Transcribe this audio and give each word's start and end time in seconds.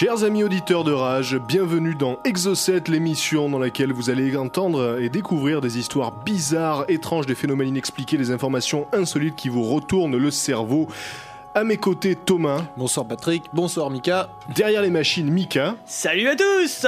Chers 0.00 0.22
amis 0.22 0.44
auditeurs 0.44 0.84
de 0.84 0.92
Rage, 0.92 1.36
bienvenue 1.38 1.96
dans 1.96 2.20
Exocet, 2.24 2.84
l'émission 2.86 3.48
dans 3.48 3.58
laquelle 3.58 3.92
vous 3.92 4.10
allez 4.10 4.36
entendre 4.36 5.00
et 5.00 5.08
découvrir 5.08 5.60
des 5.60 5.76
histoires 5.76 6.12
bizarres, 6.12 6.84
étranges, 6.86 7.26
des 7.26 7.34
phénomènes 7.34 7.70
inexpliqués, 7.70 8.16
des 8.16 8.30
informations 8.30 8.86
insolites 8.92 9.34
qui 9.34 9.48
vous 9.48 9.64
retournent 9.64 10.16
le 10.16 10.30
cerveau. 10.30 10.86
À 11.58 11.64
mes 11.64 11.76
côtés, 11.76 12.14
Thomas. 12.14 12.62
Bonsoir 12.76 13.04
Patrick, 13.04 13.42
bonsoir 13.52 13.90
Mika. 13.90 14.30
Derrière 14.54 14.80
les 14.80 14.90
machines, 14.90 15.28
Mika. 15.28 15.74
Salut 15.86 16.28
à 16.28 16.36
tous 16.36 16.86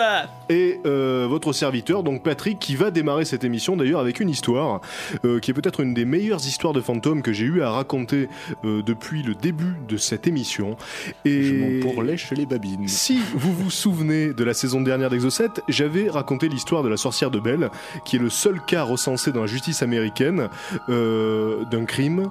Et 0.49 0.81
euh, 0.87 1.27
votre 1.29 1.53
serviteur, 1.53 2.05
donc 2.05 2.23
Patrick, 2.23 2.61
qui 2.61 2.77
va 2.77 2.93
démarrer 2.93 3.25
cette 3.25 3.43
émission 3.43 3.77
d'ailleurs 3.77 3.99
avec 3.99 4.21
une 4.21 4.31
histoire 4.31 4.81
euh, 5.25 5.41
qui 5.41 5.51
est 5.51 5.55
peut-être 5.55 5.81
une 5.81 5.93
des 5.93 6.05
meilleures 6.05 6.47
histoires 6.47 6.73
de 6.73 6.81
fantômes 6.81 7.21
que 7.23 7.33
j'ai 7.33 7.47
eu 7.47 7.63
à 7.63 7.71
raconter 7.73 8.29
euh, 8.65 8.81
depuis 8.81 9.25
le 9.25 9.35
début 9.35 9.75
de 9.89 9.97
cette 9.97 10.29
émission. 10.29 10.77
Et 11.25 11.43
Je 11.43 11.55
m'en 11.57 11.91
pourlèche 11.93 12.31
les 12.31 12.47
babines. 12.47 12.87
Si 12.87 13.19
vous 13.35 13.53
vous 13.53 13.73
souvenez 13.73 14.33
de 14.33 14.45
la 14.45 14.55
saison 14.55 14.83
dernière 14.83 15.11
d'Exocet, 15.11 15.49
j'avais 15.67 16.09
raconté 16.09 16.49
l'histoire 16.49 16.85
de 16.85 16.89
la 16.89 16.97
sorcière 16.97 17.33
de 17.33 17.41
Belle, 17.41 17.71
qui 18.05 18.15
est 18.15 18.21
le 18.21 18.31
seul 18.31 18.61
cas 18.65 18.85
recensé 18.85 19.33
dans 19.33 19.41
la 19.41 19.49
justice 19.49 19.83
américaine 19.83 20.49
euh, 20.89 21.65
d'un 21.65 21.87
crime. 21.87 22.31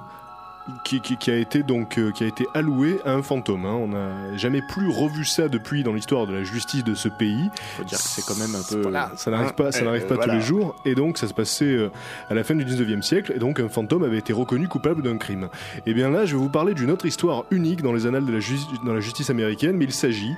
Qui, 0.84 1.00
qui- 1.00 1.16
qui 1.16 1.30
a 1.30 1.36
été 1.36 1.62
donc 1.62 1.98
euh, 1.98 2.10
qui 2.12 2.24
a 2.24 2.26
été 2.26 2.46
alloué 2.54 3.00
à 3.04 3.12
un 3.12 3.22
fantôme. 3.22 3.64
hein. 3.66 3.74
On 3.74 3.88
n'a 3.88 4.36
jamais 4.36 4.62
plus 4.62 4.88
revu 4.88 5.24
ça 5.24 5.48
depuis 5.48 5.82
dans 5.82 5.92
l'histoire 5.92 6.26
de 6.26 6.34
la 6.34 6.42
justice 6.44 6.82
de 6.84 6.94
ce 6.94 7.08
pays. 7.08 7.50
Faut 7.76 7.84
dire 7.84 7.98
que 7.98 8.04
c'est 8.04 8.24
quand 8.24 8.36
même 8.36 8.54
un 8.54 8.62
peu. 8.68 8.82
Voilà, 8.82 9.10
ça 9.16 9.30
n'arrive 9.30 9.54
pas, 9.54 9.72
ça 9.72 9.82
n'arrive 9.82 10.06
pas 10.06 10.14
voilà. 10.16 10.32
tous 10.34 10.38
les 10.40 10.44
jours, 10.44 10.74
et 10.84 10.94
donc 10.94 11.18
ça 11.18 11.28
se 11.28 11.34
passait 11.34 11.64
euh, 11.64 11.90
à 12.28 12.34
la 12.34 12.44
fin 12.44 12.54
du 12.54 12.64
19e 12.64 13.02
siècle, 13.02 13.32
et 13.34 13.38
donc 13.38 13.60
un 13.60 13.68
fantôme 13.68 14.02
avait 14.04 14.18
été 14.18 14.32
reconnu 14.32 14.68
coupable 14.68 15.02
d'un 15.02 15.16
crime. 15.18 15.48
Et 15.86 15.94
bien 15.94 16.10
là, 16.10 16.24
je 16.26 16.32
vais 16.36 16.40
vous 16.42 16.48
parler 16.50 16.74
d'une 16.74 16.90
autre 16.90 17.06
histoire 17.06 17.44
unique 17.50 17.82
dans 17.82 17.92
les 17.92 18.06
annales 18.06 18.26
de 18.26 18.32
la, 18.32 18.40
ju- 18.40 18.56
dans 18.84 18.94
la 18.94 19.00
justice 19.00 19.30
américaine, 19.30 19.76
mais 19.76 19.84
il 19.84 19.92
s'agit 19.92 20.34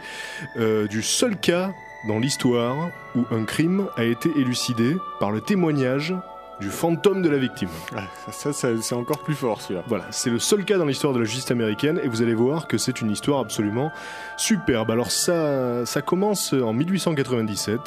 euh, 0.59 0.87
du 0.89 1.03
seul 1.03 1.37
cas 1.37 1.73
dans 2.09 2.19
l'histoire 2.19 2.91
où 3.15 3.25
un 3.31 3.45
crime 3.45 3.87
a 3.97 4.05
été 4.05 4.29
élucidé 4.37 4.97
par 5.21 5.31
le 5.31 5.41
témoignage 5.41 6.15
du 6.63 6.71
fantôme 6.71 7.23
de 7.23 7.29
la 7.29 7.37
victime. 7.37 7.69
Ah, 7.95 8.05
ça, 8.31 8.53
ça, 8.53 8.69
c'est 8.81 8.95
encore 8.95 9.19
plus 9.19 9.35
fort 9.35 9.61
celui-là. 9.61 9.83
Voilà, 9.87 10.07
c'est 10.11 10.31
le 10.31 10.39
seul 10.39 10.65
cas 10.65 10.79
dans 10.79 10.87
l'histoire 10.87 11.13
de 11.13 11.19
la 11.19 11.25
justice 11.25 11.51
américaine 11.51 12.01
et 12.03 12.09
vous 12.09 12.23
allez 12.23 12.35
voir 12.35 12.69
que 12.69 12.79
c'est 12.79 13.01
une 13.01 13.11
histoire 13.11 13.41
absolument 13.41 13.91
superbe. 14.37 14.91
Alors 14.91 15.11
ça, 15.11 15.85
ça 15.85 16.01
commence 16.03 16.53
en 16.53 16.73
1897 16.73 17.81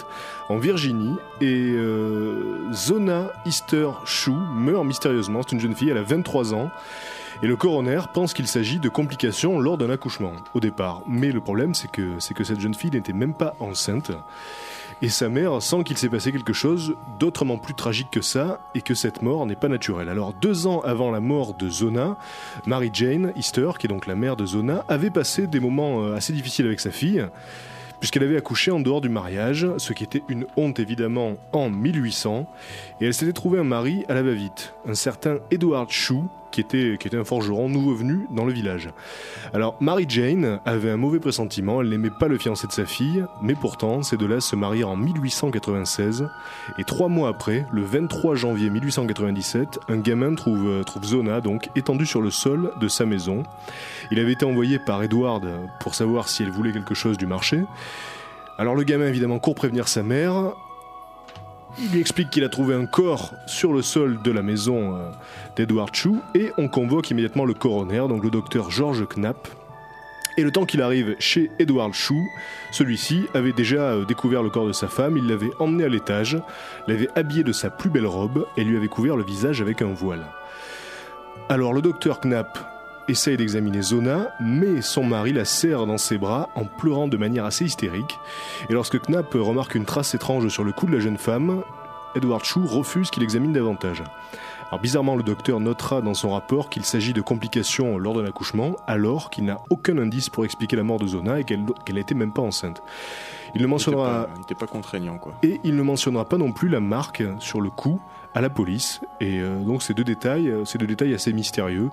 en 0.49 0.57
Virginie 0.57 1.15
et 1.41 1.71
euh, 1.71 2.71
Zona 2.73 3.31
Easter 3.45 3.89
Shue 4.05 4.31
meurt 4.31 4.85
mystérieusement. 4.85 5.41
C'est 5.41 5.53
une 5.53 5.61
jeune 5.61 5.75
fille, 5.75 5.89
elle 5.89 5.97
a 5.97 6.03
23 6.03 6.53
ans. 6.53 6.69
Et 7.43 7.47
le 7.47 7.55
coroner 7.55 7.99
pense 8.13 8.33
qu'il 8.33 8.47
s'agit 8.47 8.79
de 8.79 8.89
complications 8.89 9.59
lors 9.59 9.77
d'un 9.77 9.89
accouchement 9.89 10.31
au 10.53 10.59
départ. 10.59 11.01
Mais 11.07 11.31
le 11.31 11.41
problème, 11.41 11.73
c'est 11.73 11.91
que, 11.91 12.13
c'est 12.19 12.33
que 12.33 12.43
cette 12.43 12.59
jeune 12.59 12.73
fille 12.73 12.91
n'était 12.91 13.13
même 13.13 13.33
pas 13.33 13.55
enceinte. 13.59 14.11
Et 15.01 15.09
sa 15.09 15.29
mère 15.29 15.61
sent 15.61 15.83
qu'il 15.83 15.97
s'est 15.97 16.09
passé 16.09 16.31
quelque 16.31 16.53
chose 16.53 16.95
d'autrement 17.19 17.57
plus 17.57 17.73
tragique 17.73 18.09
que 18.11 18.21
ça 18.21 18.59
et 18.75 18.81
que 18.81 18.93
cette 18.93 19.21
mort 19.21 19.45
n'est 19.45 19.55
pas 19.55 19.67
naturelle. 19.67 20.09
Alors 20.09 20.33
deux 20.33 20.67
ans 20.67 20.79
avant 20.81 21.11
la 21.11 21.19
mort 21.19 21.53
de 21.53 21.69
Zona, 21.69 22.17
Mary 22.65 22.89
Jane 22.93 23.33
Easter, 23.35 23.71
qui 23.77 23.87
est 23.87 23.89
donc 23.89 24.07
la 24.07 24.15
mère 24.15 24.35
de 24.35 24.45
Zona, 24.45 24.85
avait 24.87 25.09
passé 25.09 25.47
des 25.47 25.59
moments 25.59 26.01
euh, 26.01 26.15
assez 26.15 26.33
difficiles 26.33 26.65
avec 26.65 26.79
sa 26.79 26.91
fille 26.91 27.25
puisqu'elle 27.99 28.23
avait 28.23 28.37
accouché 28.37 28.71
en 28.71 28.79
dehors 28.79 29.01
du 29.01 29.09
mariage, 29.09 29.67
ce 29.77 29.93
qui 29.93 30.03
était 30.03 30.21
une 30.27 30.45
honte 30.57 30.79
évidemment 30.79 31.37
en 31.53 31.69
1800, 31.69 32.45
et 32.99 33.05
elle 33.05 33.13
s'était 33.13 33.33
trouvé 33.33 33.57
un 33.57 33.63
mari 33.63 34.05
à 34.09 34.13
la 34.13 34.21
va-vite, 34.21 34.73
un 34.87 34.95
certain 34.95 35.37
Edward 35.49 35.89
Shue, 35.89 36.21
qui 36.55 36.61
était, 36.61 37.17
un 37.17 37.23
forgeron 37.23 37.67
nouveau 37.67 37.93
venu 37.93 38.27
dans 38.29 38.45
le 38.45 38.53
village. 38.53 38.89
Alors 39.53 39.75
Mary 39.81 40.05
Jane 40.07 40.59
avait 40.65 40.89
un 40.89 40.97
mauvais 40.97 41.19
pressentiment, 41.19 41.81
elle 41.81 41.89
n'aimait 41.89 42.09
pas 42.09 42.27
le 42.27 42.37
fiancé 42.37 42.67
de 42.67 42.71
sa 42.71 42.85
fille, 42.85 43.25
mais 43.41 43.55
pourtant 43.55 44.03
ces 44.03 44.15
deux-là 44.15 44.39
se 44.39 44.55
marièrent 44.55 44.89
en 44.89 44.95
1896, 44.95 46.29
et 46.77 46.83
trois 46.85 47.09
mois 47.09 47.29
après, 47.29 47.65
le 47.71 47.81
23 47.83 48.35
janvier 48.35 48.69
1897, 48.69 49.79
un 49.89 49.97
gamin 49.97 50.33
trouve, 50.35 50.83
trouve 50.85 51.03
Zona 51.03 51.41
donc 51.41 51.69
étendue 51.75 52.05
sur 52.05 52.21
le 52.21 52.31
sol 52.31 52.71
de 52.79 52.87
sa 52.87 53.05
maison. 53.05 53.43
Il 54.11 54.19
avait 54.19 54.33
été 54.33 54.45
envoyé 54.45 54.79
par 54.79 55.03
Edward 55.03 55.45
pour 55.81 55.93
savoir 55.93 56.29
si 56.29 56.43
elle 56.43 56.51
voulait 56.51 56.71
quelque 56.71 56.95
chose 56.95 57.17
du 57.17 57.27
marché. 57.27 57.59
Alors 58.57 58.75
le 58.75 58.83
gamin 58.83 59.07
évidemment 59.07 59.39
court 59.39 59.55
prévenir 59.55 59.89
sa 59.89 60.03
mère. 60.03 60.53
Il 61.77 61.91
lui 61.91 61.99
explique 61.99 62.29
qu'il 62.29 62.45
a 62.45 62.49
trouvé 62.49 62.73
un 62.73 62.85
corps 62.85 63.33
sur 63.47 63.73
le 63.73 63.81
sol 63.81 64.19
de 64.23 64.31
la 64.31 64.41
maison 64.41 64.95
euh, 64.95 65.09
d'Edward 65.57 65.93
Chou 65.93 66.21
et 66.33 66.51
on 66.57 66.69
convoque 66.69 67.11
immédiatement 67.11 67.43
le 67.43 67.53
coroner, 67.53 68.07
donc 68.07 68.23
le 68.23 68.29
docteur 68.29 68.71
George 68.71 69.05
Knapp. 69.05 69.49
Et 70.37 70.43
le 70.43 70.51
temps 70.51 70.65
qu'il 70.65 70.81
arrive 70.81 71.15
chez 71.19 71.51
Edward 71.59 71.93
Chou, 71.93 72.21
celui-ci 72.71 73.25
avait 73.33 73.51
déjà 73.51 73.91
euh, 73.91 74.05
découvert 74.05 74.41
le 74.41 74.49
corps 74.49 74.67
de 74.67 74.73
sa 74.73 74.87
femme, 74.87 75.17
il 75.17 75.27
l'avait 75.27 75.51
emmené 75.59 75.83
à 75.83 75.89
l'étage, 75.89 76.37
l'avait 76.87 77.09
habillé 77.15 77.43
de 77.43 77.51
sa 77.51 77.69
plus 77.69 77.89
belle 77.89 78.07
robe 78.07 78.47
et 78.55 78.63
lui 78.63 78.77
avait 78.77 78.87
couvert 78.87 79.17
le 79.17 79.23
visage 79.23 79.61
avec 79.61 79.81
un 79.81 79.93
voile. 79.93 80.25
Alors 81.49 81.73
le 81.73 81.81
docteur 81.81 82.21
Knapp 82.21 82.74
essaye 83.07 83.37
d'examiner 83.37 83.81
Zona, 83.81 84.29
mais 84.39 84.81
son 84.81 85.03
mari 85.03 85.31
la 85.33 85.45
serre 85.45 85.85
dans 85.85 85.97
ses 85.97 86.17
bras 86.17 86.49
en 86.55 86.65
pleurant 86.65 87.07
de 87.07 87.17
manière 87.17 87.45
assez 87.45 87.65
hystérique. 87.65 88.19
Et 88.69 88.73
lorsque 88.73 88.99
Knapp 89.07 89.33
remarque 89.33 89.75
une 89.75 89.85
trace 89.85 90.15
étrange 90.15 90.47
sur 90.47 90.63
le 90.63 90.71
cou 90.71 90.85
de 90.87 90.93
la 90.93 90.99
jeune 90.99 91.17
femme, 91.17 91.63
Edward 92.15 92.43
Chou 92.43 92.65
refuse 92.65 93.09
qu'il 93.11 93.23
examine 93.23 93.53
davantage. 93.53 94.01
Alors 94.69 94.79
bizarrement, 94.81 95.15
le 95.15 95.21
docteur 95.21 95.59
notera 95.59 96.01
dans 96.01 96.15
son 96.15 96.31
rapport 96.31 96.69
qu'il 96.69 96.83
s'agit 96.85 97.13
de 97.13 97.21
complications 97.21 97.97
lors 97.99 98.15
de 98.15 98.21
l'accouchement, 98.21 98.75
alors 98.87 99.29
qu'il 99.29 99.45
n'a 99.45 99.59
aucun 99.69 99.97
indice 99.99 100.29
pour 100.29 100.43
expliquer 100.43 100.75
la 100.75 100.81
mort 100.83 100.97
de 100.97 101.05
Zona 101.05 101.39
et 101.39 101.43
qu'elle 101.43 101.63
n'était 101.93 102.15
même 102.15 102.31
pas 102.33 102.41
enceinte. 102.41 102.81
Il 103.53 103.57
ne 103.57 103.59
Il 103.59 103.61
était 103.61 103.67
mentionnera 103.67 104.23
pas- 104.25 104.29
il 104.35 104.41
était 104.41 104.55
pas 104.55 104.65
contraignant 104.65 105.17
quoi. 105.17 105.33
et 105.43 105.59
il 105.63 105.75
ne 105.75 105.83
mentionnera 105.83 106.25
pas 106.25 106.37
non 106.37 106.51
plus 106.51 106.67
la 106.67 106.79
marque 106.79 107.23
sur 107.39 107.61
le 107.61 107.69
cou 107.69 108.01
à 108.35 108.41
la 108.41 108.49
police. 108.49 109.01
Et 109.21 109.39
euh, 109.39 109.63
donc 109.63 109.81
ces 109.81 109.93
deux 109.93 110.03
détails, 110.03 110.49
euh, 110.49 110.65
ces 110.65 110.77
deux 110.77 110.85
détails 110.85 111.13
assez 111.13 111.33
mystérieux, 111.33 111.89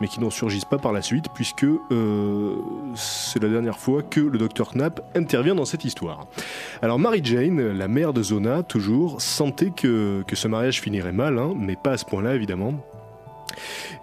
mais 0.00 0.06
qui 0.06 0.20
n'en 0.20 0.30
surgissent 0.30 0.66
pas 0.66 0.78
par 0.78 0.92
la 0.92 1.02
suite, 1.02 1.26
puisque 1.34 1.64
euh, 1.64 2.56
c'est 2.94 3.42
la 3.42 3.48
dernière 3.48 3.78
fois 3.78 4.02
que 4.02 4.20
le 4.20 4.38
docteur 4.38 4.72
Knapp 4.74 5.00
intervient 5.16 5.54
dans 5.54 5.64
cette 5.64 5.84
histoire. 5.84 6.26
Alors 6.82 6.98
Mary 6.98 7.22
Jane, 7.24 7.72
la 7.72 7.88
mère 7.88 8.12
de 8.12 8.22
Zona, 8.22 8.62
toujours, 8.62 9.20
sentait 9.20 9.70
que, 9.70 10.22
ce 10.32 10.48
mariage 10.48 10.82
finirait 10.82 11.12
mal, 11.12 11.38
hein, 11.38 11.54
mais 11.56 11.76
pas 11.76 11.92
à 11.92 11.96
ce 11.96 12.04
point-là 12.04 12.34
évidemment. 12.34 12.74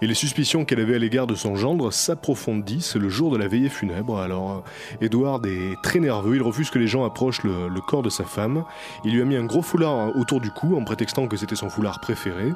Et 0.02 0.08
les 0.08 0.14
suspicions 0.14 0.66
qu'elle 0.66 0.80
avait 0.80 0.96
à 0.96 1.00
l'égard 1.00 1.28
de 1.28 1.36
son 1.36 1.56
gendre 1.56 1.92
s'approfondissent 1.92 2.96
le 2.96 3.09
jour 3.09 3.31
de 3.31 3.38
la 3.38 3.48
veillée 3.48 3.70
funèbre. 3.70 4.20
Alors, 4.20 4.64
Edward 5.02 5.46
est 5.46 5.76
très 5.84 6.00
nerveux, 6.00 6.36
il 6.36 6.42
refuse 6.42 6.70
que 6.70 6.80
les 6.80 6.88
gens 6.88 7.06
approchent 7.06 7.44
le, 7.44 7.68
le 7.68 7.82
corps 7.82 8.03
de 8.03 8.09
sa 8.09 8.24
femme. 8.24 8.64
Il 9.03 9.14
lui 9.14 9.22
a 9.22 9.26
mis 9.26 9.36
un 9.36 9.46
gros 9.46 9.62
foulard 9.62 10.16
autour 10.16 10.42
du 10.42 10.52
cou 10.52 10.76
en 10.76 10.84
prétextant 10.84 11.28
que 11.28 11.38
c'était 11.38 11.56
son 11.56 11.70
foulard 11.70 12.00
préféré. 12.00 12.50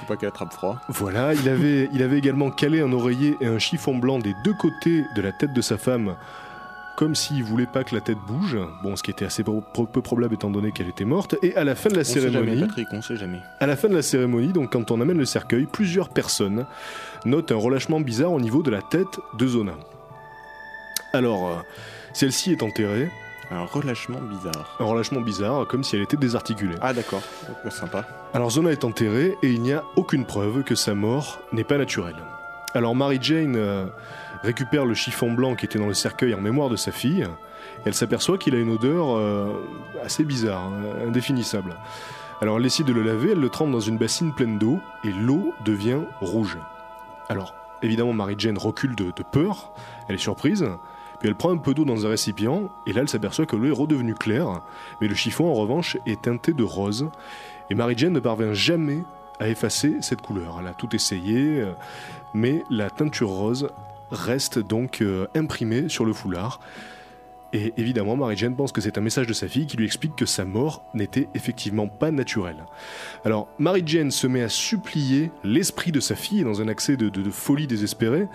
Faut 0.00 0.06
pas 0.06 0.16
qu'elle 0.16 0.28
attrape 0.28 0.52
froid. 0.52 0.78
Voilà, 0.88 1.34
il 1.34 1.48
avait, 1.48 1.88
il 1.92 2.02
avait 2.02 2.18
également 2.18 2.50
calé 2.50 2.80
un 2.80 2.92
oreiller 2.92 3.36
et 3.40 3.46
un 3.46 3.58
chiffon 3.58 3.96
blanc 3.96 4.18
des 4.18 4.34
deux 4.44 4.54
côtés 4.54 5.04
de 5.14 5.22
la 5.22 5.32
tête 5.32 5.52
de 5.52 5.60
sa 5.60 5.78
femme, 5.78 6.16
comme 7.00 7.14
s'il 7.14 7.42
voulait 7.42 7.64
pas 7.66 7.82
que 7.82 7.94
la 7.94 8.02
tête 8.02 8.18
bouge. 8.26 8.58
Bon, 8.82 8.94
ce 8.94 9.02
qui 9.02 9.10
était 9.10 9.24
assez 9.24 9.42
peu 9.42 10.02
probable 10.02 10.34
étant 10.34 10.50
donné 10.50 10.70
qu'elle 10.70 10.90
était 10.90 11.06
morte. 11.06 11.34
Et 11.42 11.56
à 11.56 11.64
la 11.64 11.74
fin 11.74 11.88
de 11.88 11.94
la 11.94 12.02
On 12.02 12.04
sait 12.04 12.20
jamais, 12.20 12.32
cérémonie, 12.34 12.60
Patrick, 12.60 12.88
on 12.92 13.00
sait 13.00 13.16
jamais. 13.16 13.38
à 13.58 13.66
la 13.66 13.74
fin 13.74 13.88
de 13.88 13.94
la 13.94 14.02
cérémonie, 14.02 14.52
donc 14.52 14.70
quand 14.72 14.90
on 14.90 15.00
amène 15.00 15.16
le 15.16 15.24
cercueil, 15.24 15.64
plusieurs 15.64 16.10
personnes 16.10 16.66
notent 17.24 17.52
un 17.52 17.56
relâchement 17.56 18.00
bizarre 18.00 18.32
au 18.32 18.40
niveau 18.40 18.62
de 18.62 18.70
la 18.70 18.82
tête 18.82 19.18
de 19.38 19.46
Zona. 19.46 19.72
Alors, 21.14 21.48
euh, 21.48 21.54
celle-ci 22.12 22.52
est 22.52 22.62
enterrée, 22.62 23.10
Un 23.50 23.64
relâchement 23.64 24.20
bizarre. 24.20 24.76
un 24.78 24.84
relâchement 24.84 25.22
bizarre, 25.22 25.66
comme 25.66 25.82
si 25.82 25.96
elle 25.96 26.02
était 26.02 26.18
désarticulée. 26.18 26.76
Ah 26.82 26.92
d'accord, 26.92 27.22
sympa. 27.70 28.06
Alors 28.34 28.50
Zona 28.50 28.72
est 28.72 28.84
enterrée 28.84 29.38
et 29.42 29.50
il 29.50 29.62
n'y 29.62 29.72
a 29.72 29.84
aucune 29.96 30.26
preuve 30.26 30.64
que 30.64 30.74
sa 30.74 30.94
mort 30.94 31.40
n'est 31.52 31.64
pas 31.64 31.78
naturelle. 31.78 32.16
Alors 32.74 32.94
Mary 32.94 33.18
Jane 33.20 33.56
euh, 33.56 33.86
récupère 34.42 34.86
le 34.86 34.94
chiffon 34.94 35.32
blanc 35.32 35.56
qui 35.56 35.64
était 35.64 35.78
dans 35.78 35.88
le 35.88 35.94
cercueil 35.94 36.34
en 36.34 36.40
mémoire 36.40 36.68
de 36.68 36.76
sa 36.76 36.92
fille. 36.92 37.22
Et 37.22 37.82
elle 37.86 37.94
s'aperçoit 37.94 38.38
qu'il 38.38 38.54
a 38.54 38.58
une 38.58 38.70
odeur 38.70 39.16
euh, 39.16 39.52
assez 40.04 40.24
bizarre, 40.24 40.64
hein, 40.64 41.06
indéfinissable. 41.08 41.76
Alors 42.40 42.56
elle 42.56 42.62
décide 42.62 42.86
de 42.86 42.92
le 42.92 43.02
laver, 43.02 43.32
elle 43.32 43.40
le 43.40 43.48
trempe 43.50 43.70
dans 43.70 43.80
une 43.80 43.98
bassine 43.98 44.32
pleine 44.32 44.58
d'eau 44.58 44.78
et 45.04 45.12
l'eau 45.12 45.52
devient 45.64 46.00
rouge. 46.20 46.58
Alors 47.28 47.54
évidemment 47.82 48.12
Mary 48.12 48.34
Jane 48.38 48.56
recule 48.56 48.94
de, 48.94 49.12
peur, 49.30 49.72
elle 50.08 50.14
est 50.14 50.18
surprise, 50.18 50.66
puis 51.18 51.28
elle 51.28 51.34
prend 51.34 51.50
un 51.50 51.58
peu 51.58 51.74
d'eau 51.74 51.84
dans 51.84 52.06
un 52.06 52.08
récipient 52.08 52.70
et 52.86 52.94
là 52.94 53.02
elle 53.02 53.10
s'aperçoit 53.10 53.44
que 53.44 53.56
l'eau 53.56 53.66
est 53.66 53.78
redevenue 53.78 54.14
claire, 54.14 54.62
mais 55.00 55.08
le 55.08 55.14
chiffon 55.14 55.50
en 55.50 55.54
revanche 55.54 55.98
est 56.06 56.22
teinté 56.22 56.54
de 56.54 56.62
rose. 56.62 57.10
Et 57.68 57.74
Mary 57.74 57.94
Jane 57.96 58.14
ne 58.14 58.20
parvient 58.20 58.54
jamais 58.54 59.04
à 59.40 59.48
effacer 59.48 59.96
cette 60.02 60.20
couleur. 60.20 60.58
Elle 60.60 60.68
a 60.68 60.74
tout 60.74 60.94
essayé, 60.94 61.60
euh, 61.60 61.72
mais 62.34 62.62
la 62.70 62.90
teinture 62.90 63.30
rose 63.30 63.68
reste 64.12 64.58
donc 64.58 65.00
euh, 65.00 65.26
imprimée 65.34 65.88
sur 65.88 66.04
le 66.04 66.12
foulard. 66.12 66.60
Et 67.52 67.72
évidemment, 67.76 68.16
Mary 68.16 68.36
Jane 68.36 68.54
pense 68.54 68.70
que 68.70 68.80
c'est 68.80 68.96
un 68.96 69.00
message 69.00 69.26
de 69.26 69.32
sa 69.32 69.48
fille 69.48 69.66
qui 69.66 69.76
lui 69.76 69.84
explique 69.84 70.14
que 70.14 70.26
sa 70.26 70.44
mort 70.44 70.84
n'était 70.94 71.28
effectivement 71.34 71.88
pas 71.88 72.12
naturelle. 72.12 72.64
Alors, 73.24 73.48
Mary 73.58 73.82
Jane 73.84 74.12
se 74.12 74.28
met 74.28 74.42
à 74.42 74.48
supplier 74.48 75.32
l'esprit 75.42 75.90
de 75.90 75.98
sa 75.98 76.14
fille 76.14 76.44
dans 76.44 76.62
un 76.62 76.68
accès 76.68 76.96
de, 76.96 77.30
folie 77.30 77.66
désespérée, 77.66 78.28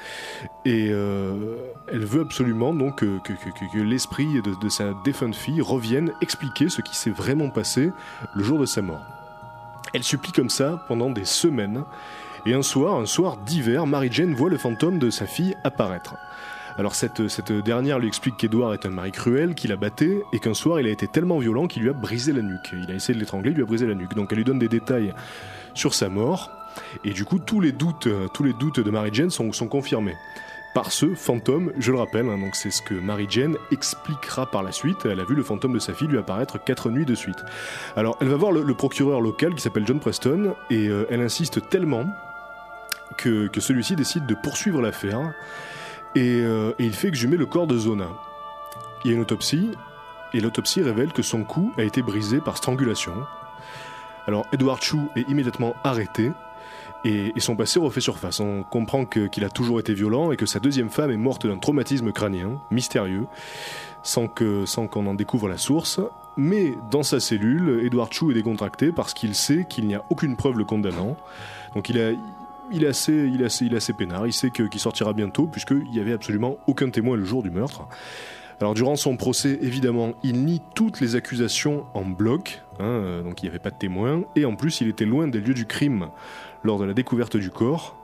et 0.66 0.90
euh, 0.92 1.56
elle 1.94 2.04
veut 2.04 2.22
absolument 2.22 2.74
donc 2.74 2.98
que, 2.98 3.82
l'esprit 3.82 4.28
de 4.42 4.70
sa 4.70 4.94
défunte 5.06 5.36
fille 5.36 5.62
revienne 5.62 6.12
expliquer 6.22 6.68
ce 6.68 6.82
qui 6.82 6.98
s'est 6.98 7.10
vraiment 7.10 7.50
passé 7.50 7.92
le 8.36 8.44
jour 8.44 8.60
de 8.60 8.66
sa 8.66 8.82
mort. 8.82 9.25
Elle 9.94 10.04
supplie 10.04 10.32
comme 10.32 10.50
ça 10.50 10.84
pendant 10.88 11.10
des 11.10 11.26
semaines, 11.26 11.84
et 12.46 12.54
un 12.54 12.62
soir, 12.62 13.00
un 13.00 13.06
soir 13.06 13.38
d'hiver, 13.38 13.88
Mary 13.88 14.10
Jane 14.12 14.34
voit 14.34 14.50
le 14.50 14.58
fantôme 14.58 15.00
de 15.00 15.10
sa 15.10 15.26
fille 15.26 15.56
apparaître. 15.64 16.16
Alors 16.78 16.94
cette, 16.94 17.30
cette 17.30 17.52
dernière 17.52 18.00
lui 18.00 18.08
explique 18.08 18.36
qu'Edouard 18.38 18.74
est 18.74 18.86
un 18.86 18.90
mari 18.90 19.12
cruel, 19.12 19.56
qu'il 19.56 19.72
a 19.72 19.78
batté, 19.78 20.22
et 20.34 20.40
qu'un 20.40 20.54
soir 20.54 20.80
il 20.80 20.88
a 20.88 20.90
été 20.90 21.08
tellement 21.08 21.40
violent 21.40 21.68
qu'il 21.68 21.84
lui 21.84 21.90
a 21.90 21.94
brisé 21.94 22.34
la 22.34 22.42
nuque. 22.42 22.74
Il 22.74 22.92
a 22.92 22.94
essayé 22.94 23.14
de 23.16 23.20
l'étrangler, 23.20 23.52
il 23.52 23.56
lui 23.56 23.64
a 23.64 23.66
brisé 23.66 23.88
la 23.88 23.96
nuque. 23.96 24.14
Donc 24.14 24.28
elle 24.32 24.40
lui 24.40 24.44
donne 24.44 24.60
des 24.60 24.68
détails 24.68 25.14
sur 25.74 25.94
sa 25.94 26.10
mort, 26.10 26.52
et 27.04 27.12
du 27.12 27.24
coup 27.24 27.40
tous 27.40 27.62
les 27.62 27.72
doutes, 27.72 28.10
tous 28.34 28.44
les 28.44 28.54
doutes 28.54 28.82
de 28.82 28.92
Mary 28.92 29.10
Jane 29.14 29.30
sont, 29.30 29.54
sont 29.54 29.68
confirmés 29.68 30.16
par 30.76 30.92
ce 30.92 31.16
fantôme, 31.16 31.72
je 31.80 31.94
le 31.94 31.98
rappelle, 31.98 32.28
hein, 32.28 32.38
donc 32.38 32.58
c'est 32.58 32.70
ce 32.70 32.82
que 32.82 32.94
Mary 32.94 33.28
Jane 33.30 33.56
expliquera 33.72 34.52
par 34.52 34.62
la 34.62 34.74
suite. 34.74 35.06
Elle 35.06 35.22
a 35.22 35.24
vu 35.24 35.34
le 35.34 35.42
fantôme 35.42 35.72
de 35.72 35.80
sa 35.80 35.94
fille 35.94 36.10
lui 36.10 36.18
apparaître 36.18 36.62
quatre 36.62 36.90
nuits 36.90 37.06
de 37.06 37.16
suite. 37.16 37.46
Alors 37.96 38.18
elle 38.20 38.28
va 38.28 38.36
voir 38.36 38.52
le, 38.52 38.74
procureur 38.74 39.22
local 39.22 39.56
qui 39.56 39.62
s'appelle 39.62 39.88
John 39.88 40.02
Preston, 40.02 40.54
et 40.70 40.90
euh, 40.90 41.08
elle 41.10 41.22
insiste 41.22 41.70
tellement 41.70 42.06
que, 43.18 43.48
que 43.48 43.62
celui-ci 43.62 43.96
décide 43.96 44.26
de 44.26 44.36
poursuivre 44.36 44.82
l'affaire 44.82 45.34
et, 46.14 46.42
euh, 46.42 46.74
et 46.78 46.84
il 46.84 46.94
fait 46.94 47.08
exhumer 47.08 47.38
le 47.38 47.46
corps 47.46 47.68
de 47.68 47.78
Zona. 47.78 48.10
Il 49.06 49.12
y 49.12 49.14
a 49.14 49.16
une 49.16 49.22
autopsie 49.22 49.72
et 50.34 50.42
l'autopsie 50.42 50.82
révèle 50.82 51.14
que 51.14 51.22
son 51.22 51.46
cou 51.46 51.72
a 51.78 51.84
été 51.84 52.02
brisé 52.02 52.42
par 52.42 52.58
strangulation. 52.58 53.14
Alors 54.28 54.46
Edward 54.52 54.82
Chu 54.82 54.98
est 55.16 55.30
immédiatement 55.30 55.74
arrêté 55.86 56.34
et, 57.06 57.40
son 57.40 57.56
passé 57.56 57.80
refait 57.80 58.02
surface. 58.02 58.40
On 58.40 58.64
comprend 58.64 59.06
qu'il 59.06 59.44
a 59.46 59.50
toujours 59.50 59.80
été 59.80 59.94
violent 59.94 60.32
et 60.32 60.38
que 60.38 60.46
sa 60.46 60.60
deuxième 60.60 60.90
femme 60.90 61.12
est 61.12 61.18
morte 61.18 61.46
d'un 61.46 61.58
traumatisme 61.58 62.12
crânien 62.12 62.60
mystérieux 62.72 63.28
sans 64.04 64.28
que 64.28 64.66
sans 64.66 64.88
qu'on 64.88 65.06
en 65.08 65.14
découvre 65.14 65.48
la 65.48 65.58
source. 65.58 66.00
Mais 66.36 66.74
dans 66.92 67.04
sa 67.04 67.20
cellule, 67.20 67.82
Edward 67.86 68.12
Chu 68.12 68.32
est 68.32 68.34
décontracté 68.34 68.92
parce 68.92 69.14
qu'il 69.14 69.36
sait 69.36 69.66
qu'il 69.70 69.88
n'y 69.88 69.96
a 69.96 70.04
aucune 70.10 70.36
preuve 70.36 70.58
le 70.58 70.66
condamnant. 70.66 71.16
Donc 71.76 71.90
il 71.90 72.02
a 72.02 72.12
il 72.72 72.84
est 72.84 72.88
assez, 72.88 73.14
il 73.14 73.42
est 73.42 73.46
assez, 73.46 73.66
il 73.66 73.74
est 73.74 73.78
assez 73.78 73.94
peinard. 73.94 74.26
Il 74.26 74.34
sait 74.34 74.50
qu'il 74.50 74.80
sortira 74.80 75.14
bientôt, 75.14 75.46
puisqu'il 75.46 75.90
n'y 75.92 76.00
avait 76.00 76.14
absolument 76.14 76.58
aucun 76.68 76.90
témoin 76.90 77.16
le 77.16 77.24
jour 77.24 77.44
du 77.44 77.52
meurtre. 77.52 77.88
Alors, 78.62 78.74
durant 78.74 78.96
son 78.96 79.18
procès, 79.18 79.60
évidemment, 79.62 80.14
il 80.24 80.46
nie 80.46 80.62
toutes 80.76 81.02
les 81.02 81.16
accusations 81.16 81.86
en 81.94 82.06
bloc, 82.06 82.64
hein, 82.80 82.84
euh, 82.86 83.24
donc 83.24 83.42
il 83.42 83.46
n'y 83.46 83.50
avait 83.50 83.60
pas 83.60 83.72
de 83.72 83.78
témoin, 83.78 84.24
et 84.36 84.46
en 84.46 84.56
plus, 84.56 84.82
il 84.82 84.88
était 84.88 85.06
loin 85.06 85.28
des 85.28 85.40
lieux 85.40 85.54
du 85.54 85.66
crime 85.66 86.10
lors 86.64 86.80
de 86.80 86.86
la 86.86 86.94
découverte 86.94 87.38
du 87.38 87.50
corps. 87.50 87.96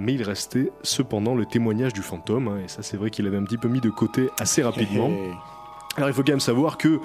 Mais 0.00 0.14
il 0.14 0.22
restait 0.22 0.70
cependant 0.84 1.34
le 1.34 1.44
témoignage 1.44 1.92
du 1.92 2.02
fantôme, 2.02 2.46
hein, 2.46 2.60
et 2.64 2.68
ça, 2.68 2.82
c'est 2.82 2.96
vrai 2.96 3.10
qu'il 3.10 3.26
avait 3.26 3.36
un 3.36 3.42
petit 3.42 3.58
peu 3.58 3.66
mis 3.66 3.80
de 3.80 3.90
côté 3.90 4.28
assez 4.38 4.62
rapidement. 4.62 5.10
Alors 5.98 6.08
il 6.08 6.14
faut 6.14 6.22
quand 6.22 6.32
même 6.32 6.40
savoir 6.40 6.78
que 6.78 7.00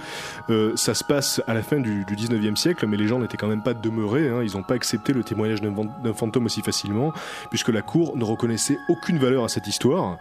euh, 0.49 0.71
ça 0.75 0.93
se 0.93 1.03
passe 1.03 1.41
à 1.47 1.53
la 1.53 1.61
fin 1.61 1.79
du, 1.79 2.05
du 2.05 2.15
19e 2.15 2.55
siècle, 2.55 2.85
mais 2.87 2.97
les 2.97 3.07
gens 3.07 3.19
n'étaient 3.19 3.37
quand 3.37 3.47
même 3.47 3.63
pas 3.63 3.73
demeurés, 3.73 4.29
hein, 4.29 4.41
ils 4.43 4.53
n'ont 4.55 4.63
pas 4.63 4.75
accepté 4.75 5.13
le 5.13 5.23
témoignage 5.23 5.61
d'un 5.61 6.13
fantôme 6.13 6.45
aussi 6.45 6.61
facilement, 6.61 7.11
puisque 7.49 7.69
la 7.69 7.81
cour 7.81 8.15
ne 8.15 8.23
reconnaissait 8.23 8.77
aucune 8.89 9.17
valeur 9.17 9.43
à 9.43 9.49
cette 9.49 9.67
histoire. 9.67 10.17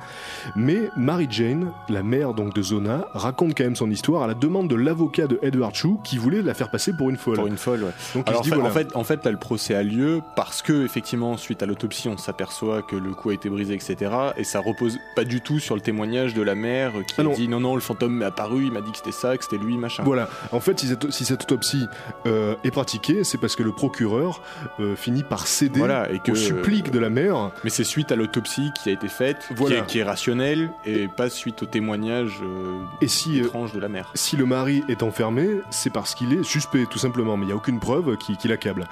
Mais 0.56 0.90
Mary 0.96 1.26
Jane, 1.30 1.70
la 1.88 2.02
mère 2.02 2.34
donc 2.34 2.54
de 2.54 2.62
Zona, 2.62 3.06
raconte 3.14 3.56
quand 3.56 3.64
même 3.64 3.76
son 3.76 3.90
histoire 3.90 4.22
à 4.22 4.26
la 4.26 4.34
demande 4.34 4.68
de 4.68 4.74
l'avocat 4.74 5.26
de 5.26 5.38
Edward 5.42 5.74
Chu, 5.74 5.90
qui 6.02 6.18
voulait 6.18 6.42
la 6.42 6.54
faire 6.54 6.70
passer 6.70 6.92
pour 6.96 7.10
une 7.10 7.16
folle. 7.16 7.36
Pour 7.36 7.46
une 7.46 7.56
folle, 7.58 7.84
ouais. 7.84 7.90
Donc 8.14 8.28
il 8.30 8.36
se 8.36 8.42
dit 8.42 8.52
en, 8.52 8.54
fait, 8.54 8.60
voilà. 8.60 8.68
en, 8.68 8.72
fait, 8.72 8.96
en 8.96 9.04
fait, 9.04 9.24
là, 9.24 9.30
le 9.30 9.36
procès 9.38 9.74
a 9.74 9.82
lieu 9.82 10.20
parce 10.36 10.62
que, 10.62 10.84
effectivement, 10.84 11.36
suite 11.36 11.62
à 11.62 11.66
l'autopsie, 11.66 12.08
on 12.08 12.16
s'aperçoit 12.16 12.82
que 12.82 12.96
le 12.96 13.12
cou 13.12 13.30
a 13.30 13.34
été 13.34 13.48
brisé, 13.50 13.74
etc. 13.74 14.10
Et 14.36 14.44
ça 14.44 14.60
repose 14.60 14.98
pas 15.14 15.24
du 15.24 15.40
tout 15.40 15.58
sur 15.58 15.74
le 15.74 15.80
témoignage 15.80 16.34
de 16.34 16.42
la 16.42 16.54
mère 16.54 16.92
qui 17.06 17.14
Ah 17.18 17.20
a 17.20 17.24
non. 17.24 17.32
dit 17.32 17.48
non, 17.48 17.60
non, 17.60 17.74
le 17.74 17.80
fantôme 17.80 18.14
m'est 18.14 18.24
apparu, 18.24 18.61
il 18.66 18.72
m'a 18.72 18.80
dit 18.80 18.90
que 18.90 18.96
c'était 18.98 19.12
ça, 19.12 19.36
que 19.36 19.44
c'était 19.44 19.58
lui, 19.58 19.76
machin. 19.78 20.02
Voilà. 20.04 20.28
En 20.52 20.60
fait, 20.60 20.78
si 20.80 20.88
cette, 20.88 21.10
si 21.10 21.24
cette 21.24 21.42
autopsie 21.42 21.86
euh, 22.26 22.54
est 22.64 22.70
pratiquée, 22.70 23.24
c'est 23.24 23.38
parce 23.38 23.56
que 23.56 23.62
le 23.62 23.72
procureur 23.72 24.40
euh, 24.80 24.96
finit 24.96 25.22
par 25.22 25.46
céder 25.46 25.78
Voilà, 25.78 26.10
et 26.12 26.18
que. 26.18 26.32
au 26.32 26.34
supplique 26.34 26.90
de 26.90 26.98
la 26.98 27.10
mère. 27.10 27.50
Mais 27.64 27.70
c'est 27.70 27.84
suite 27.84 28.12
à 28.12 28.16
l'autopsie 28.16 28.70
qui 28.82 28.88
a 28.90 28.92
été 28.92 29.08
faite, 29.08 29.44
qui 29.48 29.54
Voilà. 29.54 29.76
est- 29.78 29.86
qui, 29.86 29.98
est, 29.98 30.02
rationnelle, 30.04 30.70
et 30.84 31.08
pas 31.08 31.28
suite 31.30 31.62
au 31.62 31.66
témoignage 31.66 32.40
euh, 32.42 32.80
Et 33.00 33.08
si, 33.08 33.38
étrange 33.38 33.72
de 33.72 33.80
la 33.80 33.88
mère. 33.88 34.10
Si 34.14 34.36
le 34.36 34.46
mari 34.46 34.82
est 34.88 35.02
enfermé, 35.02 35.48
c'est 35.70 35.90
parce 35.92 36.14
qu'il 36.14 36.32
est 36.32 36.42
suspect, 36.42 36.86
tout 36.90 36.98
simplement, 36.98 37.36
mais 37.36 37.44
il 37.44 37.48
n'y 37.48 37.52
a 37.52 37.56
aucune 37.56 37.80
preuve 37.80 38.16
qui, 38.16 38.36
qui 38.36 38.48
l'accable. 38.48 38.86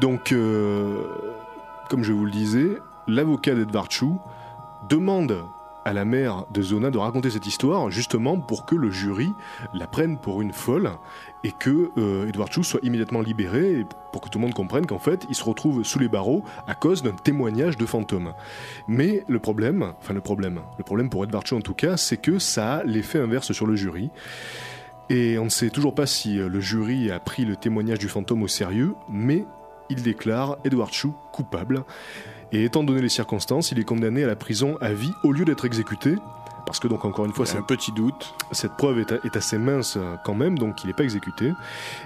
Donc, 0.00 0.34
comme 1.88 2.02
je 2.04 2.12
vous 2.12 2.24
le 2.24 2.30
disais, 2.30 2.80
l'avocat 3.06 3.54
d'Edvard 3.54 3.90
Chu 3.90 4.06
demande 4.88 5.36
à 5.84 5.92
la 5.92 6.04
mère 6.04 6.44
de 6.52 6.62
Zona 6.62 6.90
de 6.90 6.98
raconter 6.98 7.30
cette 7.30 7.46
histoire, 7.46 7.90
justement 7.90 8.38
pour 8.38 8.66
que 8.66 8.74
le 8.74 8.90
jury 8.90 9.32
la 9.74 9.86
prenne 9.86 10.18
pour 10.18 10.42
une 10.42 10.52
folle 10.52 10.90
et 11.44 11.52
que 11.52 11.90
euh, 11.98 12.28
Edward 12.28 12.52
Chu 12.52 12.62
soit 12.62 12.80
immédiatement 12.82 13.20
libéré, 13.20 13.86
pour 14.12 14.20
que 14.20 14.28
tout 14.28 14.38
le 14.38 14.42
monde 14.42 14.54
comprenne 14.54 14.86
qu'en 14.86 14.98
fait, 14.98 15.26
il 15.28 15.34
se 15.34 15.44
retrouve 15.44 15.82
sous 15.82 15.98
les 15.98 16.08
barreaux 16.08 16.44
à 16.66 16.74
cause 16.74 17.02
d'un 17.02 17.12
témoignage 17.12 17.76
de 17.76 17.86
fantôme. 17.86 18.32
Mais 18.86 19.24
le 19.28 19.38
problème, 19.38 19.92
enfin 20.00 20.14
le 20.14 20.20
problème, 20.20 20.60
le 20.78 20.84
problème 20.84 21.10
pour 21.10 21.24
Edward 21.24 21.46
Chu 21.46 21.54
en 21.54 21.60
tout 21.60 21.74
cas, 21.74 21.96
c'est 21.96 22.18
que 22.18 22.38
ça 22.38 22.74
a 22.74 22.84
l'effet 22.84 23.18
inverse 23.18 23.52
sur 23.52 23.66
le 23.66 23.76
jury. 23.76 24.10
Et 25.10 25.38
on 25.38 25.44
ne 25.44 25.50
sait 25.50 25.70
toujours 25.70 25.94
pas 25.94 26.06
si 26.06 26.38
euh, 26.38 26.48
le 26.48 26.60
jury 26.60 27.10
a 27.10 27.18
pris 27.18 27.44
le 27.44 27.56
témoignage 27.56 27.98
du 27.98 28.08
fantôme 28.08 28.42
au 28.42 28.48
sérieux, 28.48 28.94
mais 29.10 29.44
il 29.90 30.02
déclare 30.02 30.58
Edward 30.64 30.92
Chu 30.92 31.08
coupable. 31.32 31.84
Et 32.52 32.64
étant 32.64 32.84
donné 32.84 33.00
les 33.00 33.08
circonstances, 33.08 33.72
il 33.72 33.78
est 33.78 33.84
condamné 33.84 34.24
à 34.24 34.26
la 34.26 34.36
prison 34.36 34.76
à 34.80 34.92
vie 34.92 35.14
au 35.22 35.32
lieu 35.32 35.44
d'être 35.44 35.64
exécuté. 35.64 36.16
Parce 36.66 36.78
que 36.78 36.88
donc 36.88 37.04
encore 37.04 37.24
une 37.24 37.32
fois, 37.32 37.44
C'est 37.44 37.58
un 37.58 37.62
petit 37.62 37.92
doute. 37.92 38.34
cette 38.52 38.76
preuve 38.76 38.98
est 38.98 39.36
assez 39.36 39.58
mince 39.58 39.96
euh, 39.96 40.16
quand 40.24 40.34
même, 40.34 40.58
donc 40.58 40.84
il 40.84 40.86
n'est 40.86 40.92
pas 40.92 41.02
exécuté. 41.02 41.52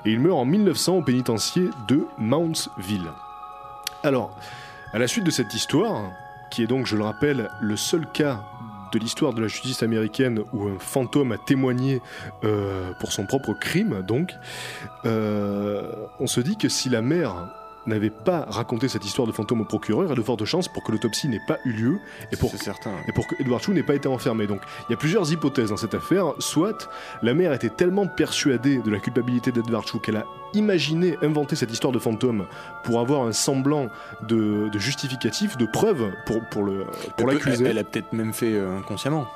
Et 0.04 0.12
il 0.12 0.20
meurt 0.20 0.38
en 0.38 0.44
1900 0.44 0.96
au 0.96 1.02
pénitencier 1.02 1.68
de 1.88 2.06
Mountsville. 2.18 3.10
Alors, 4.02 4.30
à 4.92 4.98
la 4.98 5.08
suite 5.08 5.24
de 5.24 5.30
cette 5.30 5.52
histoire, 5.52 6.10
qui 6.50 6.62
est 6.62 6.66
donc, 6.66 6.86
je 6.86 6.96
le 6.96 7.02
rappelle, 7.02 7.50
le 7.60 7.76
seul 7.76 8.06
cas 8.12 8.40
de 8.92 8.98
l'histoire 8.98 9.34
de 9.34 9.42
la 9.42 9.48
justice 9.48 9.82
américaine 9.82 10.42
où 10.52 10.68
un 10.68 10.78
fantôme 10.78 11.32
a 11.32 11.38
témoigné 11.38 12.00
euh, 12.44 12.92
pour 13.00 13.12
son 13.12 13.26
propre 13.26 13.52
crime, 13.52 14.02
donc, 14.02 14.32
euh, 15.04 15.92
on 16.20 16.26
se 16.26 16.40
dit 16.40 16.56
que 16.56 16.68
si 16.68 16.88
la 16.88 17.02
mère 17.02 17.34
n'avait 17.86 18.10
pas 18.10 18.46
raconté 18.48 18.88
cette 18.88 19.04
histoire 19.04 19.26
de 19.26 19.32
fantôme 19.32 19.60
au 19.60 19.64
procureur, 19.64 20.04
il 20.04 20.08
y 20.08 20.12
a 20.12 20.14
de 20.14 20.22
fortes 20.22 20.44
chances 20.44 20.68
pour 20.68 20.82
que 20.82 20.92
l'autopsie 20.92 21.28
n'ait 21.28 21.40
pas 21.46 21.58
eu 21.64 21.72
lieu 21.72 21.98
et 22.32 22.36
pour 22.36 22.50
C'est 22.50 22.62
certain. 22.62 22.90
et 23.08 23.12
pour 23.12 23.26
que 23.26 23.34
Edward 23.40 23.62
Chu 23.62 23.72
n'ait 23.72 23.82
pas 23.82 23.94
été 23.94 24.08
enfermé. 24.08 24.46
Donc 24.46 24.60
il 24.88 24.92
y 24.92 24.94
a 24.94 24.96
plusieurs 24.96 25.30
hypothèses 25.32 25.70
dans 25.70 25.76
cette 25.76 25.94
affaire. 25.94 26.32
Soit 26.38 26.88
la 27.22 27.34
mère 27.34 27.52
était 27.52 27.70
tellement 27.70 28.06
persuadée 28.06 28.78
de 28.78 28.90
la 28.90 28.98
culpabilité 28.98 29.52
d'Edward 29.52 29.86
Chu 29.86 29.98
qu'elle 30.00 30.16
a 30.16 30.24
imaginé, 30.54 31.16
inventé 31.22 31.56
cette 31.56 31.72
histoire 31.72 31.92
de 31.92 31.98
fantôme 31.98 32.46
pour 32.84 33.00
avoir 33.00 33.22
un 33.26 33.32
semblant 33.32 33.88
de, 34.28 34.68
de 34.70 34.78
justificatif, 34.78 35.56
de 35.56 35.66
preuve 35.66 36.12
pour, 36.24 36.40
pour 36.50 36.62
le 36.64 36.86
pour. 37.16 37.30
Elle, 37.30 37.66
elle 37.66 37.78
a 37.78 37.84
peut-être 37.84 38.12
même 38.12 38.32
fait 38.32 38.54
euh, 38.54 38.78
inconsciemment. 38.78 39.26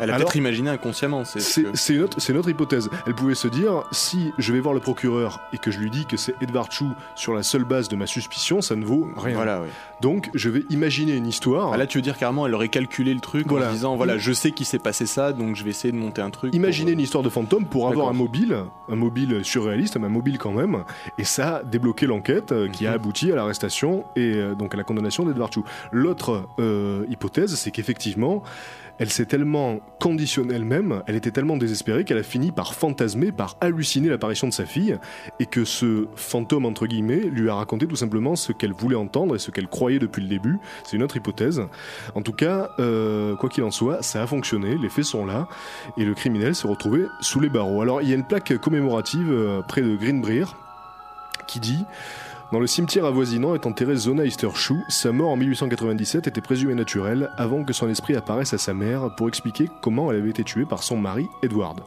Elle 0.00 0.10
a 0.10 0.16
peut-être 0.16 0.36
imaginé 0.36 0.70
inconsciemment. 0.70 1.24
C'est 1.24 1.40
ce 1.40 1.60
C'est 1.74 1.94
que- 1.94 2.38
autre 2.38 2.48
hypothèse. 2.50 2.88
Elle 3.06 3.14
pouvait 3.14 3.34
se 3.34 3.48
dire, 3.48 3.84
si 3.92 4.32
je 4.38 4.52
vais 4.52 4.60
voir 4.60 4.74
le 4.74 4.80
procureur 4.80 5.40
et 5.52 5.58
que 5.58 5.70
je 5.70 5.78
lui 5.78 5.90
dis 5.90 6.06
que 6.06 6.16
c'est 6.16 6.34
Edward 6.40 6.70
Chu 6.72 6.84
sur 7.14 7.34
la 7.34 7.42
seule 7.42 7.64
base 7.64 7.88
de 7.88 7.96
ma 7.96 8.06
suspicion, 8.06 8.60
ça 8.60 8.76
ne 8.76 8.84
vaut 8.84 9.08
rien. 9.16 9.34
Voilà, 9.34 9.60
oui. 9.62 9.68
Donc 10.00 10.30
je 10.34 10.48
vais 10.48 10.64
imaginer 10.70 11.12
une 11.14 11.26
histoire. 11.26 11.72
Ah, 11.72 11.76
là, 11.76 11.86
tu 11.86 11.98
veux 11.98 12.02
dire 12.02 12.16
carrément, 12.16 12.46
elle 12.46 12.54
aurait 12.54 12.68
calculé 12.68 13.12
le 13.12 13.20
truc 13.20 13.46
Voilà. 13.48 13.68
en 13.68 13.72
disant 13.72 13.96
voilà, 13.96 14.16
je 14.18 14.32
sais 14.32 14.50
qu'il 14.52 14.66
s'est 14.66 14.78
passé 14.78 15.06
ça, 15.06 15.32
donc 15.32 15.56
je 15.56 15.64
vais 15.64 15.70
essayer 15.70 15.92
de 15.92 15.98
monter 15.98 16.22
un 16.22 16.30
truc. 16.30 16.54
Imaginez 16.54 16.92
pour, 16.92 16.98
une 16.98 17.00
histoire 17.00 17.22
de 17.24 17.28
fantôme 17.28 17.66
pour 17.66 17.88
avoir 17.88 18.08
un 18.08 18.12
mobile, 18.14 18.56
un 18.88 18.96
mobile 18.96 19.40
surréaliste, 19.44 19.96
mais 19.98 20.06
un 20.06 20.10
mobile 20.10 20.38
quand 20.38 20.52
même, 20.52 20.84
et 21.18 21.24
ça 21.24 21.56
a 21.56 21.62
débloqué 21.62 22.06
l'enquête 22.06 22.52
euh, 22.52 22.68
qui 22.68 22.86
a 22.86 22.90
Mhm. 22.90 22.94
abouti 22.96 23.32
à 23.32 23.36
l'arrestation 23.36 24.04
et 24.16 24.34
euh, 24.36 24.54
donc 24.54 24.74
à 24.74 24.76
la 24.76 24.84
condamnation 24.84 25.24
d'Edward 25.24 25.52
Chu. 25.52 25.60
L'autre 25.92 26.46
euh, 26.58 27.04
hypothèse, 27.08 27.54
c'est 27.56 27.70
qu'effectivement, 27.70 28.42
elle 29.00 29.10
s'est 29.10 29.24
tellement 29.24 29.80
conditionnée 29.98 30.54
elle-même, 30.54 31.02
elle 31.06 31.16
était 31.16 31.30
tellement 31.30 31.56
désespérée 31.56 32.04
qu'elle 32.04 32.18
a 32.18 32.22
fini 32.22 32.52
par 32.52 32.74
fantasmer, 32.74 33.32
par 33.32 33.56
halluciner 33.62 34.10
l'apparition 34.10 34.46
de 34.46 34.52
sa 34.52 34.66
fille, 34.66 34.98
et 35.40 35.46
que 35.46 35.64
ce 35.64 36.06
fantôme, 36.16 36.66
entre 36.66 36.86
guillemets, 36.86 37.20
lui 37.20 37.48
a 37.48 37.54
raconté 37.54 37.86
tout 37.86 37.96
simplement 37.96 38.36
ce 38.36 38.52
qu'elle 38.52 38.74
voulait 38.74 38.96
entendre 38.96 39.34
et 39.34 39.38
ce 39.38 39.50
qu'elle 39.50 39.68
croyait 39.68 39.98
depuis 39.98 40.22
le 40.22 40.28
début. 40.28 40.58
C'est 40.84 40.98
une 40.98 41.02
autre 41.02 41.16
hypothèse. 41.16 41.62
En 42.14 42.20
tout 42.20 42.34
cas, 42.34 42.68
euh, 42.78 43.36
quoi 43.36 43.48
qu'il 43.48 43.64
en 43.64 43.70
soit, 43.70 44.02
ça 44.02 44.22
a 44.22 44.26
fonctionné, 44.26 44.76
les 44.76 44.90
faits 44.90 45.06
sont 45.06 45.24
là, 45.24 45.48
et 45.96 46.04
le 46.04 46.12
criminel 46.12 46.54
s'est 46.54 46.68
retrouvé 46.68 47.06
sous 47.22 47.40
les 47.40 47.48
barreaux. 47.48 47.80
Alors, 47.80 48.02
il 48.02 48.08
y 48.10 48.12
a 48.12 48.16
une 48.16 48.26
plaque 48.26 48.58
commémorative 48.58 49.32
euh, 49.32 49.62
près 49.62 49.80
de 49.80 49.96
Greenbrier, 49.96 50.44
qui 51.46 51.58
dit 51.58 51.84
Dans 52.52 52.58
le 52.58 52.66
cimetière 52.66 53.04
avoisinant 53.04 53.54
est 53.54 53.64
enterrée 53.64 53.94
Zona 53.94 54.24
Eastershoe. 54.24 54.82
Sa 54.88 55.12
mort 55.12 55.30
en 55.30 55.36
1897 55.36 56.26
était 56.26 56.40
présumée 56.40 56.74
naturelle 56.74 57.30
avant 57.36 57.62
que 57.62 57.72
son 57.72 57.88
esprit 57.88 58.16
apparaisse 58.16 58.52
à 58.52 58.58
sa 58.58 58.74
mère 58.74 59.14
pour 59.14 59.28
expliquer 59.28 59.68
comment 59.80 60.10
elle 60.10 60.18
avait 60.18 60.30
été 60.30 60.42
tuée 60.42 60.64
par 60.64 60.82
son 60.82 60.96
mari 60.96 61.28
Edward. 61.44 61.80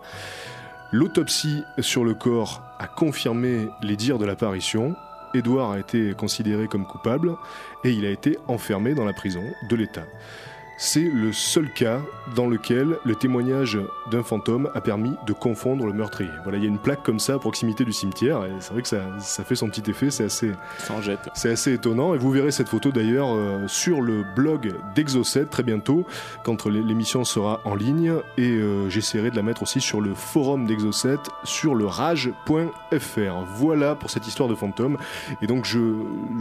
L'autopsie 0.93 1.63
sur 1.79 2.05
le 2.05 2.13
corps 2.13 2.61
a 2.79 2.87
confirmé 2.87 3.67
les 3.81 3.97
dires 3.97 4.19
de 4.19 4.25
l'apparition. 4.25 4.95
Edward 5.33 5.73
a 5.73 5.79
été 5.79 6.13
considéré 6.13 6.69
comme 6.69 6.85
coupable 6.85 7.35
et 7.83 7.91
il 7.91 8.05
a 8.05 8.11
été 8.11 8.37
enfermé 8.47 8.93
dans 8.93 9.03
la 9.03 9.13
prison 9.13 9.43
de 9.69 9.75
l'État. 9.75 10.05
C'est 10.77 11.01
le 11.03 11.31
seul 11.31 11.71
cas 11.71 12.01
dans 12.35 12.47
lequel 12.47 12.97
le 13.05 13.15
témoignage 13.15 13.77
d'un 14.11 14.23
fantôme 14.23 14.69
a 14.73 14.81
permis 14.81 15.13
de 15.25 15.31
confondre 15.31 15.85
le 15.85 15.93
meurtrier. 15.93 16.31
Voilà, 16.43 16.57
il 16.57 16.63
y 16.63 16.67
a 16.67 16.69
une 16.69 16.79
plaque 16.79 17.03
comme 17.03 17.19
ça 17.19 17.35
à 17.35 17.39
proximité 17.39 17.85
du 17.85 17.93
cimetière 17.93 18.43
et 18.45 18.51
c'est 18.59 18.73
vrai 18.73 18.81
que 18.81 18.87
ça, 18.87 19.01
ça 19.19 19.43
fait 19.43 19.55
son 19.55 19.69
petit 19.69 19.89
effet, 19.89 20.09
c'est 20.09 20.25
assez, 20.25 20.51
c'est 21.35 21.51
assez 21.51 21.73
étonnant 21.73 22.15
et 22.15 22.17
vous 22.17 22.31
verrez 22.31 22.51
cette 22.51 22.67
photo 22.69 22.91
d'ailleurs 22.91 23.29
euh, 23.33 23.67
sur 23.67 24.01
le 24.01 24.23
blog 24.35 24.73
d'Exocet 24.95 25.45
très 25.45 25.63
bientôt 25.63 26.05
quand 26.43 26.65
l'é- 26.65 26.81
l'émission 26.83 27.23
sera 27.23 27.61
en 27.65 27.75
ligne 27.75 28.13
et 28.37 28.49
euh, 28.49 28.89
j'essaierai 28.89 29.29
de 29.31 29.35
la 29.35 29.43
mettre 29.43 29.61
aussi 29.61 29.79
sur 29.79 30.01
le 30.01 30.13
forum 30.15 30.65
d'Exocet 30.65 31.17
sur 31.43 31.75
le 31.75 31.85
rage.fr. 31.85 33.45
Voilà 33.55 33.95
pour 33.95 34.09
cette 34.09 34.27
histoire 34.27 34.49
de 34.49 34.55
fantôme 34.55 34.97
et 35.41 35.47
donc 35.47 35.65
je, 35.65 35.79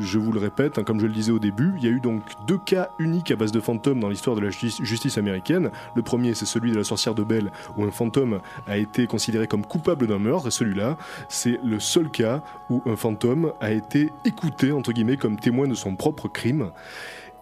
je 0.01 0.19
vous 0.19 0.33
le 0.33 0.41
répète, 0.41 0.79
hein, 0.79 0.85
comme 0.85 0.99
je 1.01 1.07
le 1.07 1.13
disais 1.13 1.33
au 1.33 1.39
début, 1.39 1.75
il 1.79 1.85
y 1.85 1.87
a 1.87 1.91
eu 1.91 2.01
donc 2.01 2.23
deux 2.47 2.59
cas 2.59 2.89
uniques 2.99 3.31
à 3.31 3.37
base 3.37 3.53
de 3.53 3.61
fantômes 3.61 4.01
dans 4.01 4.09
l'histoire 4.09 4.22
de 4.31 4.41
la 4.41 4.51
justice, 4.51 5.19
américaine. 5.19 5.71
Le 5.95 6.03
premier 6.03 6.35
c'est 6.35 6.47
celui 6.47 6.71
de 6.71 6.77
la 6.77 6.85
sorcière 6.85 7.15
de 7.15 7.25
Belle 7.25 7.51
où 7.77 7.85
un 7.85 7.91
fantôme 7.91 8.41
a 8.67 8.77
été 8.77 9.07
considéré 9.07 9.47
comme 9.47 9.67
coupable 9.67 10.07
d'un 10.07 10.19
meurtre 10.19 10.49
et 10.49 10.51
celui-là 10.51 10.97
c'est 11.29 11.59
le 11.65 11.81
seul 11.81 12.11
cas 12.11 12.43
où 12.71 12.83
un 12.87 12.97
fantôme 12.97 13.53
a 13.61 13.73
été 13.73 14.11
écouté 14.25 14.73
entre 14.73 14.93
guillemets 14.93 15.17
comme 15.17 15.39
témoin 15.39 15.67
de 15.69 15.75
son 15.75 15.97
propre 15.97 16.29
crime. 16.29 16.71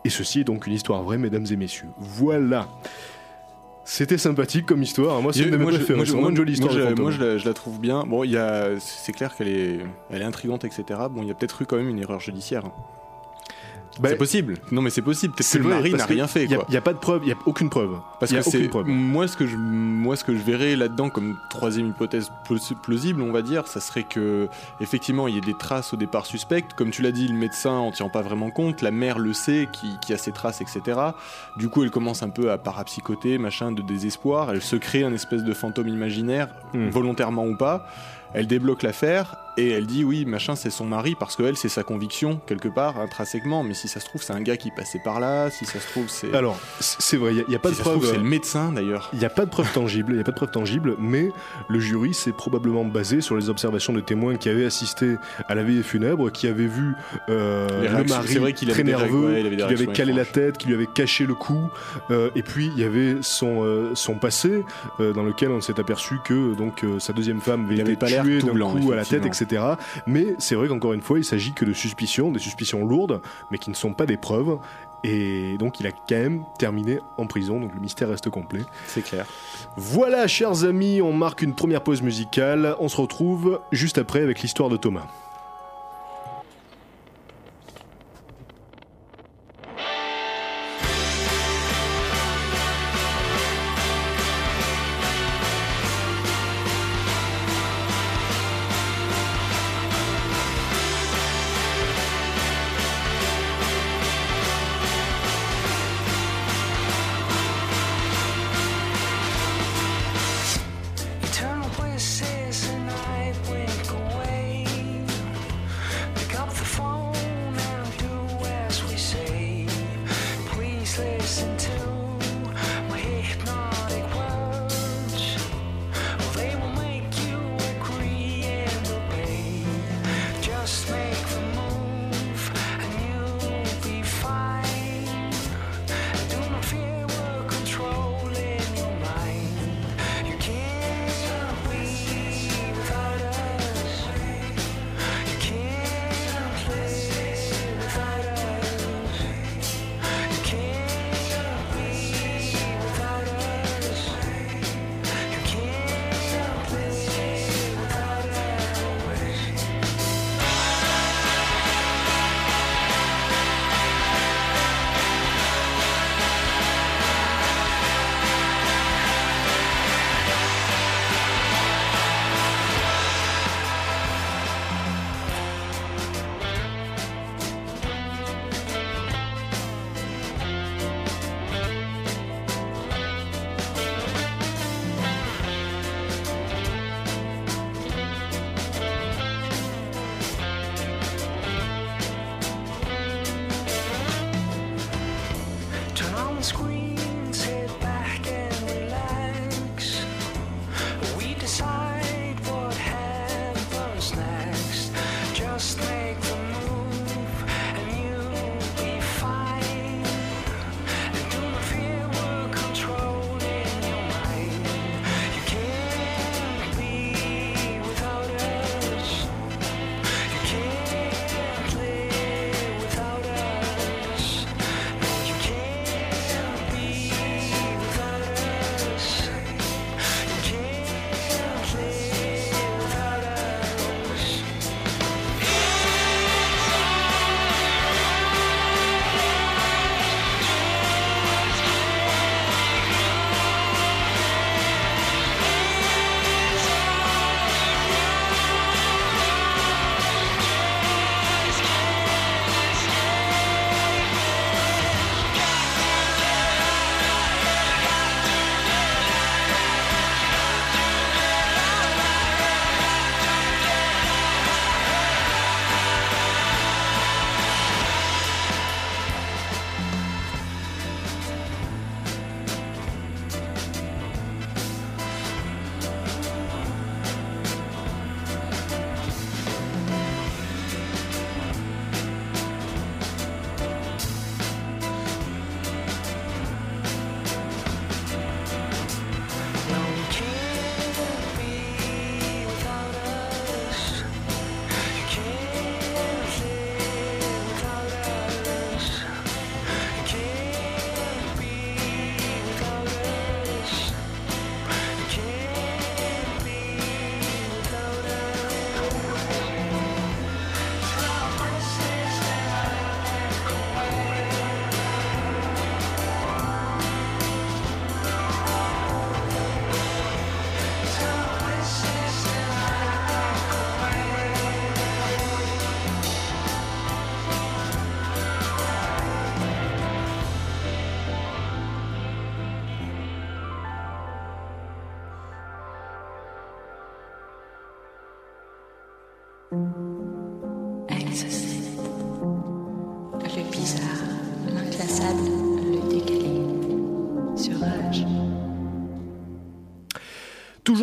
Et 0.04 0.08
ceci 0.08 0.40
est 0.40 0.44
donc 0.44 0.66
une 0.66 0.72
histoire 0.72 1.02
vraie, 1.02 1.18
mesdames 1.18 1.44
et 1.50 1.56
messieurs. 1.56 1.88
Voilà. 1.99 2.66
C'était 3.84 4.18
sympathique 4.18 4.66
comme 4.66 4.82
histoire. 4.82 5.20
Moi, 5.20 5.32
c'est 5.32 5.40
une 5.40 5.50
de 5.50 5.56
mes 5.56 5.64
préférées. 5.64 6.06
C'est 6.06 6.12
vraiment 6.12 6.30
une 6.30 6.37
jolie 6.37 6.52
histoire. 6.52 6.72
moi, 6.72 6.94
moi, 6.94 7.10
je 7.10 7.20
la, 7.20 7.38
je 7.38 7.46
la 7.46 7.54
trouve 7.54 7.80
bien. 7.80 8.04
Bon, 8.04 8.25
il 8.25 8.32
y 8.32 8.38
c'est 8.78 9.12
clair 9.12 9.34
qu'elle 9.34 9.49
est, 9.49 9.80
elle 10.10 10.22
est 10.22 10.25
intrigante, 10.25 10.64
etc. 10.64 11.00
Bon, 11.10 11.22
il 11.22 11.28
y 11.28 11.30
a 11.30 11.34
peut-être 11.34 11.60
eu 11.62 11.66
quand 11.66 11.76
même 11.76 11.88
une 11.88 11.99
erreur 11.99 12.20
judiciaire. 12.20 12.70
Bah, 14.00 14.09
c'est 14.11 14.16
possible. 14.16 14.54
Non, 14.71 14.83
mais 14.83 14.90
c'est 14.90 15.02
possible. 15.02 15.35
Peut-être 15.35 15.47
c'est 15.47 15.59
que 15.59 15.64
le 15.64 15.71
mari 15.71 15.92
n'a 15.92 16.07
rien 16.07 16.26
fait, 16.26 16.45
Il 16.45 16.59
n'y 16.69 16.76
a, 16.76 16.80
pas 16.80 16.92
de 16.92 16.99
preuve, 16.99 17.23
il 17.23 17.26
n'y 17.26 17.33
a 17.33 17.37
aucune 17.47 17.71
preuve. 17.71 17.99
Parce 18.19 18.33
Il 18.33 18.37
y 18.37 18.38
a 18.38 18.42
que 18.42 18.50
c'est 18.50 18.71
moi 18.87 19.28
ce 19.28 19.37
que 19.37 19.47
je 19.47 19.57
moi 19.57 20.16
ce 20.16 20.25
que 20.25 20.35
je 20.35 20.42
verrais 20.42 20.76
là-dedans 20.76 21.11
comme 21.11 21.37
troisième 21.50 21.88
hypothèse 21.88 22.30
plausible, 22.83 23.23
on 23.23 23.33
va 23.33 23.42
dire, 23.42 23.66
ça 23.66 23.80
serait 23.80 24.04
que 24.04 24.49
effectivement 24.80 25.28
il 25.28 25.35
y 25.35 25.38
ait 25.38 25.42
des 25.42 25.57
traces 25.57 25.92
au 25.92 25.97
départ 25.97 26.26
suspectes. 26.26 26.75
Comme 26.75 26.90
tu 26.90 27.02
l'as 27.02 27.12
dit, 27.12 27.28
le 27.28 27.35
médecin 27.35 27.73
en 27.73 27.90
tient 27.92 28.09
pas 28.09 28.23
vraiment 28.23 28.50
compte, 28.50 28.83
la 28.83 28.90
mère 28.90 29.19
le 29.19 29.33
sait, 29.33 29.69
qui, 29.73 29.99
qui 30.00 30.12
a 30.12 30.19
ses 30.19 30.33
traces, 30.33 30.61
etc. 30.61 30.99
Du 31.57 31.69
coup, 31.69 31.83
elle 31.83 31.90
commence 31.90 32.23
un 32.23 32.30
peu 32.30 32.50
à 32.50 32.59
parapsychoter, 32.59 33.38
machin, 33.38 33.73
de 33.73 33.83
désespoir. 33.83 34.50
Elle 34.50 34.62
se 34.62 34.76
crée 34.76 35.04
un 35.04 35.12
espèce 35.12 35.45
de 35.45 35.52
fantôme 35.52 35.88
imaginaire, 35.88 36.49
Hmm. 36.73 36.88
volontairement 36.88 37.45
ou 37.47 37.57
pas. 37.57 37.87
Elle 38.34 38.46
débloque 38.46 38.82
l'affaire 38.82 39.37
et 39.56 39.70
elle 39.70 39.87
dit 39.87 40.04
oui, 40.04 40.25
machin, 40.25 40.54
c'est 40.56 40.70
son 40.70 40.87
mari 40.87 41.16
parce 41.18 41.37
que 41.37 41.42
elle, 41.42 41.56
c'est 41.56 41.68
sa 41.68 41.82
conviction 41.82 42.40
quelque 42.46 42.68
part 42.68 42.99
intrinsèquement. 42.99 43.62
Mais 43.62 43.75
si 43.75 43.88
ça 43.88 44.00
se 44.00 44.06
trouve, 44.06 44.22
c'est 44.22 44.32
un 44.32 44.40
gars 44.40 44.56
qui 44.56 44.70
passait 44.70 45.00
par 45.02 45.20
là. 45.20 45.50
Si 45.50 45.64
ça 45.64 45.80
se 45.80 45.88
trouve, 45.88 46.08
c'est 46.08 46.34
Alors, 46.34 46.58
c'est 46.78 47.16
vrai, 47.16 47.34
il 47.34 47.44
n'y 47.49 47.54
a, 47.54 47.58
pas 47.58 47.70
si 47.70 47.76
de 47.76 47.80
preuve. 47.80 48.06
c'est 48.06 48.16
le 48.16 48.22
médecin 48.22 48.72
d'ailleurs. 48.72 49.10
Il 49.12 49.18
n'y 49.18 49.25
a 49.25 49.30
pas 49.30 49.44
de 49.44 49.50
preuve 49.50 49.70
tangible, 49.72 50.12
il 50.12 50.16
n'y 50.16 50.20
a 50.20 50.25
pas 50.25 50.30
de 50.30 50.37
preuve 50.37 50.50
tangible, 50.50 50.96
mais 50.99 51.30
le 51.68 51.80
jury 51.80 52.14
s'est 52.14 52.32
probablement 52.32 52.84
basé 52.84 53.20
sur 53.20 53.37
les 53.37 53.49
observations 53.50 53.92
de 53.92 54.00
témoins 54.00 54.37
qui 54.37 54.49
avaient 54.49 54.64
assisté 54.64 55.16
à 55.49 55.54
la 55.54 55.62
veillée 55.62 55.82
funèbre, 55.82 56.30
qui 56.30 56.46
avaient 56.46 56.66
vu 56.66 56.94
euh, 57.28 57.99
le 57.99 58.04
mari 58.04 58.28
c'est 58.28 58.38
vrai 58.38 58.52
qu'il 58.52 58.68
très 58.68 58.84
nerveux, 58.84 59.32
ouais, 59.32 59.40
il 59.40 59.46
avait 59.46 59.56
des 59.56 59.62
qui 59.62 59.68
lui 59.68 59.82
avait 59.82 59.92
calé 59.92 60.12
la 60.12 60.25
tête, 60.25 60.58
qui 60.58 60.68
lui 60.68 60.75
avait 60.75 60.87
caché 60.87 61.26
le 61.26 61.34
cou, 61.34 61.58
euh, 62.10 62.30
et 62.34 62.42
puis 62.42 62.70
il 62.75 62.80
y 62.80 62.84
avait 62.84 63.16
son, 63.22 63.64
euh, 63.64 63.94
son 63.94 64.14
passé, 64.14 64.64
euh, 65.00 65.12
dans 65.12 65.22
lequel 65.22 65.50
on 65.50 65.60
s'est 65.60 65.78
aperçu 65.80 66.16
que 66.25 66.54
donc 66.54 66.84
euh, 66.84 66.99
sa 66.99 67.12
deuxième 67.12 67.40
femme 67.40 67.66
avait 67.66 67.75
Il 67.75 67.80
avait 67.80 67.96
pas 67.96 68.06
tuée 68.06 68.20
d'un 68.23 68.53
blanc, 68.53 68.75
coup 68.75 68.93
à 68.93 68.97
la 68.97 69.05
tête, 69.05 69.27
etc. 69.27 69.62
Mais 70.07 70.35
c'est 70.39 70.55
vrai 70.55 70.69
qu'encore 70.69 70.93
une 70.93 71.03
fois, 71.03 71.19
il 71.19 71.25
s'agit 71.25 71.53
que 71.53 71.65
de 71.65 71.73
suspicions, 71.73 72.31
des 72.31 72.39
suspicions 72.39 72.85
lourdes, 72.85 73.21
mais 73.50 73.59
qui 73.59 73.71
ne 73.71 73.75
sont 73.75 73.93
pas 73.93 74.07
des 74.07 74.17
preuves. 74.17 74.59
Et 75.03 75.57
donc 75.59 75.81
il 75.81 75.87
a 75.87 75.93
quand 75.93 76.17
même 76.17 76.45
terminé 76.59 76.99
en 77.17 77.27
prison, 77.27 77.59
donc 77.59 77.75
le 77.75 77.81
mystère 77.81 78.09
reste 78.09 78.29
complet. 78.29 78.61
C'est 78.87 79.03
clair. 79.03 79.27
Voilà, 79.77 80.27
chers 80.27 80.65
amis, 80.65 81.00
on 81.00 81.12
marque 81.12 81.43
une 81.43 81.55
première 81.55 81.83
pause 81.83 82.03
musicale. 82.03 82.77
On 82.81 82.89
se 82.89 82.99
retrouve 82.99 83.61
juste 83.73 83.99
après 83.99 84.21
avec 84.21 84.43
l'histoire 84.43 84.69
de 84.69 84.77
Thomas. 84.77 85.07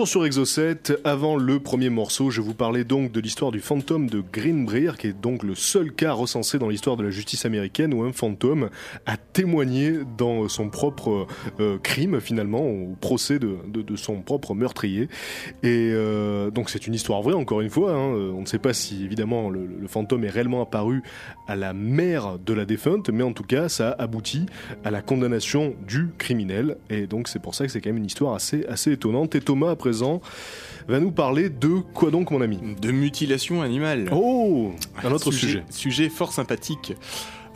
Toujours 0.08 0.24
sur 0.24 0.26
Exocet, 0.26 0.98
avant 1.04 1.36
le 1.36 1.60
premier 1.60 1.90
morceau, 1.90 2.30
je 2.30 2.40
vous 2.40 2.54
parlais 2.54 2.86
donc 2.86 3.12
de 3.12 3.20
l'histoire 3.20 3.52
du 3.52 3.60
fantôme 3.60 4.10
de 4.10 4.22
Greenbrier, 4.22 4.92
qui 4.98 5.08
est 5.08 5.22
donc 5.22 5.44
le 5.44 5.54
seul 5.54 5.92
cas 5.92 6.14
recensé 6.14 6.58
dans 6.60 6.70
l'histoire 6.70 6.96
de 6.96 7.04
la 7.04 7.10
justice 7.10 7.46
américaine 7.46 7.94
où 7.94 8.04
un 8.04 8.14
fantôme 8.14 8.70
a 9.06 9.18
témoigné 9.18 9.96
dans 10.18 10.48
son 10.48 10.70
propre 10.70 11.28
euh, 11.60 11.78
crime, 11.84 12.22
finalement, 12.22 12.62
au 12.62 12.96
procès 13.02 13.38
de, 13.38 13.58
son 13.98 14.22
propre 14.22 14.54
meurtrier. 14.54 15.10
Et 15.62 15.92
euh, 15.92 16.52
donc 16.52 16.70
c'est 16.70 16.88
une 16.88 16.94
histoire 16.94 17.22
vraie, 17.22 17.34
encore 17.34 17.60
une 17.60 17.70
fois. 17.70 17.92
hein. 17.92 18.14
On 18.14 18.42
ne 18.42 18.46
sait 18.46 18.60
pas 18.60 18.74
si, 18.74 19.04
évidemment, 19.04 19.50
le, 19.50 19.66
le 19.66 19.88
fantôme 19.90 20.24
est 20.24 20.30
réellement 20.30 20.62
apparu 20.62 21.04
à 21.50 21.58
la 21.58 21.74
mère 21.74 22.40
de 22.40 22.54
la 22.54 22.64
défunte, 22.64 23.10
mais 23.10 23.24
en 23.24 23.34
tout 23.34 23.44
cas, 23.44 23.68
ça 23.68 23.90
a 23.90 24.04
abouti 24.04 24.46
à 24.86 24.92
la 24.92 25.02
condamnation 25.02 25.76
du 25.86 26.12
criminel. 26.18 26.78
Et 26.90 27.08
donc 27.08 27.28
c'est 27.28 27.42
pour 27.42 27.56
ça 27.56 27.66
que 27.66 27.72
c'est 27.74 27.82
quand 27.82 27.90
même 27.90 27.98
une 27.98 28.06
histoire 28.06 28.36
assez, 28.36 28.66
assez 28.68 28.94
étonnante. 28.94 29.36
Et 29.36 29.42
Thomas, 29.42 29.72
à 29.72 29.76
présent, 29.76 29.97
va 30.88 31.00
nous 31.00 31.12
parler 31.12 31.50
de 31.50 31.80
quoi 31.94 32.12
donc, 32.12 32.32
mon 32.32 32.42
ami? 32.42 32.60
De 32.80 32.92
mutilation 32.92 33.62
animale. 33.62 34.10
Oh 34.12 34.72
Un 35.04 35.12
autre 35.12 35.32
sujet. 35.32 35.64
Sujet 35.70 36.10
fort 36.10 36.32
sympathique. 36.32 36.94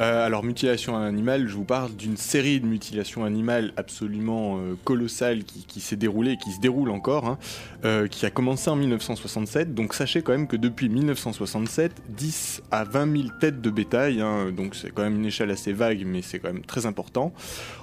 Euh, 0.01 0.25
alors, 0.25 0.43
mutilation 0.43 0.97
animale, 0.97 1.47
je 1.47 1.55
vous 1.55 1.63
parle 1.63 1.95
d'une 1.95 2.17
série 2.17 2.59
de 2.59 2.65
mutilations 2.65 3.23
animales 3.23 3.71
absolument 3.77 4.57
euh, 4.57 4.75
colossales 4.83 5.43
qui, 5.43 5.63
qui 5.65 5.79
s'est 5.79 5.95
déroulée 5.95 6.31
et 6.31 6.37
qui 6.37 6.51
se 6.51 6.59
déroule 6.59 6.89
encore, 6.89 7.27
hein, 7.27 7.37
euh, 7.85 8.07
qui 8.07 8.25
a 8.25 8.31
commencé 8.31 8.69
en 8.71 8.75
1967. 8.75 9.75
Donc, 9.75 9.93
sachez 9.93 10.23
quand 10.23 10.31
même 10.31 10.47
que 10.47 10.55
depuis 10.55 10.89
1967, 10.89 12.01
10 12.09 12.63
à 12.71 12.83
20 12.83 13.17
000 13.17 13.29
têtes 13.39 13.61
de 13.61 13.69
bétail, 13.69 14.21
hein, 14.21 14.51
donc 14.51 14.73
c'est 14.73 14.91
quand 14.91 15.03
même 15.03 15.17
une 15.17 15.25
échelle 15.25 15.51
assez 15.51 15.71
vague, 15.71 16.03
mais 16.05 16.23
c'est 16.23 16.39
quand 16.39 16.51
même 16.51 16.65
très 16.65 16.87
important, 16.87 17.31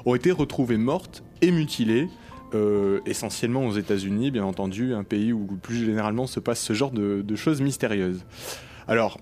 ont 0.04 0.16
été 0.16 0.32
retrouvées 0.32 0.76
mortes 0.76 1.22
et 1.40 1.52
mutilées. 1.52 2.08
Euh, 2.54 3.00
essentiellement 3.06 3.66
aux 3.66 3.72
États-Unis, 3.72 4.30
bien 4.30 4.44
entendu, 4.44 4.94
un 4.94 5.04
pays 5.04 5.32
où 5.32 5.46
plus 5.62 5.84
généralement 5.84 6.26
se 6.26 6.40
passe 6.40 6.60
ce 6.60 6.72
genre 6.72 6.90
de, 6.90 7.22
de 7.22 7.36
choses 7.36 7.60
mystérieuses. 7.60 8.24
Alors, 8.86 9.18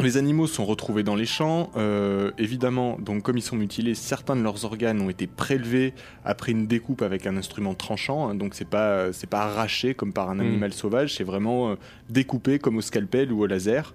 les 0.00 0.16
animaux 0.16 0.46
sont 0.46 0.64
retrouvés 0.64 1.02
dans 1.02 1.16
les 1.16 1.26
champs. 1.26 1.70
euh, 1.76 2.30
évidemment, 2.38 2.96
donc 3.00 3.22
comme 3.24 3.36
ils 3.36 3.42
sont 3.42 3.56
mutilés, 3.56 3.94
certains 3.96 4.36
de 4.36 4.42
leurs 4.42 4.64
organes 4.64 5.00
ont 5.00 5.10
été 5.10 5.26
prélevés 5.26 5.92
après 6.24 6.52
une 6.52 6.68
découpe 6.68 7.02
avec 7.02 7.26
un 7.26 7.36
instrument 7.36 7.74
tranchant. 7.74 8.28
hein, 8.28 8.34
donc 8.36 8.54
c'est 8.54 8.68
pas 8.68 9.12
c'est 9.12 9.28
pas 9.28 9.40
arraché 9.40 9.94
comme 9.94 10.12
par 10.12 10.30
un 10.30 10.36
Mm. 10.36 10.40
animal 10.40 10.72
sauvage, 10.72 11.14
c'est 11.16 11.24
vraiment 11.24 11.70
euh, 11.70 11.74
découpé 12.10 12.60
comme 12.60 12.76
au 12.76 12.80
scalpel 12.80 13.32
ou 13.32 13.42
au 13.42 13.46
laser. 13.46 13.92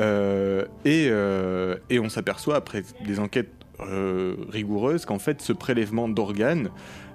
Euh, 0.00 0.64
et, 0.84 1.06
et 1.92 1.98
on 1.98 2.08
s'aperçoit 2.10 2.54
après 2.56 2.82
des 3.06 3.18
enquêtes 3.18 3.50
rigoureuses 4.50 5.04
qu'en 5.06 5.18
fait 5.18 5.40
ce 5.40 5.52
prélèvement 5.52 6.08
d'organes 6.08 6.68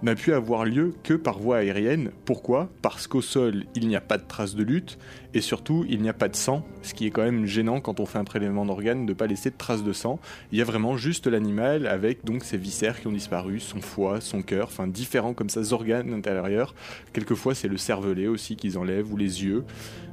n'a 0.04 0.16
pu 0.16 0.34
avoir 0.34 0.66
lieu 0.66 0.94
que 1.04 1.14
par 1.14 1.40
voie 1.40 1.58
aérienne. 1.58 2.12
Pourquoi? 2.26 2.70
Parce 2.82 3.08
qu'au 3.08 3.22
sol 3.22 3.66
il 3.76 3.88
n'y 3.88 3.96
a 3.96 4.02
pas 4.02 4.18
de 4.18 4.24
traces 4.28 4.56
de 4.56 4.64
lutte 4.64 4.98
et 5.34 5.42
surtout 5.42 5.86
il 5.90 6.02
n'y 6.02 6.10
a 6.10 6.14
pas 6.14 6.28
de 6.30 6.36
sang, 6.36 6.66
ce 6.82 6.94
qui 6.94 7.06
est 7.08 7.10
quand 7.10 7.24
même 7.24 7.46
gênant 7.46 7.80
quand 7.80 8.00
on 8.00 8.06
fait 8.06 8.20
un 8.20 8.24
prélèvement 8.24 8.66
d'organes 8.66 9.06
de 9.06 9.14
ne 9.14 9.18
pas 9.18 9.28
laisser 9.28 9.50
de 9.50 9.58
traces 9.58 9.84
de 9.84 9.94
sang. 9.94 10.20
Il 10.52 10.58
y 10.58 10.62
a 10.62 10.66
vraiment 10.66 10.98
juste 10.98 11.28
l'animal 11.28 11.88
avec 11.88 12.26
donc 12.26 12.44
ses 12.44 12.58
viscères 12.58 13.00
qui 13.00 13.08
ont 13.08 13.12
disparu, 13.12 13.60
son 13.60 13.82
foie, 13.82 14.22
son 14.22 14.42
cœur, 14.42 14.68
enfin 14.68 14.88
différents 14.88 15.34
comme 15.34 15.50
ça 15.50 15.62
organes 15.74 16.14
intérieurs. 16.14 16.76
Quelquefois 17.14 17.56
c'est 17.56 17.68
le 17.68 17.78
cervelet 17.78 18.28
aussi 18.28 18.56
qu'ils 18.56 18.78
enlèvent 18.78 19.12
ou 19.12 19.18
les 19.18 19.44
yeux. 19.44 19.64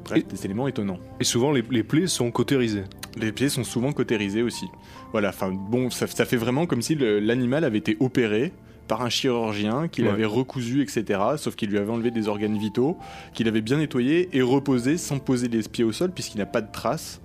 Bref, 0.04 0.20
Et- 0.20 0.22
des 0.22 0.44
éléments 0.46 0.66
étonnants. 0.68 0.98
Et 1.20 1.24
souvent, 1.24 1.52
les, 1.52 1.62
les 1.70 1.82
plaies 1.82 2.06
sont 2.06 2.30
cautérisées. 2.30 2.84
Les 3.16 3.32
pieds 3.32 3.48
sont 3.50 3.64
souvent 3.64 3.92
cautérisés 3.92 4.42
aussi. 4.42 4.66
Voilà, 5.12 5.28
enfin 5.30 5.50
bon, 5.52 5.90
ça, 5.90 6.06
ça 6.06 6.24
fait 6.24 6.36
vraiment 6.38 6.64
comme 6.66 6.80
si 6.80 6.94
l'animal 6.94 7.64
avait 7.64 7.78
été 7.78 7.96
opéré 8.00 8.52
par 8.90 9.02
un 9.02 9.08
chirurgien 9.08 9.86
qui 9.86 10.02
Ouais. 10.02 10.08
l'avait 10.08 10.24
recousu, 10.24 10.82
etc. 10.82 11.20
Sauf 11.36 11.54
qu'il 11.54 11.70
lui 11.70 11.78
avait 11.78 11.92
enlevé 11.92 12.10
des 12.10 12.26
organes 12.26 12.58
vitaux, 12.58 12.98
qu'il 13.34 13.46
avait 13.46 13.60
bien 13.60 13.76
nettoyé 13.78 14.28
et 14.36 14.42
reposé 14.42 14.98
sans 14.98 15.20
poser 15.20 15.46
les 15.46 15.62
pieds 15.62 15.84
au 15.84 15.92
sol 15.92 16.10
puisqu'il 16.10 16.38
n'a 16.38 16.46
pas 16.46 16.60
de 16.60 16.72
traces. 16.72 17.20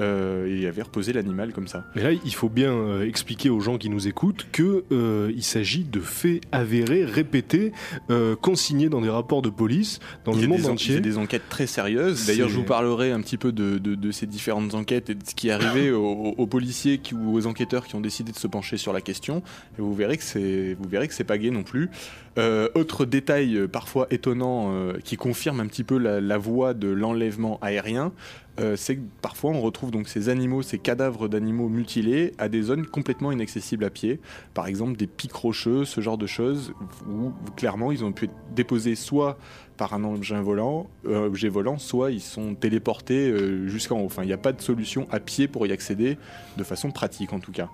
Euh, 0.00 0.46
et 0.48 0.60
il 0.60 0.66
avait 0.66 0.82
reposé 0.82 1.12
l'animal 1.12 1.52
comme 1.52 1.68
ça. 1.68 1.84
Mais 1.94 2.02
là, 2.02 2.10
il 2.12 2.34
faut 2.34 2.48
bien 2.48 2.72
euh, 2.72 3.06
expliquer 3.06 3.50
aux 3.50 3.60
gens 3.60 3.76
qui 3.78 3.90
nous 3.90 4.08
écoutent 4.08 4.46
que 4.50 4.84
euh, 4.92 5.30
il 5.36 5.42
s'agit 5.44 5.84
de 5.84 6.00
faits 6.00 6.40
avérés, 6.52 7.04
répétés, 7.04 7.72
euh, 8.10 8.34
consignés 8.34 8.88
dans 8.88 9.00
des 9.02 9.10
rapports 9.10 9.42
de 9.42 9.50
police 9.50 10.00
dans 10.24 10.32
il 10.32 10.42
le 10.42 10.48
monde 10.48 10.66
entier. 10.66 10.90
il 10.90 10.94
y 10.94 10.98
a 10.98 11.00
des 11.00 11.18
enquêtes 11.18 11.48
très 11.50 11.66
sérieuses. 11.66 12.26
D'ailleurs, 12.26 12.48
je 12.48 12.56
vous 12.56 12.62
parlerai 12.64 13.12
un 13.12 13.20
petit 13.20 13.36
peu 13.36 13.52
de, 13.52 13.78
de- 13.78 13.94
de 13.94 14.10
ces 14.10 14.26
différentes 14.26 14.74
enquêtes 14.74 15.10
et 15.10 15.14
de 15.14 15.22
ce 15.28 15.34
qui 15.34 15.48
est 15.48 15.52
arrivé 15.52 15.90
aux, 15.92 16.34
aux 16.36 16.46
policiers 16.46 16.98
qui, 16.98 17.14
ou 17.14 17.34
aux 17.36 17.46
enquêteurs 17.46 17.86
qui 17.86 17.94
ont 17.94 18.00
décidé 18.00 18.32
de 18.32 18.38
se 18.38 18.46
pencher 18.46 18.78
sur 18.78 18.92
la 18.94 19.00
question. 19.02 19.42
Et 19.78 19.82
vous 19.82 19.94
verrez 19.94 20.16
que 20.16 20.24
c'est, 20.24 20.74
vous 20.80 20.88
verrez 20.88 21.08
que 21.08 21.14
c'est 21.14 21.24
pas 21.24 21.36
gay 21.38 21.50
non 21.50 21.62
plus. 21.62 21.90
Euh, 22.38 22.68
autre 22.74 23.04
détail 23.04 23.66
parfois 23.70 24.06
étonnant 24.10 24.72
qui 25.04 25.16
confirme 25.16 25.60
un 25.60 25.66
petit 25.66 25.84
peu 25.84 25.98
la, 25.98 26.20
la 26.20 26.38
voie 26.38 26.74
de 26.74 26.88
l'enlèvement 26.88 27.58
aérien, 27.60 28.12
euh, 28.60 28.76
c'est 28.76 28.96
que 28.96 29.02
parfois 29.22 29.50
on 29.50 29.60
retrouve 29.60 29.90
donc 29.90 30.08
ces 30.08 30.28
animaux, 30.28 30.62
ces 30.62 30.78
cadavres 30.78 31.28
d'animaux 31.28 31.68
mutilés 31.68 32.32
à 32.38 32.48
des 32.48 32.62
zones 32.62 32.86
complètement 32.86 33.32
inaccessibles 33.32 33.84
à 33.84 33.90
pied. 33.90 34.20
Par 34.52 34.66
exemple 34.66 34.96
des 34.96 35.06
pics 35.06 35.32
rocheux, 35.32 35.84
ce 35.84 36.00
genre 36.00 36.18
de 36.18 36.26
choses 36.26 36.74
où 37.08 37.32
clairement 37.56 37.90
ils 37.90 38.04
ont 38.04 38.12
pu 38.12 38.26
être 38.26 38.34
déposés 38.54 38.96
soit 38.96 39.38
par 39.78 39.94
un 39.94 40.04
engin 40.04 40.42
volant, 40.42 40.90
euh, 41.06 41.26
objet 41.26 41.48
volant, 41.48 41.78
soit 41.78 42.10
ils 42.10 42.20
sont 42.20 42.54
téléportés 42.54 43.30
euh, 43.30 43.66
jusqu'en 43.66 44.00
haut. 44.00 44.10
Il 44.18 44.26
n'y 44.26 44.32
a 44.32 44.38
pas 44.38 44.52
de 44.52 44.60
solution 44.60 45.08
à 45.10 45.20
pied 45.20 45.48
pour 45.48 45.66
y 45.66 45.72
accéder 45.72 46.18
de 46.58 46.64
façon 46.64 46.90
pratique 46.90 47.32
en 47.32 47.40
tout 47.40 47.52
cas. 47.52 47.70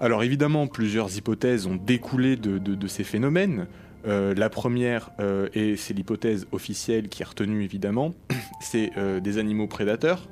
Alors 0.00 0.24
évidemment, 0.24 0.66
plusieurs 0.66 1.16
hypothèses 1.16 1.66
ont 1.66 1.76
découlé 1.76 2.34
de 2.36 2.86
ces 2.88 3.04
phénomènes. 3.04 3.68
Euh, 4.06 4.34
la 4.34 4.50
première, 4.50 5.10
euh, 5.20 5.48
et 5.54 5.76
c'est 5.76 5.94
l'hypothèse 5.94 6.46
officielle 6.52 7.08
qui 7.08 7.22
est 7.22 7.24
retenue 7.24 7.62
évidemment, 7.62 8.14
c'est 8.60 8.90
euh, 8.96 9.20
des 9.20 9.38
animaux 9.38 9.66
prédateurs. 9.66 10.28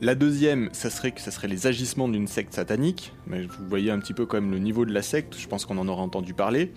La 0.00 0.14
deuxième, 0.14 0.68
ça 0.72 0.90
serait 0.90 1.12
que 1.12 1.20
ça 1.20 1.30
serait 1.30 1.48
les 1.48 1.66
agissements 1.66 2.08
d'une 2.08 2.26
secte 2.26 2.54
satanique. 2.54 3.12
Mais 3.26 3.42
vous 3.42 3.68
voyez 3.68 3.90
un 3.90 3.98
petit 3.98 4.12
peu 4.12 4.26
quand 4.26 4.40
même 4.40 4.50
le 4.50 4.58
niveau 4.58 4.84
de 4.84 4.92
la 4.92 5.02
secte, 5.02 5.38
je 5.38 5.48
pense 5.48 5.64
qu'on 5.64 5.78
en 5.78 5.88
aura 5.88 6.02
entendu 6.02 6.34
parler. 6.34 6.72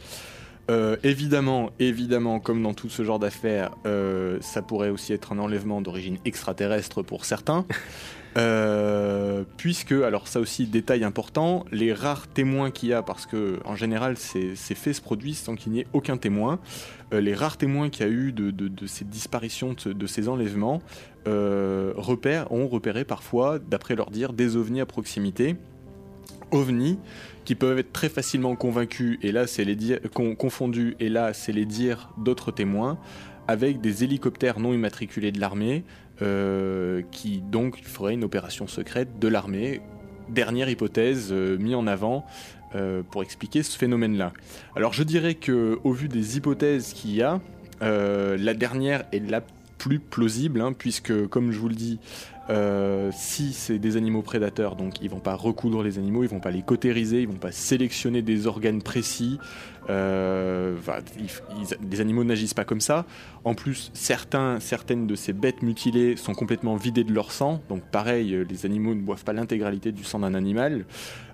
Évidemment, 1.02 1.72
évidemment, 1.80 2.40
comme 2.40 2.62
dans 2.62 2.76
tout 2.76 2.90
ce 2.90 3.04
genre 3.04 3.18
d'affaires, 3.18 3.72
ça 4.40 4.62
pourrait 4.62 4.92
aussi 4.92 5.14
être 5.14 5.34
un 5.34 5.40
enlèvement 5.40 5.82
d'origine 5.82 6.20
extraterrestre 6.26 7.02
pour 7.02 7.26
certains. 7.26 7.66
Euh, 8.38 9.44
puisque, 9.58 9.92
alors 9.92 10.28
ça 10.28 10.40
aussi, 10.40 10.66
détail 10.68 11.04
important, 11.04 11.66
les 11.72 11.94
rares 11.94 12.28
témoins 12.28 12.70
qu'il 12.72 12.90
y 12.90 12.94
a, 12.94 13.02
parce 13.02 13.26
que 13.26 13.60
en 13.66 13.76
général 13.76 14.18
ces, 14.18 14.56
faits 14.56 14.96
se 14.96 15.02
produisent 15.02 15.40
sans 15.40 15.56
qu'il 15.56 15.72
n'y 15.72 15.80
ait 15.80 15.88
aucun 15.94 16.18
témoin, 16.18 16.60
euh, 17.14 17.22
les 17.22 17.34
rares 17.34 17.58
témoins 17.58 17.90
qu'il 17.90 18.06
y 18.06 18.10
a 18.10 18.12
eu 18.12 18.32
de, 18.32 18.52
de- 18.52 18.86
ces 18.88 19.04
disparitions, 19.04 19.74
de, 19.74 19.80
ce- 19.80 19.90
de 19.90 20.08
ces 20.08 20.30
enlèvements, 20.30 20.82
euh, 21.28 21.94
ont 22.50 22.68
repéré 22.68 23.04
parfois, 23.04 23.58
d'après 23.60 23.96
leur 23.96 24.12
dire, 24.12 24.32
des 24.34 24.56
ovnis 24.56 24.82
à 24.82 24.86
proximité. 24.86 25.56
OVNI 26.52 26.98
qui 27.46 27.56
peuvent 27.56 27.78
être 27.80 27.94
très 27.94 28.10
facilement 28.10 28.56
convaincus, 28.56 29.18
et 29.22 29.32
là 29.32 29.48
c'est 29.48 29.64
les 29.66 29.78
confondus, 30.38 30.96
et 31.00 31.10
là 31.10 31.34
c'est 31.34 31.52
les 31.52 31.66
dires 31.66 32.10
d'autres 32.18 32.52
témoins, 32.52 32.98
avec 33.48 33.82
des 33.82 34.04
hélicoptères 34.04 34.60
non 34.60 34.74
immatriculés 34.74 35.32
de 35.32 35.40
l'armée, 35.40 35.84
euh, 36.22 37.02
qui 37.12 37.40
donc 37.40 37.82
feraient 37.84 38.14
une 38.14 38.24
opération 38.24 38.68
secrète 38.68 39.20
de 39.20 39.28
l'armée. 39.28 39.82
Dernière 40.28 40.70
hypothèse 40.70 41.30
euh, 41.32 41.58
mise 41.58 41.76
en 41.76 41.88
avant 41.88 42.26
euh, 42.76 43.04
pour 43.10 43.24
expliquer 43.24 43.64
ce 43.64 43.78
phénomène-là. 43.78 44.34
Alors 44.76 44.94
je 44.94 45.04
dirais 45.04 45.36
que 45.36 45.80
au 45.84 45.94
vu 45.94 46.10
des 46.10 46.38
hypothèses 46.38 46.94
qu'il 46.94 47.16
y 47.16 47.22
a, 47.22 47.40
la 47.82 48.54
dernière 48.54 49.06
est 49.14 49.20
la 49.30 49.42
plus 49.80 50.00
plausible, 50.00 50.62
hein, 50.62 50.74
puisque 50.78 51.28
comme 51.28 51.52
je 51.52 51.58
vous 51.58 51.70
le 51.70 51.76
dis, 51.76 52.00
euh, 52.50 53.12
si 53.14 53.54
c'est 53.54 53.80
des 53.80 53.96
animaux 53.96 54.22
prédateurs, 54.22 54.76
donc 54.76 55.02
ils 55.02 55.10
vont 55.10 55.20
pas 55.20 55.36
recoudre 55.36 55.82
les 55.82 55.98
animaux, 55.98 56.24
ils 56.24 56.30
vont 56.30 56.40
pas 56.40 56.52
les 56.52 56.62
cautériser, 56.62 57.22
ils 57.22 57.28
vont 57.28 57.36
pas 57.36 57.52
sélectionner 57.52 58.22
des 58.22 58.46
organes 58.46 58.82
précis. 58.82 59.40
Euh, 59.90 60.76
les 61.90 62.02
animaux 62.02 62.24
n'agissent 62.24 62.54
pas 62.54 62.66
comme 62.66 62.82
ça. 62.82 63.06
En 63.44 63.56
plus, 63.56 63.92
certains, 63.94 64.60
certaines 64.60 65.08
de 65.08 65.16
ces 65.16 65.34
bêtes 65.34 65.62
mutilées 65.62 66.16
sont 66.16 66.34
complètement 66.34 66.76
vidées 66.76 67.04
de 67.04 67.14
leur 67.14 67.32
sang, 67.32 67.62
donc 67.70 67.82
pareil, 67.84 68.46
les 68.48 68.66
animaux 68.66 68.94
ne 68.94 69.02
boivent 69.02 69.24
pas 69.24 69.34
l'intégralité 69.34 69.92
du 69.92 70.04
sang 70.04 70.20
d'un 70.20 70.34
animal. 70.34 70.86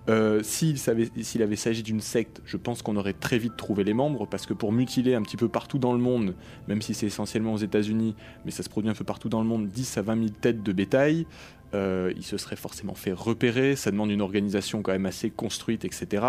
Euh, 0.08 0.42
S'il 0.44 1.42
avait 1.42 1.56
s'agi 1.56 1.84
d'une 1.84 2.02
secte, 2.02 2.42
je 2.46 2.58
pense 2.58 2.82
qu'on 2.82 2.96
aurait 2.96 3.14
très 3.14 3.38
vite 3.38 3.58
trouvé 3.58 3.84
les 3.84 3.94
membres, 3.94 4.28
parce 4.28 4.46
que 4.46 4.54
pour 4.54 4.72
mutiler 4.72 5.16
un 5.16 5.22
petit 5.22 5.38
peu 5.38 5.48
partout 5.48 5.80
dans 5.80 5.94
le 5.94 6.00
monde, 6.00 6.36
même 6.68 6.82
si 6.82 6.94
c'est 6.94 7.08
essentiellement 7.08 7.54
aux 7.54 7.58
États-Unis, 7.58 8.16
mais 8.46 8.52
ça 8.52 8.64
se 8.64 8.70
produit 8.70 8.90
un 8.90 8.94
peu 8.94 9.04
partout 9.04 9.30
dans 9.30 9.42
le 9.42 9.48
monde, 9.48 9.68
10 9.68 9.98
à 9.98 10.02
20 10.02 10.16
000 10.16 10.30
têtes 10.30 10.64
de 10.64 10.72
bétail, 10.72 11.26
euh, 11.74 12.14
il 12.16 12.24
se 12.24 12.38
serait 12.38 12.56
forcément 12.56 12.94
fait 12.94 13.12
repérer, 13.12 13.76
ça 13.76 13.92
demande 13.92 14.12
une 14.12 14.22
organisation 14.22 14.82
quand 14.82 14.92
même 14.92 15.08
assez 15.08 15.30
construite, 15.30 15.84
etc. 15.86 16.24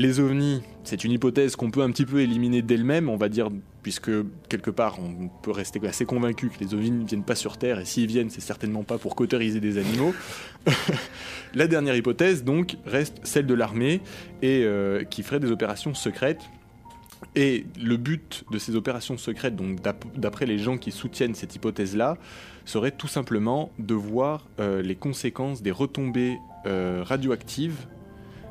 Les 0.00 0.18
ovnis, 0.18 0.62
c'est 0.82 1.04
une 1.04 1.12
hypothèse 1.12 1.56
qu'on 1.56 1.70
peut 1.70 1.82
un 1.82 1.90
petit 1.90 2.06
peu 2.06 2.20
éliminer 2.22 2.62
d'elle-même, 2.62 3.10
on 3.10 3.18
va 3.18 3.28
dire, 3.28 3.50
puisque 3.82 4.10
quelque 4.48 4.70
part 4.70 4.98
on 4.98 5.28
peut 5.42 5.50
rester 5.50 5.78
assez 5.86 6.06
convaincu 6.06 6.48
que 6.48 6.58
les 6.58 6.72
ovnis 6.72 6.90
ne 6.90 7.04
viennent 7.04 7.22
pas 7.22 7.34
sur 7.34 7.58
Terre, 7.58 7.78
et 7.78 7.84
s'ils 7.84 8.06
viennent, 8.06 8.30
c'est 8.30 8.40
certainement 8.40 8.82
pas 8.82 8.96
pour 8.96 9.14
cautériser 9.14 9.60
des 9.60 9.76
animaux. 9.76 10.14
La 11.54 11.66
dernière 11.66 11.94
hypothèse, 11.94 12.44
donc, 12.44 12.78
reste 12.86 13.20
celle 13.24 13.44
de 13.44 13.52
l'armée 13.52 14.00
et 14.40 14.62
euh, 14.64 15.04
qui 15.04 15.22
ferait 15.22 15.38
des 15.38 15.50
opérations 15.50 15.92
secrètes. 15.92 16.40
Et 17.36 17.66
le 17.78 17.98
but 17.98 18.44
de 18.50 18.58
ces 18.58 18.76
opérations 18.76 19.18
secrètes, 19.18 19.54
donc 19.54 19.82
d'ap- 19.82 20.06
d'après 20.16 20.46
les 20.46 20.56
gens 20.56 20.78
qui 20.78 20.92
soutiennent 20.92 21.34
cette 21.34 21.54
hypothèse-là, 21.56 22.16
serait 22.64 22.92
tout 22.92 23.06
simplement 23.06 23.70
de 23.78 23.92
voir 23.92 24.46
euh, 24.60 24.80
les 24.80 24.94
conséquences 24.94 25.60
des 25.60 25.72
retombées 25.72 26.38
euh, 26.64 27.02
radioactives 27.04 27.76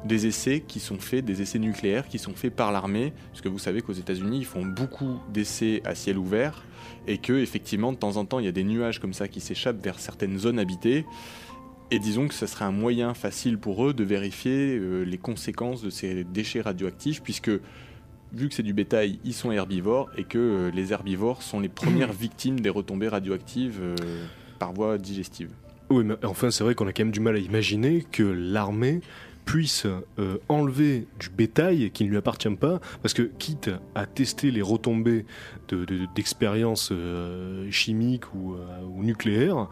des 0.06 0.28
essais 0.28 0.64
qui 0.66 0.80
sont 0.80 1.00
faits, 1.00 1.26
des 1.26 1.42
essais 1.42 1.60
nucléaires 1.60 2.08
qui 2.08 2.20
sont 2.20 2.34
faits 2.34 2.56
par 2.56 2.72
l'armée, 2.72 3.14
parce 3.32 3.42
que 3.42 3.50
vous 3.50 3.60
savez 3.60 3.82
qu'aux 3.82 3.94
États-Unis, 3.94 4.40
ils 4.40 4.46
font 4.46 4.66
beaucoup 4.66 5.20
d'essais 5.32 5.82
à 5.86 5.96
ciel 5.96 6.18
ouvert, 6.18 6.64
et 7.08 7.18
que 7.18 7.34
effectivement, 7.34 7.92
de 7.92 7.98
temps 7.98 8.18
en 8.18 8.26
temps, 8.26 8.40
il 8.40 8.46
y 8.46 8.50
a 8.50 8.54
des 8.54 8.64
nuages 8.64 9.00
comme 9.00 9.14
ça 9.14 9.28
qui 9.28 9.42
s'échappent 9.42 9.84
vers 9.84 10.00
certaines 10.00 10.38
zones 10.38 10.60
habitées. 10.60 11.06
Et 11.92 12.00
disons 12.00 12.28
que 12.28 12.36
ce 12.36 12.46
serait 12.46 12.66
un 12.66 12.72
moyen 12.72 13.14
facile 13.14 13.58
pour 13.58 13.86
eux 13.86 13.94
de 13.94 14.04
vérifier 14.04 14.78
euh, 14.78 15.04
les 15.04 15.18
conséquences 15.18 15.82
de 15.82 15.90
ces 15.90 16.24
déchets 16.24 16.62
radioactifs, 16.62 17.22
puisque 17.24 17.50
vu 18.32 18.48
que 18.48 18.54
c'est 18.54 18.64
du 18.64 18.74
bétail, 18.74 19.20
ils 19.26 19.34
sont 19.34 19.52
herbivores, 19.52 20.10
et 20.16 20.24
que 20.24 20.38
euh, 20.38 20.72
les 20.72 20.94
herbivores 20.94 21.42
sont 21.42 21.60
les 21.60 21.70
premières 21.70 22.14
victimes 22.14 22.60
des 22.60 22.70
retombées 22.70 23.08
radioactives 23.08 23.80
euh, 23.82 23.96
par 24.60 24.72
voie 24.72 24.98
digestive. 24.98 25.50
Oui, 25.90 26.04
mais 26.04 26.14
enfin, 26.24 26.52
c'est 26.52 26.64
vrai 26.64 26.76
qu'on 26.76 26.86
a 26.86 26.94
quand 26.94 27.04
même 27.04 27.12
du 27.12 27.20
mal 27.20 27.36
à 27.36 27.40
imaginer 27.40 28.06
que 28.12 28.22
l'armée 28.22 29.02
puisse 29.50 29.88
euh, 30.20 30.38
enlever 30.48 31.08
du 31.20 31.30
bétail 31.30 31.90
qui 31.92 32.04
ne 32.04 32.10
lui 32.10 32.18
appartient 32.18 32.50
pas, 32.56 32.80
parce 33.02 33.16
que 33.16 33.24
quitte 33.24 33.72
à 33.96 34.06
tester 34.06 34.52
les 34.52 34.62
retombées 34.62 35.26
de- 35.70 35.86
de- 35.86 36.06
d'expériences 36.16 36.90
euh, 36.92 37.66
chimiques 37.72 38.32
ou, 38.36 38.54
euh, 38.54 38.58
ou 38.96 39.04
nucléaires, 39.04 39.68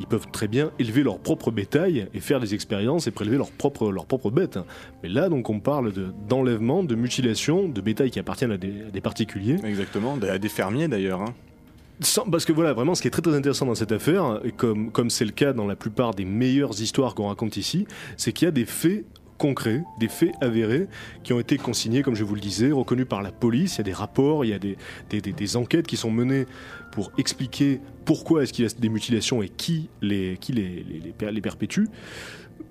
ils 0.00 0.06
peuvent 0.06 0.26
très 0.32 0.48
bien 0.48 0.70
élever 0.78 1.02
leur 1.02 1.18
propre 1.18 1.50
bétail 1.50 2.08
et 2.12 2.20
faire 2.20 2.40
des 2.40 2.52
expériences 2.52 3.06
et 3.06 3.10
prélever 3.10 3.38
leur 3.38 3.50
propre, 3.50 3.90
leur 3.90 4.04
propre 4.04 4.30
bête. 4.30 4.58
Mais 5.02 5.08
là, 5.08 5.30
donc, 5.30 5.48
on 5.48 5.60
parle 5.60 5.92
de- 5.94 6.08
d'enlèvement, 6.28 6.82
de, 6.84 6.94
mutilation, 6.94 7.68
de 7.68 7.80
bétail 7.80 8.10
qui 8.10 8.18
appartiennent 8.18 8.52
à 8.52 8.58
des, 8.58 8.82
à 8.88 8.90
des 8.90 9.00
particuliers. 9.00 9.56
Exactement, 9.64 10.18
à 10.28 10.38
des 10.38 10.48
fermiers 10.50 10.88
d'ailleurs. 10.88 11.22
hein. 11.22 11.32
Parce 12.30 12.44
que 12.44 12.52
voilà, 12.52 12.72
vraiment, 12.74 12.94
ce 12.94 13.00
qui 13.02 13.08
est 13.08 13.12
très 13.12 13.22
très 13.22 13.34
intéressant 13.34 13.64
dans 13.64 13.74
cette 13.76 13.92
affaire, 13.92 14.40
comme 14.56 14.90
comme 14.90 15.08
c'est 15.08 15.24
le 15.24 15.30
cas 15.30 15.52
dans 15.52 15.66
la 15.68 15.76
plupart 15.76 16.12
des 16.14 16.24
meilleures 16.24 16.80
histoires 16.82 17.14
qu'on 17.14 17.28
raconte 17.28 17.56
ici, 17.56 17.86
c'est 18.16 18.32
qu'il 18.32 18.46
y 18.46 18.48
a 18.48 18.50
des 18.52 18.64
faits 18.64 19.04
concrets, 19.38 19.82
des 19.98 20.08
faits 20.08 20.34
avérés, 20.40 20.88
qui 21.24 21.32
ont 21.32 21.40
été 21.40 21.58
consignés, 21.58 22.02
comme 22.02 22.14
je 22.14 22.24
vous 22.24 22.34
le 22.34 22.40
disais, 22.40 22.70
reconnus 22.70 23.06
par 23.08 23.22
la 23.22 23.32
police. 23.32 23.74
Il 23.74 23.78
y 23.78 23.80
a 23.80 23.84
des 23.84 23.92
rapports, 23.92 24.44
il 24.44 24.48
y 24.48 24.54
a 24.54 24.58
des, 24.58 25.56
enquêtes 25.56 25.86
qui 25.86 25.96
sont 25.96 26.10
menées 26.10 26.46
pour 26.92 27.10
expliquer 27.18 27.80
pourquoi 28.04 28.42
est-ce 28.42 28.52
qu'il 28.52 28.64
y 28.64 28.68
a 28.68 28.70
des 28.78 28.88
mutilations 28.88 29.42
et 29.42 29.48
qui 29.48 29.88
les 30.00 30.38
perpétue. 31.42 31.84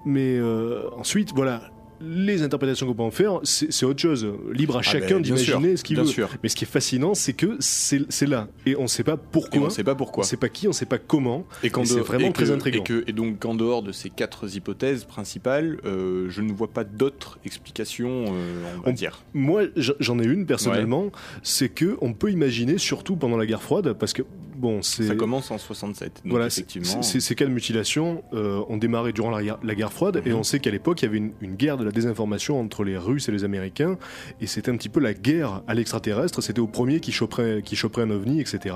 Mais 0.06 0.38
euh, 0.38 0.90
ensuite, 0.98 1.32
voilà, 1.36 1.72
les 2.04 2.42
interprétations 2.44 2.86
qu'on 2.88 2.94
peut 2.94 3.04
en 3.04 3.12
faire, 3.12 3.40
c'est 3.44 3.86
autre 3.86 4.02
chose. 4.02 4.28
Libre 4.54 4.78
à 4.78 4.82
chacun 4.82 5.16
ben, 5.16 5.22
d'imaginer 5.22 5.78
ce 5.78 5.84
qu'il 5.84 5.98
veut. 5.98 6.06
sûr. 6.06 6.30
Mais 6.44 6.50
ce 6.50 6.56
qui 6.56 6.64
est 6.66 6.68
fascinant, 6.68 7.14
c'est 7.14 7.34
que 7.34 7.58
c'est 7.60 8.28
là. 8.28 8.48
Et 8.66 8.76
on 8.76 8.84
ne 8.84 8.88
sait 8.88 9.04
pas 9.04 9.14
Et 9.14 9.18
pourquoi. 9.32 9.62
on 9.62 9.66
ne 9.66 9.70
sait 9.70 9.84
pas 9.84 9.96
pourquoi. 9.96 10.24
On 10.24 10.28
sait 10.28 10.38
pas 10.38 10.50
qui, 10.50 10.68
on 10.68 10.72
sait 10.74 10.86
pas 10.86 10.98
comment. 10.98 11.46
Et, 11.64 11.70
qu'en 11.70 11.84
Et 11.84 11.86
c'est 11.86 12.00
vraiment 12.00 12.28
et 12.28 12.34
très 12.34 12.46
que- 12.46 12.52
intriguant. 12.52 12.84
Et, 12.84 12.88
que- 12.88 13.04
et 13.08 13.14
donc, 13.14 13.40
qu'en 13.40 13.56
dehors 13.56 13.84
de 13.84 13.92
ces 13.92 14.10
quatre 14.10 14.56
hypothèses 14.56 15.04
principales, 15.06 15.78
euh, 15.86 16.28
je 16.30 16.42
ne 16.42 16.52
vois 16.52 16.68
pas 16.70 16.84
d'autres 16.84 17.40
explications, 17.46 18.26
euh, 18.28 18.64
on 18.78 18.82
va 18.82 18.90
On- 18.90 18.94
dire. 18.94 19.24
Moi, 19.34 19.64
j'en 19.76 20.20
ai 20.20 20.26
une 20.26 20.46
personnellement, 20.46 21.12
c'est 21.44 21.70
que 21.70 21.98
on 22.02 22.14
peut 22.14 22.32
imaginer, 22.32 22.78
surtout 22.78 23.16
pendant 23.16 23.38
la 23.38 23.46
guerre 23.46 23.62
froide, 23.62 23.94
parce 23.94 24.14
que 24.14 24.24
bon, 24.62 24.82
c'est 24.82 25.04
Ça 25.04 25.16
commence 25.16 25.50
en 25.52 25.58
67. 25.58 26.22
Donc 26.24 26.32
voilà, 26.32 26.48
effectivement. 26.48 27.02
ces 27.02 27.36
cas 27.36 27.46
de 27.46 27.50
mutilation 27.52 28.24
euh, 28.34 28.62
ont 28.70 28.78
démarré 28.78 29.12
durant 29.12 29.32
la, 29.32 29.44
guerre- 29.44 29.60
la 29.64 29.76
guerre 29.76 29.92
froide, 29.92 30.22
et 30.26 30.30
Mhm. 30.30 30.36
on 30.38 30.44
sait 30.44 30.60
qu'à 30.60 30.72
l'époque, 30.72 31.02
il 31.02 31.06
y 31.06 31.08
avait 31.10 31.18
une, 31.18 31.32
une 31.42 31.56
guerre 31.56 31.78
de 31.78 31.84
la 31.84 31.92
désinformation 31.92 32.60
entre 32.60 32.84
les 32.84 32.98
Russes 32.98 33.28
et 33.28 33.32
les 33.32 33.44
Américains, 33.44 33.98
et 34.40 34.48
c'était 34.48 34.72
un 34.72 34.78
petit 34.78 34.90
peu 34.90 35.00
la 35.00 35.14
guerre 35.14 35.62
à 35.68 35.74
l'extraterrestre. 35.74 36.42
C'était 36.42 36.60
au 36.62 36.68
premier 36.68 37.00
qui 37.00 37.12
choperait, 37.12 37.62
qui 37.66 37.76
choperait 37.76 38.04
un 38.04 38.12
ovni, 38.12 38.40
etc. 38.40 38.76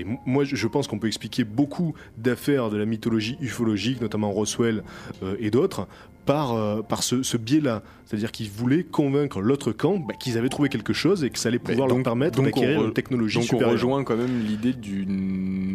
Et 0.00 0.06
moi, 0.26 0.44
je 0.44 0.66
pense 0.66 0.88
qu'on 0.88 0.98
peut 0.98 1.06
expliquer 1.08 1.44
beaucoup 1.44 1.94
d'affaires 2.16 2.70
de 2.70 2.76
la 2.78 2.86
mythologie 2.86 3.36
ufologique, 3.40 4.00
notamment 4.00 4.30
Roswell 4.32 4.82
euh, 5.22 5.36
et 5.38 5.50
d'autres, 5.50 5.86
par, 6.24 6.52
euh, 6.54 6.82
par 6.82 7.02
ce, 7.02 7.22
ce 7.22 7.36
biais-là. 7.38 7.82
C'est-à-dire 8.04 8.32
qu'ils 8.32 8.50
voulaient 8.50 8.84
convaincre 8.84 9.40
l'autre 9.40 9.72
camp 9.72 9.96
bah, 9.98 10.14
qu'ils 10.18 10.36
avaient 10.36 10.48
trouvé 10.50 10.68
quelque 10.68 10.92
chose 10.92 11.24
et 11.24 11.30
que 11.30 11.38
ça 11.38 11.48
allait 11.48 11.58
pouvoir 11.58 11.88
leur 11.88 11.96
donc- 11.96 12.04
permettre 12.04 12.36
donc 12.36 12.46
on 12.46 12.60
d'acquérir 12.60 12.84
une 12.84 12.92
technologie 12.92 13.38
Donc 13.38 13.62
on 13.62 13.68
rejoint 13.70 14.04
quand 14.04 14.16
même 14.16 14.42
l'idée 14.46 14.72
d'une 14.74 15.17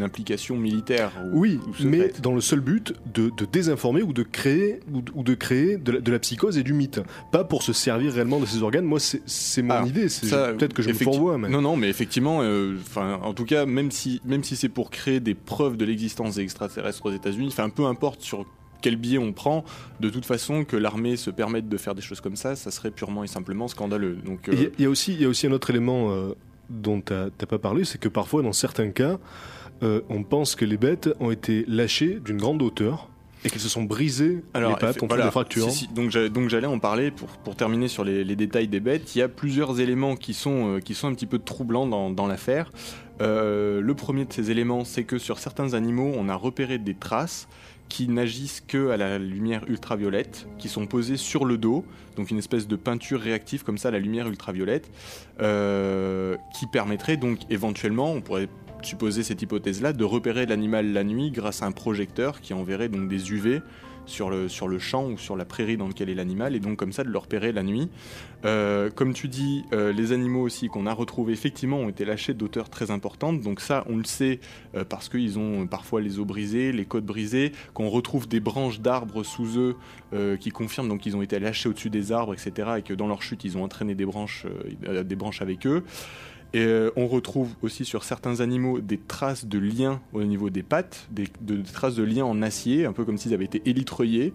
implication 0.02 0.58
militaire. 0.58 1.12
ou- 1.34 1.40
Oui, 1.40 1.60
ou 1.66 1.86
mais 1.86 2.12
dans 2.22 2.34
le 2.34 2.42
seul 2.42 2.60
but 2.60 2.94
de, 3.14 3.30
de 3.36 3.46
désinformer 3.46 4.02
ou 4.02 4.14
de 4.14 4.24
créer, 4.24 4.80
ou 5.16 5.24
de, 5.24 5.34
créer 5.34 5.78
de, 5.78 5.92
la, 5.94 6.00
de 6.02 6.12
la 6.12 6.20
psychose 6.20 6.58
et 6.58 6.64
du 6.64 6.74
mythe. 6.74 7.02
Pas 7.32 7.44
pour 7.44 7.64
se 7.64 7.74
servir 7.74 8.14
réellement 8.14 8.40
de 8.40 8.46
ces 8.46 8.62
organes. 8.64 8.86
Moi, 8.86 9.00
c'est 9.00 9.62
mon 9.62 9.74
Ah, 9.74 9.86
idée. 9.88 10.08
Peut-être 10.08 10.74
que 10.74 10.82
je 10.82 10.90
me 10.90 10.94
fourvoie, 10.94 11.38
mais. 11.38 11.50
Non, 11.50 11.62
non, 11.62 11.76
mais 11.78 11.90
effectivement, 11.90 12.40
euh, 12.42 12.76
en 12.96 13.34
tout 13.34 13.46
cas, 13.46 13.66
même 13.66 13.92
si, 13.92 14.22
même 14.26 14.44
si 14.44 14.56
c'est 14.56 14.70
pour 14.70 14.90
créer 14.90 15.20
des 15.20 15.34
preuves 15.36 15.78
de 15.78 15.86
l'existence 15.86 16.36
des 16.36 16.42
extraterrestres 16.42 17.06
aux 17.06 17.12
États-Unis, 17.12 17.48
enfin, 17.50 17.70
peu 17.70 17.86
importe 17.86 18.22
sur 18.22 18.46
quel 18.82 18.98
biais 18.98 19.18
on 19.18 19.32
prend, 19.32 19.64
de 20.02 20.10
toute 20.10 20.26
façon, 20.26 20.66
que 20.66 20.76
l'armée 20.76 21.16
se 21.16 21.30
permette 21.30 21.70
de 21.70 21.78
faire 21.78 21.96
des 21.96 22.02
choses 22.02 22.20
comme 22.20 22.36
ça, 22.36 22.56
ça 22.58 22.70
serait 22.70 22.92
purement 22.92 23.24
et 23.24 23.28
simplement 23.28 23.70
scandaleux. 23.70 24.18
Donc, 24.26 24.50
Il 24.52 24.54
euh, 24.60 24.68
a- 24.68 24.70
il 24.78 24.84
y 24.84 24.86
a 24.86 24.90
aussi, 24.90 25.14
il 25.14 25.22
y 25.22 25.26
a 25.26 25.30
aussi 25.30 25.48
un 25.48 25.54
autre 25.54 25.70
élément 25.70 26.12
euh, 26.12 26.34
dont 26.74 27.02
tu 27.02 27.14
n'as 27.14 27.30
pas 27.30 27.60
parlé, 27.60 27.86
c'est 27.86 28.00
que 28.00 28.10
parfois, 28.10 28.42
dans 28.42 28.54
certains 28.54 28.90
cas, 28.90 29.18
euh, 29.82 30.02
on 30.10 30.24
pense 30.24 30.56
que 30.56 30.66
les 30.66 30.78
bêtes 30.78 31.10
ont 31.20 31.32
été 31.32 31.66
lâchées 31.68 32.20
d'une 32.24 32.38
grande 32.38 32.62
hauteur 32.62 33.10
et 33.46 33.50
qu'elles 33.50 33.62
se 33.62 33.70
sont 33.70 33.84
brisées 33.84 34.44
les 34.56 34.62
pattes, 34.80 35.04
ont 35.04 35.10
fait 35.10 35.22
des 35.22 35.32
fractures. 35.32 35.70
si, 35.70 35.80
si, 35.80 35.88
donc 35.90 36.10
j'allais 36.12 36.30
donc 36.30 36.48
j'allais 36.50 36.68
en 36.68 36.80
parler 36.80 37.12
pour, 37.12 37.28
pour 37.28 37.56
terminer 37.56 37.90
sur 37.90 38.06
les, 38.06 38.24
les 38.24 38.36
détails 38.38 38.70
des 38.70 38.80
bêtes. 38.80 39.16
Il 39.16 39.20
y 39.20 39.22
a 39.22 39.28
plusieurs 39.28 39.82
éléments 39.82 40.16
qui 40.16 40.34
sont, 40.34 40.76
euh, 40.76 40.80
qui 40.80 40.94
sont 40.94 41.08
un 41.08 41.14
petit 41.14 41.26
peu 41.26 41.40
troublants 41.40 41.86
dans, 41.88 42.10
dans 42.10 42.28
l'affaire. 42.28 42.72
Euh, 43.22 43.82
le 43.82 43.94
premier 43.96 44.26
de 44.26 44.32
ces 44.32 44.50
éléments, 44.50 44.86
c'est 44.86 45.04
que 45.04 45.18
sur 45.18 45.40
certains 45.40 45.74
animaux, 45.74 46.14
on 46.16 46.30
a 46.30 46.36
repéré 46.36 46.78
des 46.78 46.96
traces 46.96 47.48
qui 47.90 48.08
n'agissent 48.08 48.62
que 48.62 48.90
à 48.90 48.98
la 48.98 49.20
lumière 49.20 49.64
ultraviolette, 49.68 50.48
qui 50.58 50.70
sont 50.70 50.88
posées 50.88 51.18
sur 51.18 51.46
le 51.46 51.58
dos, 51.58 51.86
donc 52.16 52.32
une 52.32 52.38
espèce 52.40 52.68
de 52.68 52.76
peinture 52.76 53.20
réactive 53.20 53.64
comme 53.64 53.78
ça 53.78 53.90
à 53.90 53.92
la 53.92 54.00
lumière 54.00 54.28
ultraviolette, 54.28 54.90
euh, 55.42 56.36
qui 56.58 56.68
permettrait 56.68 57.18
donc 57.18 57.40
éventuellement, 57.50 58.12
on 58.12 58.22
pourrait 58.22 58.50
supposer 58.82 59.24
cette 59.24 59.42
hypothèse-là, 59.42 59.94
de 59.94 60.04
repérer 60.04 60.46
l'animal 60.46 60.92
la 60.92 61.04
nuit 61.04 61.32
grâce 61.32 61.62
à 61.62 61.66
un 61.66 61.72
projecteur 61.72 62.42
qui 62.42 62.54
enverrait 62.54 62.90
donc 62.90 63.08
des 63.08 63.32
UV 63.32 63.62
sur 64.06 64.30
le, 64.30 64.48
champ 64.80 65.08
ou 65.08 65.18
sur 65.18 65.36
la 65.36 65.46
prairie 65.46 65.78
dans 65.78 65.88
lequel 65.88 66.10
est 66.10 66.16
l'animal, 66.16 66.56
et 66.56 66.60
donc 66.60 66.78
comme 66.78 66.92
ça 66.92 67.04
de 67.04 67.10
le 67.10 67.18
repérer 67.18 67.52
la 67.52 67.64
nuit. 67.64 67.90
Euh, 68.46 68.90
comme 68.90 69.14
tu 69.14 69.28
dis, 69.28 69.64
euh, 69.72 69.94
les 69.94 70.12
animaux 70.12 70.42
aussi 70.42 70.68
qu'on 70.68 70.86
a 70.86 70.94
retrouvés 70.94 71.34
effectivement 71.34 71.78
ont 71.78 71.90
été 71.90 72.04
lâchés 72.04 72.34
d'auteurs 72.34 72.70
très 72.70 72.92
importantes, 72.92 73.42
donc 73.42 73.62
ça 73.62 73.86
on 73.88 73.98
le 73.98 74.04
sait 74.04 74.40
euh, 74.76 74.84
parce 74.84 75.08
qu'ils 75.08 75.40
ont 75.40 75.66
parfois 75.68 76.02
les 76.02 76.20
os 76.20 76.26
brisés, 76.26 76.72
les 76.72 76.86
côtes 76.86 77.06
brisées, 77.06 77.54
qu'on 77.74 77.90
retrouve 77.90 78.28
des 78.28 78.40
branches 78.40 78.82
d'arbres 78.82 79.24
sous 79.24 79.58
eux 79.58 79.76
qui 80.40 80.52
confirment 80.52 81.00
qu'ils 81.00 81.18
ont 81.18 81.24
été 81.24 81.40
lâchés 81.40 81.68
au-dessus 81.70 81.90
des 81.90 82.12
arbres, 82.12 82.34
etc., 82.34 82.74
et 82.78 82.82
que 82.84 82.94
dans 82.94 83.08
leur 83.08 83.24
chute 83.24 83.44
ils 83.44 83.58
ont 83.58 83.64
entraîné 83.64 83.96
des 83.96 84.06
branches 84.06 84.46
avec 85.42 85.66
eux. 85.66 85.84
Et 86.54 86.64
euh, 86.66 86.92
on 86.96 87.08
retrouve 87.08 87.50
aussi 87.64 87.84
sur 87.84 88.04
certains 88.04 88.40
animaux 88.40 88.80
des 88.80 89.00
traces 89.00 89.46
de 89.46 89.58
liens 89.58 90.02
au 90.14 90.24
niveau 90.24 90.50
des 90.52 90.62
pattes, 90.64 91.08
des, 91.12 91.26
de- 91.42 91.56
des 91.56 91.72
traces 91.72 91.96
de 91.96 92.04
liens 92.04 92.26
en 92.26 92.42
acier, 92.44 92.86
un 92.86 92.94
peu 92.94 93.06
comme 93.06 93.18
s'ils 93.18 93.34
avaient 93.34 93.46
été 93.46 93.62
élitreillés. 93.66 94.34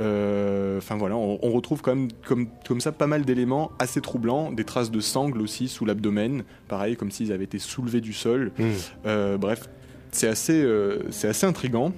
Euh, 0.00 0.78
Enfin 0.78 0.96
voilà, 0.96 1.16
on, 1.16 1.38
on 1.42 1.50
retrouve 1.50 1.82
quand 1.82 1.94
même 1.94 2.08
comme, 2.26 2.46
comme 2.66 2.80
ça 2.80 2.92
pas 2.92 3.06
mal 3.08 3.24
d'éléments 3.24 3.72
assez 3.80 4.00
troublants, 4.00 4.52
des 4.52 4.64
traces 4.64 4.90
de 4.90 5.00
sangle 5.00 5.40
aussi 5.42 5.68
sous 5.68 5.84
l'abdomen, 5.84 6.44
pareil 6.68 6.96
comme 6.96 7.10
s'ils 7.10 7.32
avaient 7.32 7.44
été 7.44 7.58
soulevés 7.58 8.00
du 8.00 8.12
sol. 8.12 8.52
Mmh. 8.58 8.64
Euh, 9.06 9.36
bref, 9.36 9.68
c'est 10.12 10.28
assez, 10.28 10.66
c'est 11.10 11.28
assez 11.28 11.46
intrigant. 11.46 11.92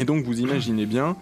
Et 0.00 0.04
donc 0.04 0.24
vous 0.24 0.40
imaginez 0.40 0.86
bien 0.86 1.16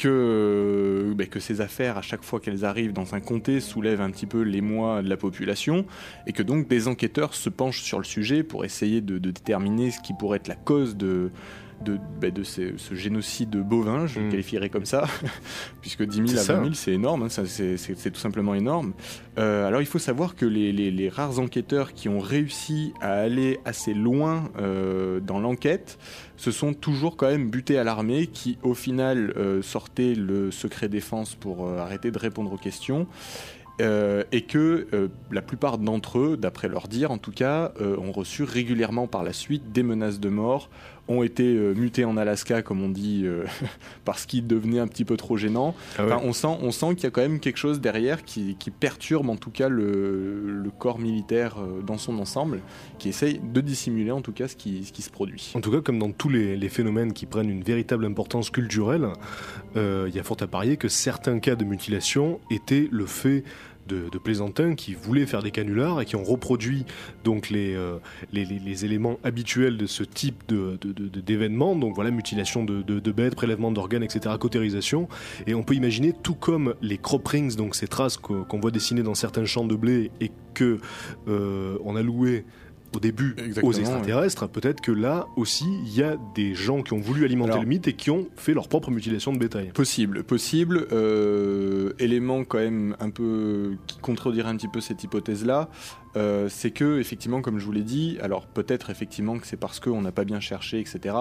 que, 0.00 1.12
bah, 1.14 1.26
que 1.26 1.40
ces 1.40 1.60
affaires, 1.60 1.98
à 1.98 2.02
chaque 2.02 2.22
fois 2.22 2.40
qu'elles 2.40 2.64
arrivent 2.64 2.94
dans 2.94 3.14
un 3.14 3.20
comté, 3.20 3.60
soulèvent 3.60 4.00
un 4.00 4.10
petit 4.10 4.24
peu 4.24 4.40
l'émoi 4.40 5.02
de 5.02 5.10
la 5.10 5.18
population, 5.18 5.84
et 6.26 6.32
que 6.32 6.42
donc 6.42 6.68
des 6.68 6.88
enquêteurs 6.88 7.34
se 7.34 7.50
penchent 7.50 7.82
sur 7.82 7.98
le 7.98 8.04
sujet 8.04 8.42
pour 8.42 8.64
essayer 8.64 9.02
de 9.02 9.18
déterminer 9.18 9.90
ce 9.90 10.00
qui 10.00 10.14
pourrait 10.14 10.38
être 10.38 10.48
la 10.48 10.54
cause 10.54 10.96
de, 10.96 11.30
de, 11.84 11.98
bah, 12.20 12.30
de 12.30 12.42
ce, 12.42 12.76
ce 12.76 12.94
génocide 12.94 13.50
bovin, 13.56 14.06
je 14.06 14.20
le 14.20 14.26
Mm. 14.26 14.30
qualifierais 14.30 14.68
comme 14.68 14.84
ça, 14.84 15.04
puisque 15.80 16.02
10 16.04 16.16
000 16.16 16.26
C'est 16.28 16.38
à 16.38 16.40
ça. 16.42 16.54
20 16.54 16.62
000 16.64 16.74
c'est 16.74 16.92
énorme, 16.92 17.22
hein, 17.24 17.28
c'est 17.28 18.10
tout 18.10 18.20
simplement 18.20 18.54
énorme. 18.54 18.92
Euh, 19.38 19.66
alors 19.66 19.80
il 19.80 19.86
faut 19.86 19.98
savoir 19.98 20.34
que 20.36 20.44
les, 20.46 20.72
les- 20.72 20.90
les 20.90 21.08
rares 21.08 21.38
enquêteurs 21.38 21.92
qui 21.94 22.08
ont 22.08 22.18
réussi 22.18 22.92
à 23.00 23.12
aller 23.12 23.58
assez 23.64 23.94
loin 23.94 24.50
euh, 24.58 25.20
dans 25.20 25.38
l'enquête 25.40 25.98
se 26.36 26.50
sont 26.50 26.72
toujours 26.74 27.16
quand 27.16 27.28
même 27.28 27.50
butés 27.50 27.78
à 27.78 27.84
l'armée 27.84 28.26
qui 28.26 28.58
au 28.62 28.74
final 28.74 29.32
euh, 29.36 29.62
sortait 29.62 30.14
le 30.14 30.50
secret 30.50 30.88
défense 30.88 31.34
pour 31.34 31.68
arrêter 31.68 32.10
de 32.10 32.18
répondre 32.18 32.52
aux 32.52 32.58
questions. 32.58 33.06
Euh, 33.80 34.24
et 34.30 34.42
que 34.42 34.86
euh, 34.92 35.08
la 35.30 35.40
plupart 35.40 35.78
d'entre 35.78 36.18
eux, 36.18 36.36
d'après 36.36 36.68
leur 36.68 36.86
dire 36.86 37.10
en 37.10 37.16
tout 37.16 37.30
cas, 37.30 37.72
euh, 37.80 37.96
ont 37.96 38.12
reçu 38.12 38.42
régulièrement 38.42 39.06
par 39.06 39.22
la 39.22 39.32
suite 39.32 39.72
des 39.72 39.82
menaces 39.82 40.20
de 40.20 40.28
mort, 40.28 40.68
ont 41.10 41.22
été 41.22 41.42
euh, 41.42 41.74
mutés 41.74 42.04
en 42.04 42.16
Alaska, 42.16 42.62
comme 42.62 42.82
on 42.82 42.88
dit, 42.88 43.22
euh, 43.24 43.44
parce 44.04 44.26
qu'ils 44.26 44.46
devenaient 44.46 44.78
un 44.78 44.86
petit 44.86 45.04
peu 45.04 45.16
trop 45.16 45.36
gênants. 45.36 45.74
Ah 45.98 46.06
ouais. 46.06 46.12
Enfin, 46.12 46.22
on 46.24 46.32
sent, 46.32 46.58
on 46.62 46.70
sent 46.70 46.94
qu'il 46.94 47.04
y 47.04 47.06
a 47.06 47.10
quand 47.10 47.20
même 47.20 47.40
quelque 47.40 47.56
chose 47.56 47.80
derrière 47.80 48.22
qui, 48.24 48.56
qui 48.58 48.70
perturbe 48.70 49.28
en 49.28 49.36
tout 49.36 49.50
cas 49.50 49.68
le, 49.68 50.40
le 50.44 50.70
corps 50.70 50.98
militaire 50.98 51.56
euh, 51.58 51.82
dans 51.82 51.98
son 51.98 52.18
ensemble, 52.18 52.60
qui 52.98 53.08
essaye 53.08 53.40
de 53.40 53.60
dissimuler 53.60 54.12
en 54.12 54.20
tout 54.20 54.32
cas 54.32 54.46
ce 54.48 54.56
qui, 54.56 54.84
ce 54.84 54.92
qui 54.92 55.02
se 55.02 55.10
produit. 55.10 55.52
En 55.54 55.60
tout 55.60 55.72
cas, 55.72 55.80
comme 55.80 55.98
dans 55.98 56.12
tous 56.12 56.28
les, 56.28 56.56
les 56.56 56.68
phénomènes 56.68 57.12
qui 57.12 57.26
prennent 57.26 57.50
une 57.50 57.64
véritable 57.64 58.04
importance 58.06 58.50
culturelle, 58.50 59.08
euh, 59.76 60.06
il 60.08 60.14
y 60.14 60.18
a 60.20 60.22
fort 60.22 60.36
à 60.40 60.46
parier 60.46 60.76
que 60.76 60.88
certains 60.88 61.38
cas 61.40 61.56
de 61.56 61.64
mutilation 61.64 62.40
étaient 62.50 62.88
le 62.90 63.06
fait 63.06 63.44
de, 63.94 64.18
plaisantins 64.18 64.74
qui 64.74 64.94
voulaient 64.94 65.26
faire 65.26 65.42
des 65.42 65.50
canulars 65.50 66.00
et 66.00 66.04
qui 66.04 66.16
ont 66.16 66.24
reproduit 66.24 66.84
donc 67.24 67.50
les, 67.50 67.74
euh, 67.74 67.98
éléments 68.32 69.18
habituels 69.24 69.76
de 69.76 69.86
ce 69.86 70.02
type 70.04 70.42
de, 70.48 70.78
de- 70.80 71.20
d'événements. 71.20 71.74
Donc 71.76 71.94
voilà, 71.94 72.10
mutilation 72.10 72.64
de, 72.64 73.10
bêtes, 73.10 73.34
prélèvement 73.34 73.72
d'organes, 73.72 74.02
etc., 74.02 74.34
cautérisation. 74.38 75.08
Et 75.46 75.54
on 75.54 75.62
peut 75.62 75.74
imaginer, 75.74 76.12
tout 76.12 76.34
comme 76.34 76.74
les 76.82 76.98
crop 76.98 77.26
rings, 77.26 77.56
donc 77.56 77.74
ces 77.74 77.88
traces 77.88 78.16
qu'o- 78.16 78.44
qu'on 78.44 78.60
voit 78.60 78.70
dessinées 78.70 79.02
dans 79.02 79.14
certains 79.14 79.44
champs 79.44 79.64
de 79.66 79.74
blé 79.74 80.10
et 80.20 80.30
que 80.54 80.78
euh, 81.28 81.78
on 81.84 81.96
a 81.96 82.02
loué 82.02 82.44
au 82.94 83.00
début 83.00 83.34
Exactement, 83.38 83.68
aux 83.68 83.72
extraterrestres, 83.72 84.48
peut-être 84.48 84.80
que 84.80 84.92
là 84.92 85.26
aussi 85.36 85.66
il 85.86 85.94
y 85.94 86.02
a 86.02 86.16
des 86.34 86.54
gens 86.54 86.82
qui 86.82 86.92
ont 86.92 87.00
voulu 87.00 87.24
alimenter 87.24 87.52
Alors- 87.52 87.62
le 87.62 87.68
mythe 87.68 87.88
et 87.88 87.92
qui 87.92 88.10
ont 88.10 88.26
fait 88.36 88.54
leur 88.54 88.68
propre 88.68 88.90
mutilation 88.90 89.32
de 89.32 89.38
bétail. 89.38 89.70
Possible, 89.72 90.24
possible. 90.24 90.86
Euh, 90.92 91.92
élément 91.98 92.44
quand 92.44 92.58
même 92.58 92.96
un 93.00 93.10
peu 93.10 93.76
qui 93.86 93.98
contredirait 93.98 94.48
un 94.48 94.56
petit 94.56 94.68
peu 94.68 94.80
cette 94.80 95.02
hypothèse-là, 95.04 95.68
euh, 96.16 96.48
c'est 96.48 96.70
que 96.70 96.98
effectivement, 96.98 97.40
comme 97.40 97.58
je 97.58 97.64
vous 97.64 97.72
l'ai 97.72 97.82
dit, 97.84 98.18
alors 98.20 98.46
peut-être 98.46 98.90
effectivement 98.90 99.38
que 99.38 99.46
c'est 99.46 99.56
parce 99.56 99.80
qu'on 99.80 100.02
n'a 100.02 100.12
pas 100.12 100.24
bien 100.24 100.40
cherché, 100.40 100.80
etc. 100.80 101.14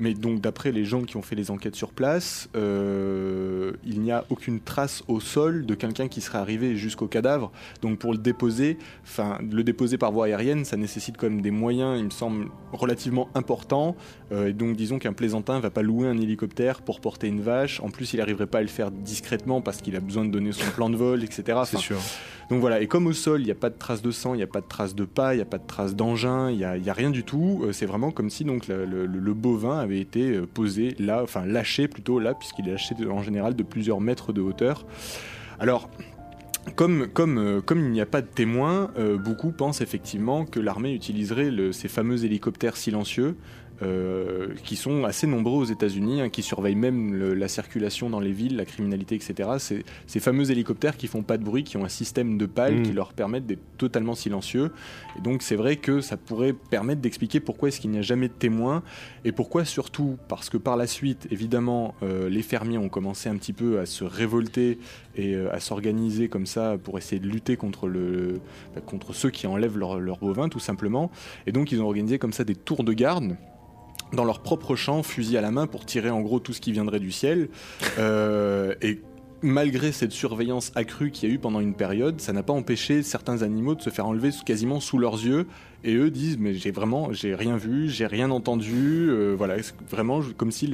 Mais 0.00 0.14
donc 0.14 0.40
d'après 0.40 0.70
les 0.72 0.84
gens 0.84 1.02
qui 1.02 1.16
ont 1.16 1.22
fait 1.22 1.34
les 1.36 1.50
enquêtes 1.50 1.74
sur 1.76 1.92
place, 1.92 2.48
euh, 2.56 3.72
il 3.84 4.00
n'y 4.00 4.12
a 4.12 4.24
aucune 4.30 4.60
trace 4.60 5.02
au 5.08 5.20
sol 5.20 5.66
de 5.66 5.74
quelqu'un 5.74 6.08
qui 6.08 6.20
serait 6.20 6.38
arrivé 6.38 6.76
jusqu'au 6.76 7.06
cadavre. 7.06 7.50
Donc 7.82 7.98
pour 7.98 8.12
le 8.12 8.18
déposer, 8.18 8.78
enfin 9.04 9.38
le 9.50 9.62
déposer 9.64 9.98
par 9.98 10.12
voie 10.12 10.26
aérienne, 10.26 10.64
ça 10.64 10.76
nécessite 10.76 11.16
quand 11.16 11.28
même 11.28 11.40
des 11.42 11.50
moyens, 11.50 11.98
il 11.98 12.04
me 12.04 12.10
semble, 12.10 12.46
relativement 12.72 13.28
importants. 13.34 13.96
Euh, 14.32 14.48
et 14.48 14.52
donc 14.52 14.76
disons 14.76 14.98
qu'un 14.98 15.12
plaisantin 15.12 15.58
va 15.60 15.70
pas 15.70 15.82
louer 15.82 16.08
un 16.08 16.18
hélicoptère 16.18 16.82
pour 16.82 17.00
porter 17.00 17.26
une 17.28 17.40
vache. 17.40 17.80
En 17.80 17.90
plus, 17.90 18.12
il 18.12 18.18
n'arriverait 18.18 18.46
pas 18.46 18.58
à 18.58 18.62
le 18.62 18.68
faire 18.68 18.90
discrètement 18.90 19.60
parce 19.60 19.78
qu'il 19.78 19.96
a 19.96 20.00
besoin 20.00 20.24
de 20.24 20.30
donner 20.30 20.52
son 20.52 20.70
plan 20.72 20.90
de 20.90 20.96
vol, 20.96 21.24
etc. 21.24 21.58
C'est 21.64 21.78
sûr. 21.78 21.98
donc 22.50 22.60
voilà, 22.60 22.80
et 22.80 22.86
comme 22.86 23.06
au 23.06 23.12
sol, 23.12 23.40
il 23.40 23.44
n'y 23.44 23.50
a 23.50 23.54
pas 23.56 23.70
de 23.70 23.78
traces 23.78 24.02
de 24.02 24.10
sang, 24.10 24.34
il 24.34 24.38
n'y 24.38 24.42
a 24.42 24.46
pas 24.48 24.60
de 24.60 24.66
traces 24.68 24.94
de 24.94 25.04
pas, 25.04 25.34
il 25.34 25.38
n'y 25.38 25.42
a 25.42 25.46
pas 25.46 25.58
de 25.58 25.66
traces 25.66 25.94
d'engin, 25.96 26.50
il 26.50 26.56
n'y 26.58 26.64
a 26.90 26.92
rien 26.92 27.10
du 27.10 27.24
tout. 27.24 27.62
euh, 27.64 27.72
c'est 27.72 27.86
vraiment 27.86 28.10
comme 28.10 28.30
si 28.30 28.44
donc 28.44 28.68
le, 28.68 28.84
le- 28.84 29.06
le 29.06 29.34
bovin 29.34 29.78
avait 29.88 30.00
été 30.00 30.30
euh, 30.30 30.46
posé 30.46 30.94
là, 30.98 31.22
enfin 31.22 31.44
lâché 31.44 31.88
plutôt 31.88 32.18
là, 32.18 32.34
puisqu'il 32.34 32.68
est 32.68 32.72
lâché 32.72 32.94
en 33.10 33.22
général 33.22 33.54
de 33.54 33.62
plusieurs 33.62 34.00
mètres 34.00 34.32
de 34.32 34.40
hauteur. 34.40 34.86
Alors. 35.58 35.90
Comme, 36.76 37.08
comme, 37.08 37.38
euh, 37.38 37.60
comme 37.62 37.78
il 37.80 37.90
n'y 37.92 38.00
a 38.02 38.06
pas 38.06 38.20
de 38.20 38.26
témoins, 38.26 38.90
euh, 38.98 39.16
beaucoup 39.16 39.52
pensent 39.52 39.80
effectivement 39.80 40.44
que 40.44 40.60
l'armée 40.60 40.92
utiliserait 40.92 41.50
ces 41.72 41.88
fameux 41.88 42.26
hélicoptères 42.26 42.76
silencieux 42.76 43.36
euh, 43.82 44.48
qui 44.64 44.76
sont 44.76 45.04
assez 45.04 45.26
nombreux 45.26 45.58
aux 45.60 45.64
États-Unis, 45.64 46.20
hein, 46.20 46.28
qui 46.28 46.42
surveillent 46.42 46.74
même 46.74 47.14
le- 47.14 47.34
la 47.34 47.48
circulation 47.48 48.10
dans 48.10 48.20
les 48.20 48.32
villes, 48.32 48.56
la 48.56 48.64
criminalité, 48.64 49.14
etc. 49.14 49.50
C'est 49.58 49.84
ces 50.06 50.20
fameux 50.20 50.50
hélicoptères 50.50 50.96
qui 50.96 51.06
font 51.06 51.22
pas 51.22 51.38
de 51.38 51.44
bruit, 51.44 51.64
qui 51.64 51.76
ont 51.76 51.84
un 51.84 51.88
système 51.88 52.38
de 52.38 52.46
pales 52.46 52.80
Mm. 52.80 52.82
qui 52.82 52.92
leur 52.92 53.12
permettent 53.12 53.46
d'être 53.46 53.62
totalement 53.78 54.14
silencieux. 54.14 54.72
Et 55.16 55.20
donc 55.20 55.42
c'est 55.42 55.56
vrai 55.56 55.76
que 55.76 56.00
ça 56.00 56.16
pourrait 56.16 56.52
permettre 56.52 57.00
d'expliquer 57.00 57.40
pourquoi 57.40 57.68
est-ce 57.68 57.80
qu'il 57.80 57.90
n'y 57.90 57.98
a 57.98 58.02
jamais 58.02 58.28
de 58.28 58.32
témoins 58.32 58.82
et 59.24 59.32
pourquoi 59.32 59.64
surtout 59.64 60.16
parce 60.28 60.50
que 60.50 60.56
par 60.56 60.76
la 60.76 60.86
suite, 60.86 61.28
évidemment, 61.30 61.94
euh, 62.02 62.28
les 62.28 62.42
fermiers 62.42 62.78
ont 62.78 62.88
commencé 62.88 63.28
un 63.28 63.36
petit 63.36 63.52
peu 63.52 63.78
à 63.78 63.86
se 63.86 64.04
révolter 64.04 64.78
et 65.16 65.34
euh, 65.34 65.52
à 65.52 65.60
s'organiser 65.60 66.28
comme 66.28 66.46
ça 66.46 66.76
pour 66.82 66.98
essayer 66.98 67.20
de 67.20 67.28
lutter 67.28 67.56
contre 67.56 67.86
le 67.88 68.40
bah, 68.74 68.80
contre 68.84 69.12
ceux 69.12 69.30
qui 69.30 69.46
enlèvent 69.46 69.78
leurs 69.78 69.98
leurs 70.00 70.18
bovins 70.18 70.48
tout 70.48 70.58
simplement. 70.60 71.10
Et 71.46 71.52
donc 71.52 71.72
ils 71.72 71.80
ont 71.80 71.86
organisé 71.86 72.18
comme 72.18 72.32
ça 72.32 72.44
des 72.44 72.54
tours 72.54 72.84
de 72.84 72.92
garde 72.92 73.36
dans 74.12 74.24
leur 74.24 74.40
propre 74.40 74.76
champ, 74.76 75.02
fusil 75.02 75.36
à 75.36 75.40
la 75.40 75.50
main, 75.50 75.66
pour 75.66 75.84
tirer 75.84 76.10
en 76.10 76.20
gros 76.20 76.40
tout 76.40 76.52
ce 76.52 76.60
qui 76.60 76.72
viendrait 76.72 77.00
du 77.00 77.12
ciel. 77.12 77.48
Euh, 77.98 78.74
et 78.80 79.00
malgré 79.42 79.92
cette 79.92 80.12
surveillance 80.12 80.72
accrue 80.74 81.10
qu'il 81.10 81.28
y 81.28 81.32
a 81.32 81.34
eu 81.34 81.38
pendant 81.38 81.60
une 81.60 81.74
période, 81.74 82.20
ça 82.20 82.32
n'a 82.32 82.42
pas 82.42 82.52
empêché 82.52 83.02
certains 83.02 83.42
animaux 83.42 83.74
de 83.74 83.82
se 83.82 83.90
faire 83.90 84.06
enlever 84.06 84.30
quasiment 84.44 84.78
sous 84.78 84.98
leurs 84.98 85.14
yeux. 85.14 85.46
Et 85.84 85.94
eux 85.94 86.10
disent 86.10 86.38
mais 86.38 86.54
j'ai 86.54 86.70
vraiment 86.70 87.12
j'ai 87.12 87.34
rien 87.34 87.56
vu, 87.56 87.88
j'ai 87.88 88.06
rien 88.06 88.30
entendu. 88.30 89.08
euh, 89.10 89.34
voilà, 89.36 89.56
vraiment 89.90 90.20
comme 90.36 90.52
si 90.52 90.72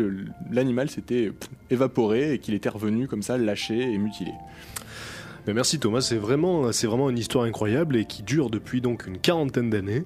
l'animal 0.50 0.90
s'était 0.90 1.32
évaporé 1.70 2.34
et 2.34 2.38
qu'il 2.38 2.54
était 2.54 2.68
revenu 2.68 3.06
comme 3.08 3.22
ça 3.22 3.38
lâché 3.38 3.80
et 3.80 3.98
mutilé. 3.98 4.32
Mais 5.46 5.52
merci 5.52 5.78
Thomas, 5.78 6.00
c'est 6.00 6.16
vraiment, 6.16 6.72
c'est 6.72 6.86
vraiment 6.86 7.10
une 7.10 7.18
histoire 7.18 7.44
incroyable 7.44 7.96
et 7.96 8.06
qui 8.06 8.22
dure 8.22 8.48
depuis 8.48 8.80
donc 8.80 9.06
une 9.06 9.18
quarantaine 9.18 9.68
d'années. 9.68 10.04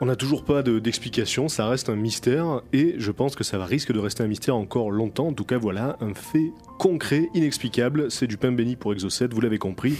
On 0.00 0.06
n'a 0.06 0.14
toujours 0.14 0.44
pas 0.44 0.62
de- 0.62 0.78
d'explication, 0.78 1.48
ça 1.48 1.66
reste 1.68 1.88
un 1.88 1.96
mystère 1.96 2.62
et 2.72 2.94
je 2.98 3.10
pense 3.10 3.34
que 3.34 3.42
ça 3.42 3.58
va 3.58 3.64
risque 3.66 3.92
de 3.92 3.98
rester 3.98 4.22
un 4.22 4.28
mystère 4.28 4.54
encore 4.54 4.92
longtemps. 4.92 5.26
En 5.28 5.32
tout 5.32 5.44
cas, 5.44 5.58
voilà 5.58 5.96
un 6.00 6.14
fait 6.14 6.52
concret, 6.78 7.28
inexplicable. 7.34 8.08
C'est 8.08 8.28
du 8.28 8.36
pain 8.36 8.52
béni 8.52 8.76
pour 8.76 8.92
Exocet, 8.92 9.26
vous 9.32 9.40
l'avez 9.40 9.58
compris. 9.58 9.96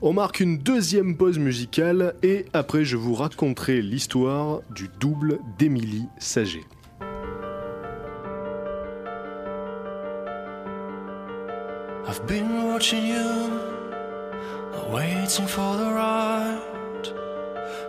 On 0.00 0.14
marque 0.14 0.40
une 0.40 0.56
deuxième 0.58 1.16
pause 1.18 1.38
musicale 1.38 2.14
et 2.22 2.46
après, 2.54 2.86
je 2.86 2.96
vous 2.96 3.12
raconterai 3.14 3.82
l'histoire 3.82 4.62
du 4.74 4.88
double 4.98 5.38
d'Émilie 5.58 6.06
Saget. 6.18 6.64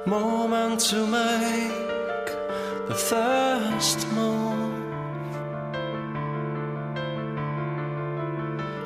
Moment 0.05 0.79
to 0.79 1.07
make 1.07 2.27
the 2.87 2.93
first 2.93 4.07
move. 4.11 4.71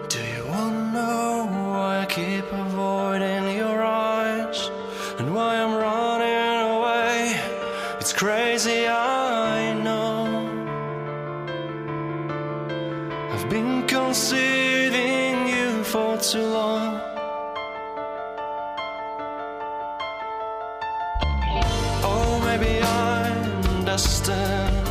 Do 0.08 0.20
you 0.20 0.46
wanna 0.48 0.94
know 0.94 1.48
why 1.52 2.00
I 2.04 2.06
keep 2.06 2.46
avoiding 2.52 3.58
your 3.58 3.84
eyes 3.84 4.72
and 5.18 5.36
why 5.36 5.56
I'm 5.58 5.76
running 5.76 6.78
away? 6.78 7.38
It's 8.00 8.14
crazy, 8.14 8.88
I 8.88 9.74
know. 9.74 10.26
I've 13.34 13.50
been 13.50 13.86
concealing 13.88 15.50
you 15.50 15.84
for 15.84 16.18
too 16.18 16.46
long. 16.46 17.09
Western 24.00 24.89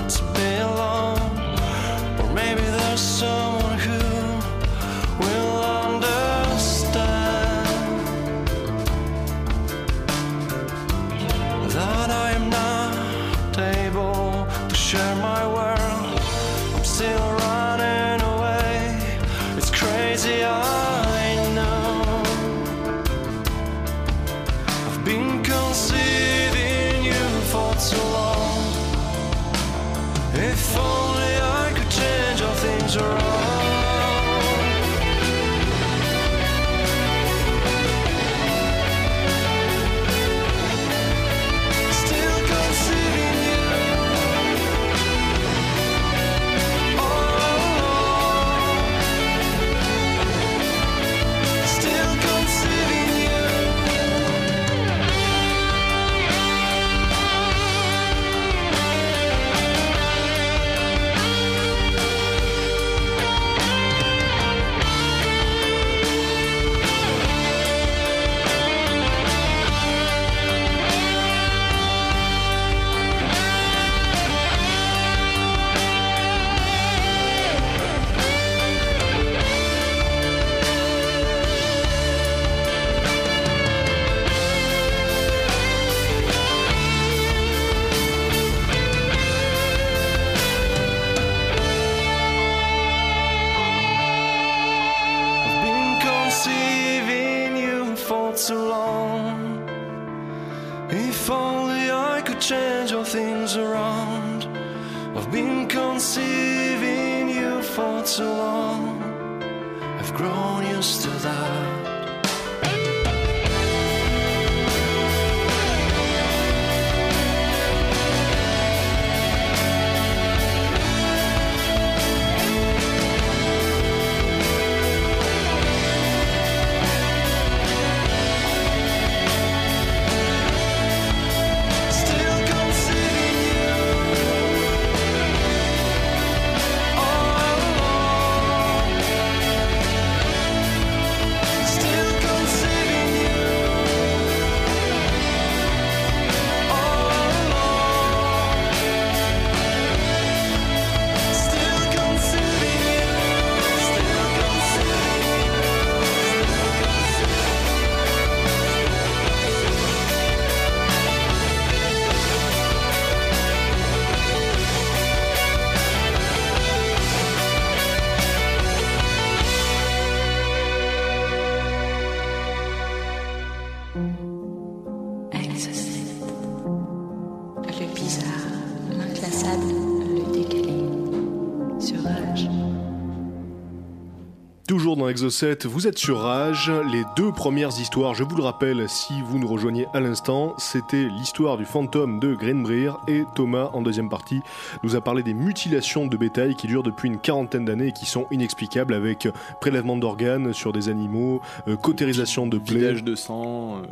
Exocet, 185.18 185.58
vous 185.64 185.88
êtes 185.88 185.98
sur 185.98 186.20
Rage. 186.20 186.70
Les 186.92 187.02
deux 187.16 187.32
premières 187.32 187.70
histoires, 187.80 188.14
je 188.14 188.22
vous 188.22 188.36
le 188.36 188.42
rappelle, 188.44 188.88
si 188.88 189.20
vous 189.20 189.40
nous 189.40 189.48
rejoignez 189.48 189.88
à 189.92 189.98
l'instant, 189.98 190.54
c'était 190.58 191.08
l'histoire 191.08 191.56
du 191.56 191.64
fantôme 191.64 192.20
de 192.20 192.36
Greenbrier 192.36 192.92
et 193.08 193.24
Thomas, 193.34 193.70
en 193.72 193.82
deuxième 193.82 194.08
partie, 194.08 194.42
nous 194.84 194.94
a 194.94 195.00
parlé 195.00 195.24
des 195.24 195.34
mutilations 195.34 196.06
de 196.06 196.16
bétail 196.16 196.54
qui 196.54 196.68
durent 196.68 196.84
depuis 196.84 197.08
une 197.08 197.18
quarantaine 197.18 197.64
d'années 197.64 197.88
et 197.88 197.92
qui 197.92 198.06
sont 198.06 198.28
inexplicables 198.30 198.94
avec 198.94 199.26
prélèvement 199.60 199.96
d'organes 199.96 200.52
sur 200.52 200.72
des 200.72 200.88
animaux, 200.88 201.42
euh, 201.66 201.74
cautérisation 201.74 202.46
de 202.46 202.58
plaies. 202.58 203.02
De 203.02 203.16
sang. 203.16 203.78
euh, 203.78 203.86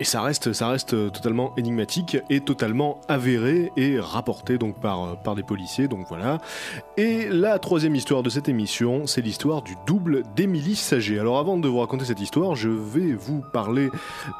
Et 0.00 0.04
ça 0.04 0.22
reste, 0.22 0.48
euh, 0.94 1.10
totalement 1.10 1.52
énigmatique 1.56 2.18
et 2.30 2.40
totalement 2.40 3.00
avéré 3.08 3.72
et 3.76 3.98
rapporté 3.98 4.58
euh, 4.62 5.14
par 5.24 5.34
des 5.34 5.42
policiers. 5.42 5.88
Donc 5.88 6.06
voilà. 6.08 6.38
Et 6.96 7.28
la 7.28 7.58
troisième 7.58 7.94
histoire 7.96 8.22
de 8.22 8.30
cette 8.30 8.48
émission, 8.48 9.06
c'est 9.06 9.22
l'histoire 9.22 9.62
du 9.62 9.76
double 9.86 10.22
d'Émilie 10.36 10.76
Saget. 10.76 11.18
Alors 11.18 11.38
avant 11.38 11.58
de 11.58 11.68
vous 11.68 11.80
raconter 11.80 12.04
cette 12.04 12.20
histoire, 12.20 12.54
je 12.54 12.68
vais 12.68 13.12
vous 13.12 13.42
parler 13.52 13.90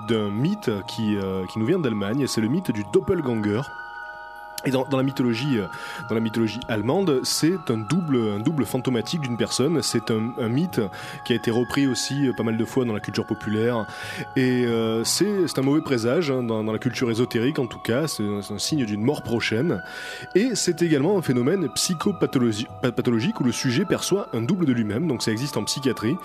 d'un 0.08 0.30
mythe 0.30 0.70
qui, 0.86 1.16
euh, 1.16 1.44
qui 1.52 1.58
nous 1.58 1.66
vient 1.66 1.78
d'Allemagne. 1.78 2.26
C'est 2.28 2.40
le 2.40 2.48
mythe 2.48 2.70
du 2.70 2.84
doppelganger. 2.92 3.62
Et 4.64 4.70
dans, 4.72 4.86
la 4.90 5.02
mythologie, 5.04 5.58
euh, 5.58 5.66
dans 6.08 6.16
la 6.16 6.20
mythologie 6.20 6.58
allemande, 6.68 7.20
c'est 7.22 7.70
un 7.70 7.78
double, 7.78 8.16
un 8.16 8.40
double 8.40 8.66
fantomatique 8.66 9.20
d'une 9.20 9.36
personne. 9.36 9.82
C'est 9.82 10.10
un, 10.10 10.48
mythe 10.48 10.80
qui 11.24 11.32
a 11.32 11.36
été 11.36 11.52
repris 11.52 11.86
aussi 11.86 12.26
euh, 12.26 12.32
pas 12.36 12.42
mal 12.42 12.56
de 12.56 12.64
fois 12.64 12.84
dans 12.84 12.92
la 12.92 12.98
culture 12.98 13.24
populaire. 13.24 13.86
Et 14.34 14.66
euh, 14.66 15.04
c'est 15.04 15.58
un 15.58 15.62
mauvais 15.62 15.80
présage 15.80 16.32
hein, 16.32 16.42
dans, 16.42 16.64
la 16.64 16.78
culture 16.78 17.08
ésotérique 17.08 17.60
en 17.60 17.66
tout 17.66 17.78
cas. 17.78 18.08
C'est 18.08 18.24
un, 18.24 18.58
signe 18.58 18.84
d'une 18.84 19.02
mort 19.02 19.22
prochaine. 19.22 19.80
Et 20.34 20.50
c'est 20.54 20.82
également 20.82 21.16
un 21.16 21.22
phénomène 21.22 21.66
psychopathologi- 21.68 22.66
pa- 22.82 22.90
pathologique 22.90 23.40
où 23.40 23.44
le 23.44 23.52
sujet 23.52 23.84
perçoit 23.84 24.26
un 24.32 24.40
double 24.40 24.66
de 24.66 24.72
lui-même. 24.72 25.06
Donc 25.06 25.22
ça 25.22 25.30
existe 25.30 25.56
en 25.56 25.62
psychiatrie. 25.64 26.16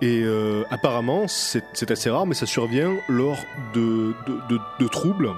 Et 0.00 0.24
apparemment, 0.70 1.26
c'est 1.28 1.90
assez 1.90 2.10
rare, 2.10 2.26
mais 2.26 2.34
ça 2.34 2.46
survient 2.46 2.94
lors 3.08 3.38
de 3.74 4.14
troubles 4.90 5.30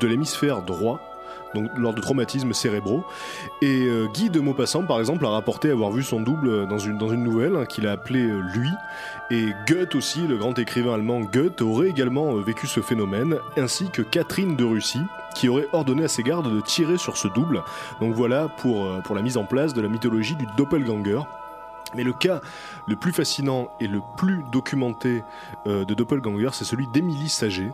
de 0.00 0.06
l'hémisphère 0.06 0.62
droit 0.62 1.09
donc 1.54 1.70
lors 1.76 1.94
de 1.94 2.00
traumatismes 2.00 2.52
cérébraux. 2.52 3.04
Et 3.62 3.86
euh, 3.86 4.06
Guy 4.12 4.30
de 4.30 4.40
Maupassant, 4.40 4.84
par 4.84 4.98
exemple, 5.00 5.24
a 5.26 5.30
rapporté 5.30 5.70
avoir 5.70 5.90
vu 5.90 6.02
son 6.02 6.20
double 6.20 6.66
dans 6.68 6.78
une, 6.78 6.98
nouvelle 7.22 7.56
hein, 7.56 7.66
qu'il 7.66 7.86
a 7.86 7.92
appelée 7.92 8.26
euh, 8.26 8.40
Lui. 8.54 8.70
Et 9.30 9.52
Goethe 9.66 9.94
aussi, 9.94 10.26
le 10.26 10.36
grand 10.36 10.58
écrivain 10.58 10.94
allemand 10.94 11.20
Goethe, 11.20 11.62
aurait 11.62 11.88
également 11.88 12.36
euh, 12.36 12.40
vécu 12.40 12.66
ce 12.66 12.80
phénomène, 12.80 13.36
ainsi 13.56 13.90
que 13.90 14.02
Catherine 14.02 14.56
de 14.56 14.64
Russie, 14.64 15.02
qui 15.34 15.48
aurait 15.48 15.68
ordonné 15.72 16.04
à 16.04 16.08
ses 16.08 16.22
gardes 16.22 16.52
de 16.52 16.60
tirer 16.60 16.98
sur 16.98 17.16
ce 17.16 17.28
double. 17.28 17.62
Donc 18.00 18.14
voilà 18.14 18.48
pour 18.48 19.14
la 19.14 19.22
mise 19.22 19.36
en 19.36 19.44
place 19.44 19.74
de 19.74 19.80
la 19.80 19.88
mythologie 19.88 20.34
du 20.34 20.46
doppelganger. 20.56 21.20
Mais 21.94 22.04
le 22.04 22.12
cas 22.12 22.40
le 22.86 22.94
plus 22.96 23.12
fascinant 23.12 23.68
et 23.80 23.88
le 23.88 24.00
plus 24.16 24.44
documenté 24.52 25.22
euh, 25.66 25.84
de 25.84 25.94
doppelganger, 25.94 26.48
c'est 26.52 26.64
celui 26.64 26.86
d'Émilie 26.88 27.28
Saget. 27.28 27.70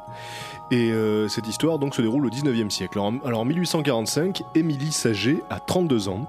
Et 0.71 0.91
euh, 0.91 1.29
cette 1.29 1.47
histoire 1.47 1.79
se 1.93 2.01
déroule 2.03 2.25
au 2.27 2.31
19e 2.31 2.71
siècle. 2.71 2.99
Alors, 2.99 3.13
en- 3.13 3.27
alors 3.27 3.41
en 3.41 3.45
1845, 3.45 4.43
Émilie 4.55 4.93
Saget 4.93 5.43
a 5.51 5.61
32 5.61 6.09
ans. 6.09 6.27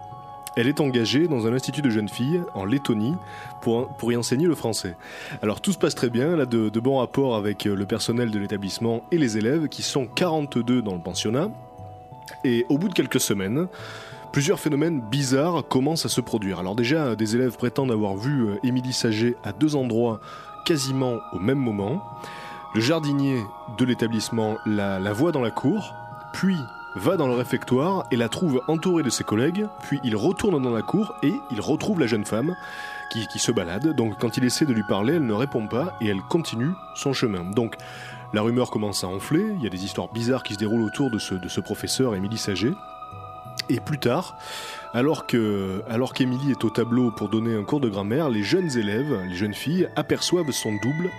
Elle 0.58 0.68
est 0.68 0.82
engagée 0.82 1.28
dans 1.28 1.46
un 1.46 1.54
institut 1.54 1.84
de 1.84 1.90
jeunes 1.92 2.10
filles 2.10 2.42
en 2.56 2.66
Lettonie 2.66 3.16
pour, 3.62 3.88
y 4.12 4.16
enseigner 4.18 4.48
le 4.48 4.56
français. 4.56 4.98
Alors 5.44 5.62
tout 5.62 5.72
se 5.72 5.78
passe 5.78 5.94
très 5.94 6.10
bien, 6.10 6.34
elle 6.34 6.42
a 6.42 6.46
de, 6.48 6.70
de 6.70 6.80
bons 6.80 6.98
rapports 6.98 7.36
avec 7.36 7.68
euh, 7.68 7.76
le 7.76 7.86
personnel 7.86 8.32
de 8.32 8.40
l'établissement 8.40 9.04
et 9.12 9.18
les 9.20 9.38
élèves 9.38 9.68
qui 9.68 9.84
sont 9.84 10.08
42 10.08 10.82
dans 10.82 10.96
le 10.96 11.02
pensionnat. 11.02 11.52
Et 12.44 12.66
au 12.70 12.78
bout 12.80 12.90
de 12.90 12.94
quelques 12.94 13.20
semaines, 13.20 13.68
plusieurs 14.32 14.60
phénomènes 14.60 15.02
bizarres 15.02 15.68
commencent 15.68 16.06
à 16.06 16.10
se 16.10 16.22
produire. 16.22 16.60
Alors 16.60 16.76
déjà, 16.76 17.16
des 17.16 17.36
élèves 17.36 17.58
prétendent 17.58 17.92
avoir 17.92 18.16
vu 18.16 18.48
euh, 18.48 18.56
Émilie 18.64 18.94
Saget 18.94 19.36
à 19.44 19.52
deux 19.52 19.76
endroits 19.76 20.20
quasiment 20.66 21.20
au 21.34 21.40
même 21.40 21.58
moment. 21.58 22.04
Le 22.76 22.82
jardinier 22.82 23.42
de 23.78 23.86
l'établissement 23.86 24.58
la, 24.66 25.00
voit 25.14 25.32
dans 25.32 25.42
la 25.42 25.52
cour, 25.52 25.94
puis 26.34 26.58
va 26.96 27.16
dans 27.16 27.28
le 27.28 27.34
réfectoire 27.34 28.06
et 28.12 28.16
la 28.16 28.28
trouve 28.28 28.62
entourée 28.68 29.04
de 29.04 29.10
ses 29.10 29.24
collègues, 29.24 29.66
puis 29.84 30.00
il 30.04 30.16
retourne 30.16 30.62
dans 30.62 30.72
la 30.72 30.82
cour 30.82 31.16
et 31.24 31.34
il 31.52 31.62
retrouve 31.62 32.00
la 32.00 32.08
jeune 32.08 32.26
femme 32.26 32.56
qui, 33.12 33.28
qui 33.28 33.40
se 33.40 33.52
balade. 33.52 33.96
Donc 33.96 34.18
quand 34.20 34.38
il 34.38 34.44
essaie 34.44 34.66
de 34.66 34.74
lui 34.74 34.84
parler, 34.84 35.14
elle 35.14 35.26
ne 35.26 35.34
répond 35.34 35.68
pas 35.68 35.96
et 36.02 36.08
elle 36.08 36.22
continue 36.30 36.72
son 36.96 37.14
chemin. 37.14 37.44
Donc 37.52 37.76
la 38.34 38.42
rumeur 38.42 38.70
commence 38.70 39.04
à 39.04 39.08
enfler, 39.08 39.46
il 39.58 39.64
y 39.64 39.68
a 39.68 39.70
des 39.70 39.86
histoires 39.86 40.12
bizarres 40.12 40.44
qui 40.44 40.54
se 40.54 40.60
déroulent 40.60 40.84
autour 40.84 41.10
de 41.10 41.18
ce, 41.18 41.36
de 41.36 41.48
ce 41.48 41.62
professeur, 41.62 42.14
Émilie 42.14 42.38
Saget. 42.38 42.74
Et 43.70 43.80
plus 43.80 44.00
tard, 44.00 44.38
alors 44.94 45.28
que 45.28 45.84
est 46.50 46.64
au 46.64 46.70
tableau 46.70 47.12
pour 47.12 47.30
donner 47.30 47.56
un 47.56 47.64
cours 47.64 47.80
de 47.80 47.90
grammaire, 47.90 48.30
les 48.30 48.44
jeunes 48.44 48.78
élèves, 48.78 49.14
les 49.28 49.36
jeunes 49.36 49.54
filles, 49.54 49.90
aperçoivent 49.96 50.52
son 50.52 50.74
double 50.82 51.10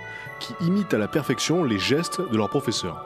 qui 0.40 0.54
imite 0.60 0.94
à 0.94 0.98
la 0.98 1.08
perfection 1.08 1.64
les 1.64 1.78
gestes 1.78 2.20
de 2.20 2.36
leur 2.36 2.48
professeur. 2.48 3.04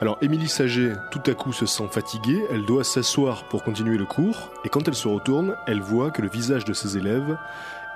Alors 0.00 0.16
Émilie 0.22 0.48
Saget, 0.48 0.92
tout 1.10 1.22
à 1.26 1.34
coup, 1.34 1.52
se 1.52 1.66
sent 1.66 1.88
fatiguée, 1.90 2.42
elle 2.50 2.64
doit 2.64 2.84
s'asseoir 2.84 3.44
pour 3.44 3.62
continuer 3.62 3.98
le 3.98 4.06
cours, 4.06 4.50
et 4.64 4.68
quand 4.68 4.88
elle 4.88 4.94
se 4.94 5.08
retourne, 5.08 5.56
elle 5.66 5.82
voit 5.82 6.10
que 6.10 6.22
le 6.22 6.28
visage 6.28 6.64
de 6.64 6.72
ses 6.72 6.96
élèves 6.96 7.36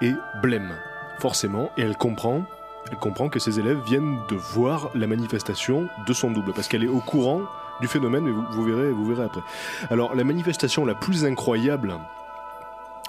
est 0.02 0.14
blême, 0.42 0.74
forcément, 1.20 1.70
et 1.78 1.82
elle 1.82 1.96
comprend, 1.96 2.44
elle 2.90 2.98
comprend 2.98 3.30
que 3.30 3.38
ses 3.38 3.58
élèves 3.58 3.80
viennent 3.86 4.18
de 4.28 4.34
voir 4.34 4.90
la 4.94 5.06
manifestation 5.06 5.88
de 6.06 6.12
son 6.12 6.30
double, 6.30 6.52
parce 6.52 6.68
qu'elle 6.68 6.84
est 6.84 6.88
au 6.88 7.00
courant 7.00 7.42
du 7.80 7.88
phénomène, 7.88 8.24
mais 8.24 8.30
vous, 8.30 8.44
vous 8.50 8.64
verrez, 8.64 8.90
vous 8.90 9.04
verrez 9.06 9.24
après. 9.24 9.42
Alors 9.90 10.14
la 10.14 10.24
manifestation 10.24 10.84
la 10.84 10.94
plus 10.94 11.24
incroyable 11.24 11.98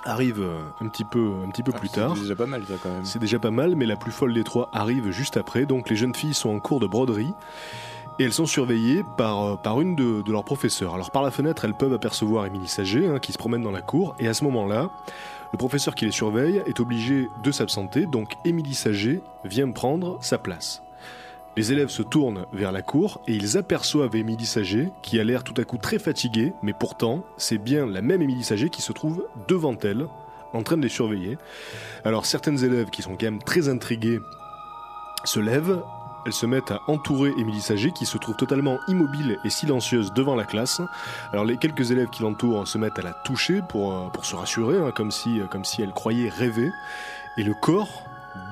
arrive 0.03 0.41
euh, 0.41 0.59
un 0.81 0.87
petit 0.87 1.03
peu, 1.03 1.31
un 1.45 1.49
petit 1.49 1.63
peu 1.63 1.71
plus 1.71 1.89
Ah, 1.93 1.95
tard. 1.95 2.11
C'est 2.15 2.21
déjà 2.21 2.35
pas 2.35 2.45
mal 2.45 2.63
ça 2.67 2.75
quand 2.81 2.89
même. 2.89 3.05
C'est 3.05 3.19
déjà 3.19 3.39
pas 3.39 3.51
mal, 3.51 3.75
mais 3.75 3.85
la 3.85 3.95
plus 3.95 4.11
folle 4.11 4.33
des 4.33 4.43
trois 4.43 4.69
arrive 4.73 5.09
juste 5.11 5.37
après. 5.37 5.65
Donc 5.65 5.89
les 5.89 5.95
jeunes 5.95 6.13
filles 6.15 6.33
sont 6.35 6.49
en 6.49 6.59
cours 6.59 6.79
de 6.79 6.87
broderie 6.87 7.33
et 8.19 8.23
elles 8.23 8.33
sont 8.33 8.45
surveillées 8.45 9.03
par, 9.17 9.43
euh, 9.43 9.55
par 9.55 9.81
une 9.81 9.95
de, 9.95 10.21
de 10.21 10.31
leurs 10.31 10.43
professeurs. 10.45 10.93
Alors 10.93 11.09
par 11.11 11.23
la 11.23 11.31
fenêtre, 11.31 11.65
elles 11.65 11.73
peuvent 11.73 11.93
apercevoir 11.93 12.45
Émilie 12.45 12.67
Saget 12.67 13.07
hein, 13.07 13.19
qui 13.19 13.33
se 13.33 13.37
promène 13.37 13.63
dans 13.63 13.71
la 13.71 13.81
cour 13.81 14.15
et 14.19 14.27
à 14.27 14.33
ce 14.33 14.43
moment-là, 14.43 14.89
le 15.51 15.57
professeur 15.57 15.95
qui 15.95 16.05
les 16.05 16.11
surveille 16.11 16.61
est 16.67 16.79
obligé 16.79 17.29
de 17.43 17.51
s'absenter. 17.51 18.05
Donc 18.05 18.33
Émilie 18.45 18.75
Saget 18.75 19.21
vient 19.43 19.69
prendre 19.71 20.17
sa 20.21 20.37
place. 20.37 20.83
Les 21.57 21.71
élèves 21.71 21.89
se 21.89 22.01
tournent 22.01 22.45
vers 22.51 22.73
la 22.73 22.81
cour 22.81 23.21
et 23.27 23.33
ils 23.33 23.57
aperçoivent 23.57 24.15
Émilie 24.15 24.45
Saget 24.45 24.91
qui 25.01 25.19
a 25.21 25.23
l'air 25.23 25.43
tout 25.43 25.53
à 25.55 25.63
coup 25.63 25.77
très 25.77 25.99
fatiguée, 25.99 26.51
mais 26.61 26.73
pourtant 26.73 27.23
c'est 27.37 27.57
bien 27.57 27.85
la 27.85 28.01
même 28.01 28.21
Émilie 28.21 28.43
Saget 28.43 28.69
qui 28.69 28.81
se 28.81 28.91
trouve 28.91 29.25
devant 29.47 29.77
elle 29.83 30.07
en 30.51 30.63
train 30.63 30.75
de 30.75 30.81
les 30.81 30.89
surveiller. 30.89 31.37
Alors 32.03 32.25
certaines 32.25 32.61
élèves 32.63 32.89
qui 32.89 33.01
sont 33.01 33.11
quand 33.11 33.23
même 33.23 33.41
très 33.41 33.69
intriguées 33.69 34.19
se 35.23 35.39
lèvent, 35.39 35.81
elles 36.25 36.33
se 36.33 36.45
mettent 36.45 36.71
à 36.71 36.81
entourer 36.87 37.31
Émilie 37.37 37.61
Saget 37.61 37.91
qui 37.91 38.05
se 38.05 38.17
trouve 38.17 38.35
totalement 38.35 38.79
immobile 38.89 39.37
et 39.45 39.49
silencieuse 39.49 40.11
devant 40.11 40.35
la 40.35 40.43
classe. 40.43 40.81
Alors 41.31 41.45
les 41.45 41.55
quelques 41.55 41.91
élèves 41.91 42.09
qui 42.09 42.23
l'entourent 42.23 42.67
se 42.67 42.77
mettent 42.77 42.99
à 42.99 43.03
la 43.03 43.13
toucher 43.13 43.61
pour, 43.69 43.93
euh, 43.93 44.09
se 44.23 44.35
rassurer, 44.35 44.77
hein, 44.77 44.91
comme, 44.91 45.11
si, 45.11 45.39
euh, 45.39 45.45
comme 45.45 45.63
si 45.63 45.81
elle 45.81 45.93
croyait 45.93 46.29
rêver. 46.29 46.69
Et 47.37 47.43
le 47.43 47.53
corps, 47.53 48.03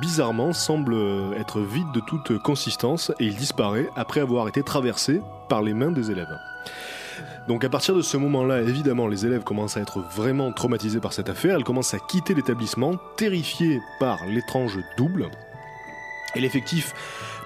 bizarrement, 0.01 0.53
semble 0.53 0.95
être 1.38 1.61
vide 1.61 1.91
de 1.93 1.99
toute 1.99 2.38
consistance 2.39 3.11
et 3.19 3.25
il 3.25 3.36
disparaît 3.36 3.89
après 3.95 4.19
avoir 4.19 4.47
été 4.47 4.63
traversé 4.63 5.21
par 5.49 5.61
les 5.61 5.73
mains 5.73 5.91
des 5.91 6.11
élèves. 6.11 6.38
Donc 7.47 7.65
à 7.65 7.69
partir 7.69 7.93
de 7.93 8.01
ce 8.01 8.15
moment-là, 8.17 8.61
évidemment, 8.61 9.07
les 9.07 9.25
élèves 9.25 9.43
commencent 9.43 9.75
à 9.75 9.81
être 9.81 9.99
vraiment 9.99 10.51
traumatisés 10.51 10.99
par 10.99 11.11
cette 11.11 11.29
affaire. 11.29 11.55
Elles 11.55 11.63
commencent 11.63 11.93
à 11.93 11.99
quitter 11.99 12.34
l'établissement, 12.34 12.93
terrifiées 13.17 13.81
par 13.99 14.25
l'étrange 14.25 14.79
double. 14.97 15.29
Et 16.36 16.39
l'effectif 16.39 16.93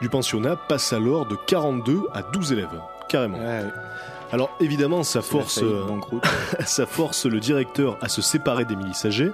du 0.01 0.09
pensionnat 0.09 0.55
passe 0.55 0.93
alors 0.93 1.25
de 1.25 1.35
42 1.47 2.07
à 2.13 2.21
12 2.21 2.53
élèves, 2.53 2.81
carrément. 3.09 3.39
Ouais, 3.39 3.63
Alors 4.31 4.55
évidemment, 4.59 5.03
ça 5.03 5.21
force, 5.21 5.59
faillite 5.59 5.73
euh, 5.73 6.19
ça 6.65 6.85
force 6.85 7.25
le 7.25 7.39
directeur 7.39 7.97
à 8.01 8.07
se 8.07 8.21
séparer 8.21 8.65
d'Émilie 8.65 8.93
Saget. 8.93 9.31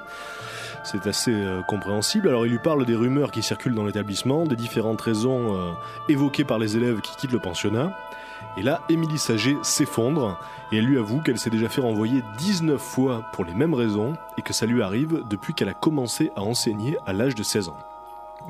C'est 0.84 1.08
assez 1.08 1.34
euh, 1.34 1.62
compréhensible. 1.62 2.28
Alors 2.28 2.46
il 2.46 2.52
lui 2.52 2.60
parle 2.60 2.86
des 2.86 2.96
rumeurs 2.96 3.32
qui 3.32 3.42
circulent 3.42 3.76
dans 3.76 3.86
l'établissement, 3.86 4.46
des 4.46 4.56
différentes 4.56 5.02
raisons 5.02 5.56
euh, 5.56 5.72
évoquées 6.10 6.44
par 6.44 6.60
les 6.60 6.76
élèves 6.76 7.02
qui 7.02 7.16
quittent 7.16 7.32
le 7.32 7.40
pensionnat. 7.40 7.98
Et 8.58 8.62
là, 8.62 8.82
Émilie 8.90 9.18
Saget 9.18 9.56
s'effondre 9.64 10.38
et 10.72 10.78
elle 10.78 10.86
lui 10.86 11.00
avoue 11.00 11.22
qu'elle 11.22 11.40
s'est 11.40 11.50
déjà 11.50 11.70
fait 11.70 11.82
renvoyer 11.82 12.22
19 12.38 12.80
fois 12.80 13.24
pour 13.32 13.46
les 13.46 13.54
mêmes 13.54 13.74
raisons 13.74 14.14
et 14.38 14.42
que 14.42 14.54
ça 14.54 14.66
lui 14.66 14.84
arrive 14.84 15.24
depuis 15.30 15.54
qu'elle 15.54 15.70
a 15.70 15.74
commencé 15.74 16.32
à 16.36 16.42
enseigner 16.42 16.98
à 17.06 17.14
l'âge 17.14 17.36
de 17.36 17.44
16 17.44 17.70
ans. 17.70 17.78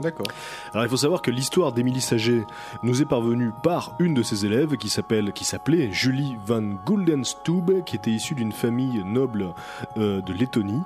D'accord. 0.02 0.26
Alors 0.74 0.86
il 0.86 0.90
faut 0.90 0.98
savoir 0.98 1.22
que 1.22 1.30
l'histoire 1.30 1.72
d'Émilie 1.72 2.02
Saget 2.02 2.46
nous 2.82 3.02
est 3.02 3.06
parvenue 3.06 3.52
par 3.62 3.94
une 4.00 4.14
de 4.14 4.24
ses 4.24 4.46
élèves 4.46 4.76
qui 4.78 4.90
s'appelle, 4.90 5.34
qui 5.34 5.46
s'appelait 5.46 5.92
Julie 5.92 6.38
van 6.46 6.64
Guldenstube, 6.86 7.84
qui 7.84 7.96
était 7.96 8.12
issue 8.12 8.34
d'une 8.34 8.52
famille 8.52 9.04
noble 9.04 9.54
euh, 9.98 10.22
de 10.22 10.34
Lettonie. 10.34 10.84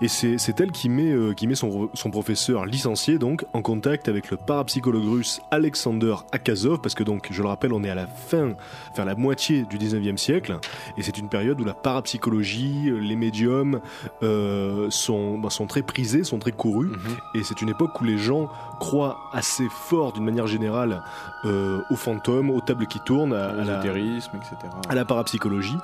Et 0.00 0.08
c'est 0.08 0.60
elle 0.60 0.72
qui 0.72 0.88
met, 0.88 1.12
euh, 1.12 1.32
qui 1.34 1.46
met 1.46 1.54
son, 1.54 1.90
son 1.94 2.10
professeur 2.10 2.64
licencié 2.66 3.18
donc 3.18 3.44
en 3.52 3.62
contact 3.62 4.08
avec 4.08 4.30
le 4.30 4.36
parapsychologue 4.36 5.04
russe 5.04 5.40
Alexander 5.50 6.14
Akazov, 6.32 6.80
parce 6.80 6.94
que 6.94 7.04
donc, 7.04 7.28
je 7.30 7.42
le 7.42 7.48
rappelle, 7.48 7.72
on 7.72 7.84
est 7.84 7.90
à 7.90 7.94
la 7.94 8.06
fin, 8.06 8.54
vers 8.96 9.04
la 9.04 9.14
moitié 9.14 9.64
du 9.64 9.78
19e 9.78 10.16
siècle, 10.16 10.58
et 10.96 11.02
c'est 11.02 11.18
une 11.18 11.28
période 11.28 11.60
où 11.60 11.64
la 11.64 11.74
parapsychologie, 11.74 12.88
euh, 12.90 12.98
les 12.98 13.16
médiums 13.16 13.80
euh, 14.22 14.88
sont, 14.90 15.38
bah, 15.38 15.50
sont 15.50 15.66
très 15.66 15.82
prisés, 15.82 16.24
sont 16.24 16.38
très 16.38 16.52
courus, 16.52 16.90
Mhm. 16.90 17.16
et 17.34 17.42
c'est 17.44 17.60
une 17.62 17.68
époque 17.68 18.00
où 18.00 18.04
les 18.04 18.18
gens 18.18 18.48
croient 18.82 19.30
assez 19.32 19.68
fort 19.70 20.12
d'une 20.12 20.24
manière 20.24 20.48
générale 20.48 21.02
euh, 21.44 21.78
aux 21.88 21.94
fantômes, 21.94 22.50
aux 22.50 22.60
tables 22.60 22.88
qui 22.88 22.98
tournent, 22.98 23.32
à, 23.32 23.50
à 23.50 23.64
la, 23.64 23.78
etc. 23.86 24.56
à 24.88 24.94
la 24.96 25.04
parapsychologie. 25.04 25.78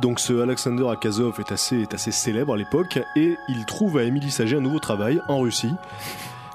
Donc 0.00 0.18
ce 0.18 0.42
Alexander 0.42 0.84
Akazov 0.90 1.38
est 1.38 1.52
assez, 1.52 1.82
est 1.82 1.94
assez 1.94 2.10
célèbre 2.10 2.54
à 2.54 2.56
l'époque 2.56 2.98
et 3.14 3.36
il 3.48 3.64
trouve 3.66 3.98
à 3.98 4.02
Émilie 4.02 4.32
Saget 4.32 4.56
un 4.56 4.60
nouveau 4.60 4.80
travail 4.80 5.20
en 5.28 5.38
Russie. 5.38 5.74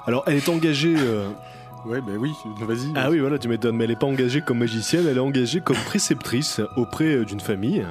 Alors 0.06 0.22
elle 0.26 0.36
est 0.36 0.48
engagée... 0.50 0.94
euh, 0.98 1.28
Ouais, 1.86 2.02
bah 2.02 2.12
oui, 2.18 2.34
vas-y. 2.60 2.92
Ah 2.94 3.08
oui 3.08 3.20
voilà 3.20 3.38
tu 3.38 3.48
m'étonnes, 3.48 3.74
mais 3.74 3.84
elle 3.84 3.90
n'est 3.90 3.96
pas 3.96 4.06
engagée 4.06 4.42
comme 4.42 4.58
magicienne, 4.58 5.06
elle 5.08 5.16
est 5.16 5.20
engagée 5.20 5.62
comme 5.62 5.78
préceptrice 5.86 6.60
auprès 6.76 7.06
euh, 7.16 7.24
d'une 7.24 7.40
famille. 7.40 7.86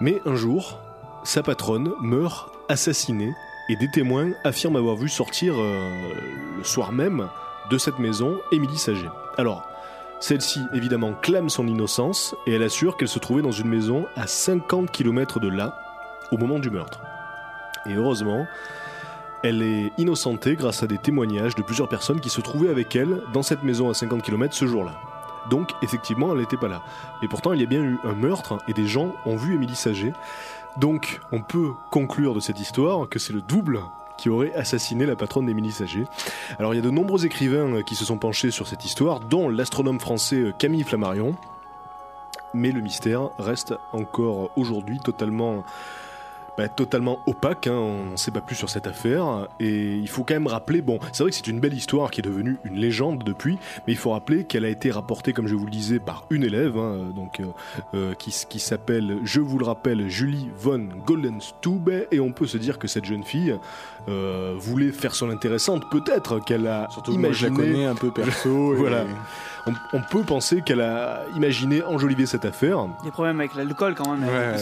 Mais 0.00 0.22
un 0.24 0.34
jour, 0.34 0.78
sa 1.24 1.42
patronne 1.42 1.92
meurt 2.00 2.48
assassinée 2.70 3.34
et 3.72 3.76
des 3.76 3.88
témoins 3.88 4.32
affirment 4.44 4.76
avoir 4.76 4.96
vu 4.96 5.08
sortir 5.08 5.54
euh, 5.58 5.88
le 6.58 6.62
soir 6.62 6.92
même 6.92 7.28
de 7.70 7.78
cette 7.78 7.98
maison 7.98 8.38
Émilie 8.52 8.76
Saget. 8.76 9.08
Alors, 9.38 9.66
celle-ci 10.20 10.60
évidemment 10.74 11.14
clame 11.14 11.48
son 11.48 11.66
innocence 11.66 12.34
et 12.46 12.52
elle 12.52 12.62
assure 12.64 12.98
qu'elle 12.98 13.08
se 13.08 13.18
trouvait 13.18 13.40
dans 13.40 13.50
une 13.50 13.68
maison 13.68 14.04
à 14.14 14.26
50 14.26 14.90
km 14.90 15.40
de 15.40 15.48
là 15.48 15.74
au 16.30 16.36
moment 16.36 16.58
du 16.58 16.68
meurtre. 16.68 17.00
Et 17.86 17.94
heureusement, 17.94 18.46
elle 19.42 19.62
est 19.62 19.90
innocentée 19.96 20.54
grâce 20.54 20.82
à 20.82 20.86
des 20.86 20.98
témoignages 20.98 21.54
de 21.54 21.62
plusieurs 21.62 21.88
personnes 21.88 22.20
qui 22.20 22.28
se 22.28 22.42
trouvaient 22.42 22.70
avec 22.70 22.94
elle 22.94 23.22
dans 23.32 23.42
cette 23.42 23.62
maison 23.62 23.88
à 23.88 23.94
50 23.94 24.22
km 24.22 24.54
ce 24.54 24.66
jour-là. 24.66 24.92
Donc 25.50 25.70
effectivement, 25.80 26.32
elle 26.32 26.40
n'était 26.40 26.58
pas 26.58 26.68
là. 26.68 26.82
Et 27.22 27.28
pourtant, 27.28 27.54
il 27.54 27.60
y 27.60 27.64
a 27.64 27.66
bien 27.66 27.82
eu 27.82 27.98
un 28.04 28.12
meurtre 28.12 28.58
et 28.68 28.74
des 28.74 28.86
gens 28.86 29.14
ont 29.24 29.36
vu 29.36 29.54
Émilie 29.54 29.74
Saget. 29.74 30.12
Donc 30.76 31.20
on 31.32 31.42
peut 31.42 31.72
conclure 31.90 32.34
de 32.34 32.40
cette 32.40 32.60
histoire 32.60 33.08
que 33.08 33.18
c'est 33.18 33.32
le 33.32 33.42
double 33.42 33.80
qui 34.16 34.28
aurait 34.28 34.54
assassiné 34.54 35.04
la 35.04 35.16
patronne 35.16 35.46
d'Émilie 35.46 35.72
Saget. 35.72 36.04
Alors 36.58 36.74
il 36.74 36.76
y 36.76 36.80
a 36.80 36.84
de 36.84 36.90
nombreux 36.90 37.26
écrivains 37.26 37.74
euh, 37.74 37.82
qui 37.82 37.94
se 37.94 38.04
sont 38.04 38.18
penchés 38.18 38.50
sur 38.50 38.68
cette 38.68 38.84
histoire, 38.84 39.20
dont 39.20 39.48
l'astronome 39.48 39.98
français 39.98 40.36
euh, 40.36 40.52
Camille 40.52 40.84
Flammarion. 40.84 41.34
Mais 42.54 42.70
le 42.70 42.80
mystère 42.80 43.30
reste 43.38 43.74
encore 43.92 44.50
aujourd'hui 44.56 45.00
totalement, 45.00 45.64
bah, 46.58 46.68
totalement 46.68 47.20
opaque. 47.26 47.66
hein. 47.66 47.72
On 47.74 48.10
ne 48.12 48.16
sait 48.16 48.30
pas 48.30 48.40
plus 48.40 48.56
sur 48.56 48.68
cette 48.70 48.86
affaire. 48.86 49.48
Et 49.60 49.94
il 49.96 50.08
faut 50.08 50.22
quand 50.24 50.34
même 50.34 50.46
rappeler, 50.46 50.82
bon, 50.82 50.98
c'est 51.12 51.22
vrai 51.22 51.30
que 51.30 51.36
c'est 51.36 51.46
une 51.46 51.60
belle 51.60 51.74
histoire 51.74 52.10
qui 52.10 52.20
est 52.20 52.24
devenue 52.24 52.58
une 52.64 52.76
légende 52.76 53.24
depuis, 53.24 53.58
mais 53.86 53.92
il 53.94 53.96
faut 53.96 54.10
rappeler 54.10 54.44
qu'elle 54.44 54.64
a 54.64 54.68
été 54.68 54.90
rapportée, 54.90 55.32
comme 55.32 55.46
je 55.46 55.54
vous 55.54 55.64
le 55.64 55.70
disais, 55.70 55.98
par 55.98 56.24
une 56.30 56.44
élève, 56.44 56.76
hein, 56.76 57.10
donc 57.14 57.40
euh, 57.40 57.44
euh, 57.94 58.14
qui, 58.14 58.30
s'appelle, 58.60 59.18
je 59.24 59.40
vous 59.40 59.58
le 59.58 59.64
rappelle, 59.64 60.08
Julie 60.08 60.48
von 60.56 60.88
Goldenstube. 61.06 61.90
Et 62.10 62.20
on 62.20 62.32
peut 62.32 62.46
se 62.46 62.58
dire 62.58 62.78
que 62.78 62.86
cette 62.88 63.04
jeune 63.04 63.24
fille 63.24 63.56
euh, 64.08 64.54
voulait 64.58 64.92
faire 64.92 65.14
son 65.14 65.30
intéressante, 65.30 65.88
peut-être 65.90 66.38
qu'elle 66.44 66.66
a 66.66 66.88
Surtout 66.90 67.12
que 67.14 67.18
moi, 67.18 67.32
je 67.32 67.46
la 67.46 67.52
imaginé. 67.52 67.72
connais 67.72 67.86
un 67.86 67.94
peu 67.94 68.10
perso. 68.10 68.74
et- 68.74 68.76
Voilà. 68.76 69.04
On, 69.66 69.72
on 69.92 70.00
peut 70.10 70.22
penser 70.24 70.60
qu'elle 70.62 70.80
a 70.80 71.22
imaginé 71.36 71.84
enjoliver 71.84 72.26
cette 72.26 72.44
affaire. 72.44 72.84
Des 73.04 73.12
problèmes 73.12 73.38
avec 73.38 73.54
l'alcool 73.54 73.94
quand 73.94 74.16
même. 74.16 74.28
Ouais. 74.28 74.56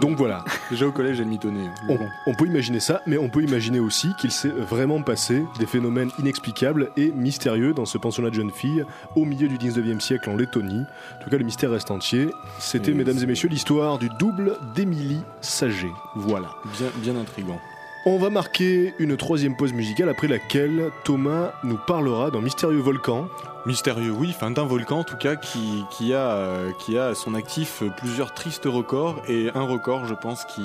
Donc 0.00 0.16
voilà, 0.16 0.44
Déjà 0.70 0.86
au 0.86 0.92
collège, 0.92 1.20
elle 1.20 1.26
mitonnait. 1.26 1.70
Mais 1.86 1.98
on, 2.26 2.30
on 2.30 2.34
peut 2.34 2.46
imaginer 2.46 2.80
ça, 2.80 3.00
mais 3.06 3.18
on 3.18 3.28
peut 3.28 3.42
imaginer 3.42 3.78
aussi 3.78 4.14
qu'il 4.18 4.30
s'est 4.30 4.48
vraiment 4.48 5.00
passé 5.02 5.44
des 5.58 5.66
phénomènes 5.66 6.10
inexplicables 6.18 6.90
et 6.96 7.12
mystérieux 7.12 7.72
dans 7.72 7.84
ce 7.84 7.98
pensionnat 7.98 8.30
de 8.30 8.34
jeunes 8.34 8.50
filles 8.50 8.84
au 9.14 9.24
milieu 9.24 9.48
du 9.48 9.58
19e 9.58 10.00
siècle 10.00 10.28
en 10.28 10.36
Lettonie. 10.36 10.84
En 11.20 11.24
tout 11.24 11.30
cas, 11.30 11.38
le 11.38 11.44
mystère 11.44 11.70
reste 11.70 11.90
entier. 11.90 12.30
C'était, 12.58 12.92
mesdames 12.92 13.18
et 13.22 13.26
messieurs, 13.26 13.48
l'histoire 13.48 13.98
du 13.98 14.08
double 14.18 14.58
d'Émilie 14.74 15.22
Saget. 15.40 15.92
Voilà. 16.16 16.48
Bien, 16.76 16.88
bien 16.96 17.16
intriguant. 17.16 17.60
On 18.04 18.18
va 18.18 18.30
marquer 18.30 18.94
une 18.98 19.16
troisième 19.16 19.56
pause 19.56 19.72
musicale 19.72 20.08
après 20.08 20.28
laquelle 20.28 20.90
Thomas 21.04 21.52
nous 21.64 21.78
parlera 21.86 22.30
d'un 22.30 22.40
mystérieux 22.40 22.80
volcan. 22.80 23.28
Mystérieux, 23.66 24.12
oui, 24.12 24.32
enfin 24.32 24.52
d'un 24.52 24.64
volcan 24.64 25.00
en 25.00 25.04
tout 25.04 25.16
cas 25.16 25.34
qui, 25.34 26.14
a, 26.14 26.30
euh, 26.30 26.70
qui 26.78 26.96
a 26.96 27.08
à 27.08 27.14
son 27.16 27.34
actif 27.34 27.82
euh, 27.82 27.90
plusieurs 27.96 28.32
tristes 28.32 28.66
records 28.66 29.20
et 29.26 29.50
un 29.56 29.62
record, 29.62 30.06
je 30.06 30.14
pense, 30.14 30.44
qui, 30.44 30.62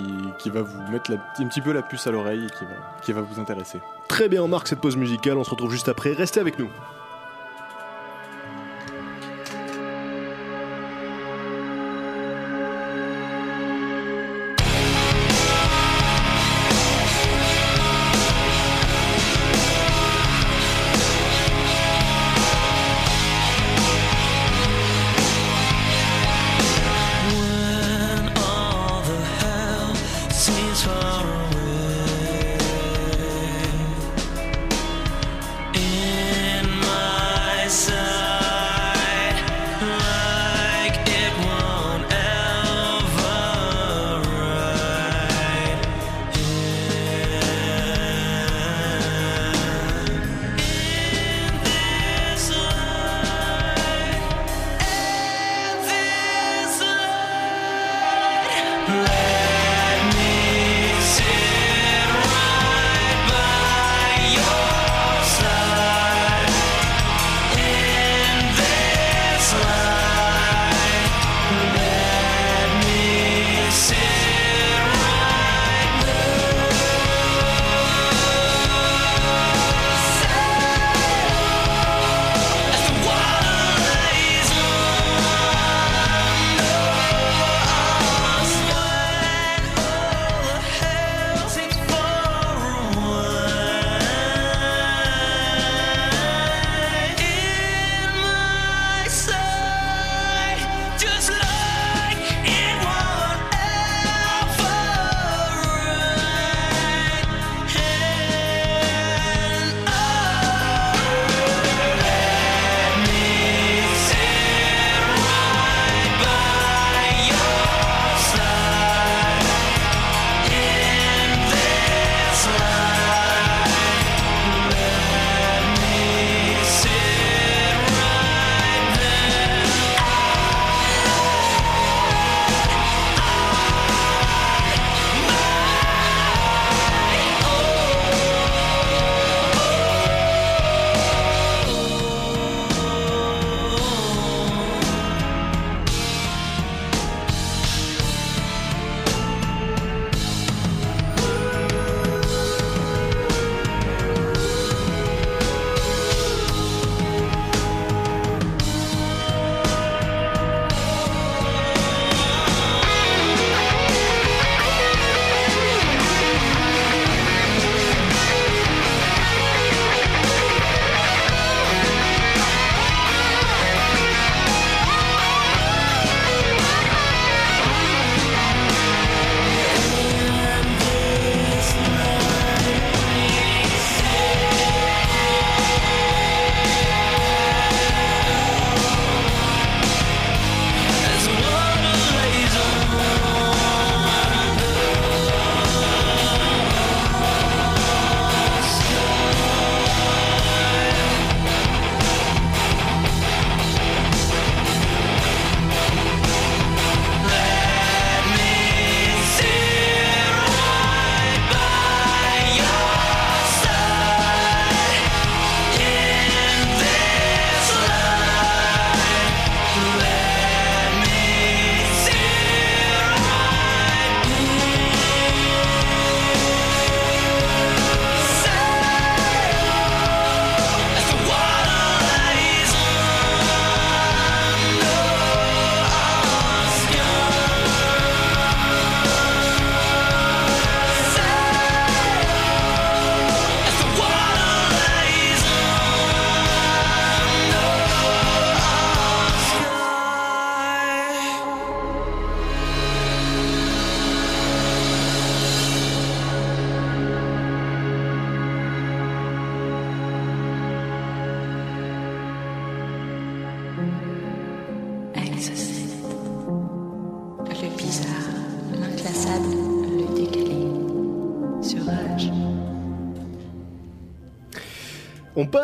va 0.52 0.62
vous 0.62 0.92
mettre 0.92 1.12
un 1.12 1.48
petit 1.48 1.62
peu 1.62 1.72
la 1.72 1.82
puce 1.82 2.06
à 2.06 2.12
l'oreille 2.12 2.46
et 2.46 2.50
qui 2.60 2.64
va, 2.64 2.76
qui 3.02 3.12
va 3.12 3.22
vous 3.22 3.42
intéresser. 3.42 3.80
Très 4.08 4.30
bien, 4.30 4.44
on 4.44 4.48
marque 4.48 4.68
cette 4.68 4.82
pause 4.82 4.98
musicale. 4.98 5.40
On 5.40 5.44
se 5.44 5.50
retrouve 5.50 5.72
juste 5.72 5.90
après. 5.90 6.14
Restez 6.14 6.40
avec 6.40 6.60
nous. 6.60 6.70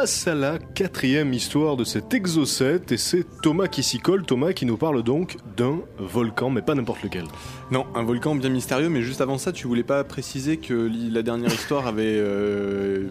Passe 0.08 0.28
à 0.30 0.36
la 0.36 0.58
quatrième 0.58 1.34
histoire 1.34 1.76
de 1.76 1.84
cet 1.84 2.14
exocète 2.14 2.94
et 2.94 2.98
c'est 2.98 3.26
Thomas 3.42 3.68
qui 3.68 3.84
s'y 3.84 4.00
colle. 4.00 4.24
Thomas 4.24 4.54
qui 4.54 4.66
nous 4.66 4.78
parle 4.78 5.04
donc 5.04 5.36
d'un 5.58 5.82
volcan, 6.00 6.50
mais 6.50 6.62
pas 6.62 6.76
n'importe 6.76 7.04
lequel. 7.04 7.26
Non, 7.72 7.86
un 7.94 8.04
volcan 8.04 8.34
bien 8.34 8.50
mystérieux, 8.50 8.88
mais 8.88 9.02
juste 9.02 9.20
avant 9.20 9.38
ça, 9.38 9.52
tu 9.52 9.68
voulais 9.68 9.84
pas 9.84 10.06
préciser 10.06 10.56
que 10.56 10.90
la 11.12 11.24
dernière 11.24 11.54
histoire 11.54 11.88
avait 11.88 12.06
euh, 12.22 13.10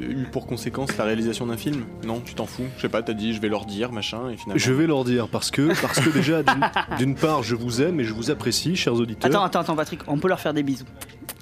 eu 0.00 0.26
pour 0.30 0.46
conséquence 0.46 0.96
la 0.96 1.02
réalisation 1.02 1.44
d'un 1.48 1.56
film? 1.56 1.82
Non, 2.06 2.20
tu 2.24 2.34
t'en 2.36 2.46
fous. 2.46 2.66
Je 2.76 2.82
sais 2.82 2.88
pas, 2.88 3.02
t'as 3.02 3.14
dit 3.14 3.34
je 3.34 3.40
vais 3.40 3.48
leur 3.48 3.64
dire, 3.66 3.90
machin, 3.90 4.30
et 4.30 4.36
finalement. 4.36 4.62
Je 4.62 4.72
vais 4.72 4.86
leur 4.86 5.02
dire 5.02 5.26
parce 5.26 5.50
que, 5.50 5.72
parce 5.82 5.98
que 5.98 6.10
déjà, 6.10 6.44
d'une- 6.44 6.70
d'une 6.98 7.14
part, 7.16 7.42
je 7.42 7.56
vous 7.56 7.82
aime 7.82 7.98
et 7.98 8.04
je 8.04 8.14
vous 8.14 8.30
apprécie, 8.30 8.76
chers 8.76 8.94
auditeurs. 8.94 9.28
Attends, 9.28 9.42
attends, 9.42 9.60
attends, 9.62 9.74
Patrick, 9.76 10.02
on 10.06 10.18
peut 10.18 10.28
leur 10.28 10.38
faire 10.38 10.54
des 10.54 10.62
bisous. 10.62 10.84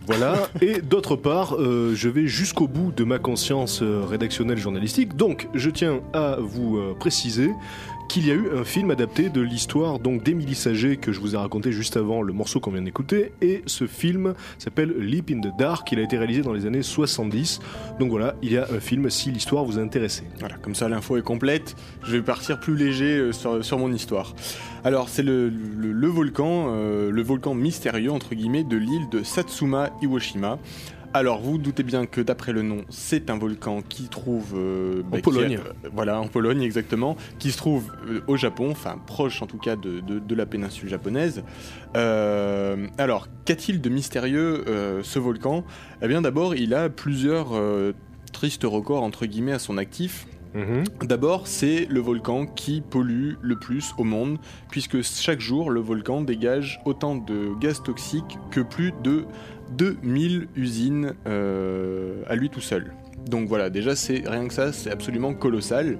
Voilà. 0.06 0.48
Et 0.60 0.80
d'autre 0.80 1.16
part, 1.16 1.56
euh, 1.56 1.94
je 1.94 2.08
vais 2.08 2.26
jusqu'au 2.26 2.66
bout 2.66 2.92
de 2.92 3.04
ma 3.04 3.18
conscience 3.18 3.82
euh, 3.82 4.04
rédactionnelle 4.04 4.58
journalistique. 4.58 5.16
Donc, 5.16 5.48
je 5.54 5.70
tiens 5.70 6.00
à 6.12 6.36
vous 6.40 6.78
euh, 6.78 6.94
préciser 6.98 7.50
qu'il 8.10 8.26
y 8.26 8.32
a 8.32 8.34
eu 8.34 8.50
un 8.56 8.64
film 8.64 8.90
adapté 8.90 9.28
de 9.28 9.40
l'histoire 9.40 10.00
donc 10.00 10.24
d'Émilie 10.24 10.56
Saget 10.56 10.96
que 10.96 11.12
je 11.12 11.20
vous 11.20 11.36
ai 11.36 11.38
raconté 11.38 11.70
juste 11.70 11.96
avant 11.96 12.22
le 12.22 12.32
morceau 12.32 12.58
qu'on 12.58 12.72
vient 12.72 12.82
d'écouter. 12.82 13.30
Et 13.40 13.62
ce 13.66 13.86
film 13.86 14.34
s'appelle 14.58 14.92
Leap 14.98 15.30
in 15.30 15.38
the 15.38 15.56
Dark. 15.56 15.92
Il 15.92 16.00
a 16.00 16.02
été 16.02 16.18
réalisé 16.18 16.42
dans 16.42 16.52
les 16.52 16.66
années 16.66 16.82
70. 16.82 17.60
Donc 18.00 18.10
voilà, 18.10 18.34
il 18.42 18.50
y 18.50 18.58
a 18.58 18.66
un 18.68 18.80
film 18.80 19.08
si 19.10 19.30
l'histoire 19.30 19.64
vous 19.64 19.78
a. 19.78 19.82
Voilà, 20.40 20.56
comme 20.56 20.74
ça 20.74 20.88
l'info 20.88 21.18
est 21.18 21.22
complète. 21.22 21.76
Je 22.02 22.16
vais 22.16 22.22
partir 22.22 22.58
plus 22.58 22.74
léger 22.74 23.16
euh, 23.16 23.62
sur, 23.62 23.78
mon 23.78 23.92
histoire. 23.92 24.34
Alors, 24.82 25.08
c'est 25.08 25.22
le 25.22 26.08
volcan, 26.08 26.66
euh, 26.70 27.12
le 27.12 27.22
volcan 27.22 27.54
mystérieux 27.54 28.10
entre 28.10 28.34
guillemets 28.34 28.64
de 28.64 28.76
l'île 28.76 29.08
de 29.08 29.22
Satsuma 29.22 29.90
Iwoshima. 30.02 30.58
Alors, 31.12 31.40
vous 31.40 31.52
vous 31.52 31.58
doutez 31.58 31.82
bien 31.82 32.06
que 32.06 32.20
d'après 32.20 32.52
le 32.52 32.62
nom, 32.62 32.84
c'est 32.88 33.30
un 33.30 33.36
volcan 33.38 33.82
qui 33.82 34.04
trouve 34.08 34.54
euh, 34.54 35.02
En 35.10 35.16
qui 35.16 35.22
Pologne. 35.22 35.58
euh, 35.58 35.88
voilà, 35.92 36.20
en 36.20 36.28
Pologne 36.28 36.62
exactement, 36.62 37.16
qui 37.40 37.50
se 37.50 37.56
trouve 37.56 37.90
euh, 38.08 38.20
au 38.28 38.36
Japon, 38.36 38.68
enfin 38.70 38.96
proche 39.08 39.42
en 39.42 39.46
tout 39.46 39.58
cas 39.58 39.74
de, 39.74 39.98
de- 39.98 40.20
de 40.20 40.34
la 40.36 40.46
péninsule 40.46 40.88
japonaise. 40.88 41.42
Alors, 41.94 43.26
qu'a-t-il 43.44 43.80
de 43.80 43.88
mystérieux 43.88 44.64
ce 45.02 45.18
volcan? 45.18 45.64
Eh 46.00 46.06
bien, 46.06 46.22
d'abord, 46.22 46.54
il 46.54 46.74
a 46.74 46.88
plusieurs 46.88 47.48
tristes 48.32 48.62
records 48.64 49.02
entre 49.02 49.26
guillemets 49.26 49.52
à 49.52 49.58
son 49.58 49.78
actif. 49.78 50.26
D'abord, 51.02 51.46
c'est 51.46 51.86
le 51.88 52.00
volcan 52.00 52.46
qui 52.46 52.80
pollue 52.80 53.34
le 53.40 53.56
plus 53.56 53.94
au 53.98 54.04
monde, 54.04 54.38
puisque 54.70 55.02
chaque 55.02 55.40
jour, 55.40 55.70
le 55.70 55.80
volcan 55.80 56.20
dégage 56.20 56.80
autant 56.84 57.14
de 57.16 57.58
gaz 57.60 57.82
toxiques 57.82 58.38
que 58.50 58.60
plus 58.60 58.92
de 59.02 59.24
2000 59.76 60.48
usines 60.56 61.14
euh, 61.26 62.22
à 62.26 62.34
lui 62.34 62.50
tout 62.50 62.60
seul. 62.60 62.92
Donc 63.26 63.48
voilà, 63.48 63.70
déjà, 63.70 63.94
c'est 63.94 64.22
rien 64.26 64.48
que 64.48 64.54
ça, 64.54 64.72
c'est 64.72 64.90
absolument 64.90 65.34
colossal. 65.34 65.98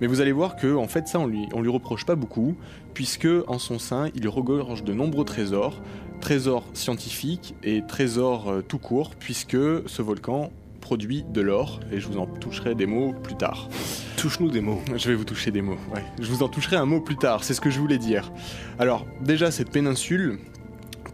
Mais 0.00 0.06
vous 0.06 0.20
allez 0.20 0.32
voir 0.32 0.56
que, 0.56 0.74
en 0.74 0.88
fait, 0.88 1.06
ça, 1.06 1.20
on 1.20 1.26
lui, 1.26 1.46
on 1.52 1.60
lui 1.60 1.70
reproche 1.70 2.04
pas 2.04 2.16
beaucoup, 2.16 2.56
puisque 2.94 3.28
en 3.46 3.58
son 3.58 3.78
sein, 3.78 4.08
il 4.14 4.28
regorge 4.28 4.82
de 4.82 4.92
nombreux 4.92 5.24
trésors, 5.24 5.80
trésors 6.20 6.64
scientifiques 6.72 7.54
et 7.62 7.82
trésors 7.86 8.48
euh, 8.48 8.62
tout 8.62 8.78
court, 8.78 9.10
puisque 9.18 9.56
ce 9.86 10.02
volcan 10.02 10.50
produit 10.84 11.24
de 11.30 11.40
l'or, 11.40 11.80
et 11.90 11.98
je 11.98 12.06
vous 12.06 12.18
en 12.18 12.26
toucherai 12.26 12.74
des 12.74 12.84
mots 12.84 13.14
plus 13.22 13.36
tard. 13.36 13.70
Touche-nous 14.18 14.50
des 14.50 14.60
mots. 14.60 14.82
Je 14.94 15.08
vais 15.08 15.14
vous 15.14 15.24
toucher 15.24 15.50
des 15.50 15.62
mots, 15.62 15.78
ouais. 15.94 16.04
Je 16.20 16.30
vous 16.30 16.42
en 16.42 16.48
toucherai 16.48 16.76
un 16.76 16.84
mot 16.84 17.00
plus 17.00 17.16
tard, 17.16 17.42
c'est 17.42 17.54
ce 17.54 17.62
que 17.62 17.70
je 17.70 17.80
voulais 17.80 17.96
dire. 17.96 18.30
Alors, 18.78 19.06
déjà, 19.22 19.50
cette 19.50 19.70
péninsule 19.70 20.38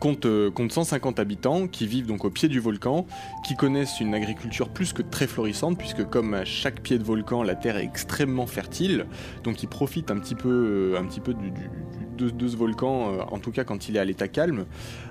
compte, 0.00 0.26
euh, 0.26 0.50
compte 0.50 0.72
150 0.72 1.20
habitants 1.20 1.68
qui 1.68 1.86
vivent 1.86 2.06
donc 2.06 2.24
au 2.24 2.30
pied 2.30 2.48
du 2.48 2.58
volcan, 2.58 3.06
qui 3.46 3.54
connaissent 3.54 4.00
une 4.00 4.14
agriculture 4.14 4.68
plus 4.68 4.92
que 4.92 5.02
très 5.02 5.26
florissante, 5.28 5.78
puisque 5.78 6.04
comme 6.04 6.34
à 6.34 6.44
chaque 6.44 6.80
pied 6.80 6.98
de 6.98 7.04
volcan, 7.04 7.42
la 7.42 7.54
terre 7.54 7.76
est 7.76 7.84
extrêmement 7.84 8.46
fertile, 8.46 9.06
donc 9.44 9.62
ils 9.62 9.68
profitent 9.68 10.10
un 10.10 10.18
petit 10.18 10.34
peu, 10.34 10.48
euh, 10.48 11.00
de, 12.18 12.48
ce 12.48 12.56
volcan, 12.56 13.12
euh, 13.12 13.18
en 13.30 13.38
tout 13.38 13.52
cas 13.52 13.64
quand 13.64 13.88
il 13.88 13.96
est 13.96 14.00
à 14.00 14.04
l'état 14.04 14.28
calme. 14.28 14.66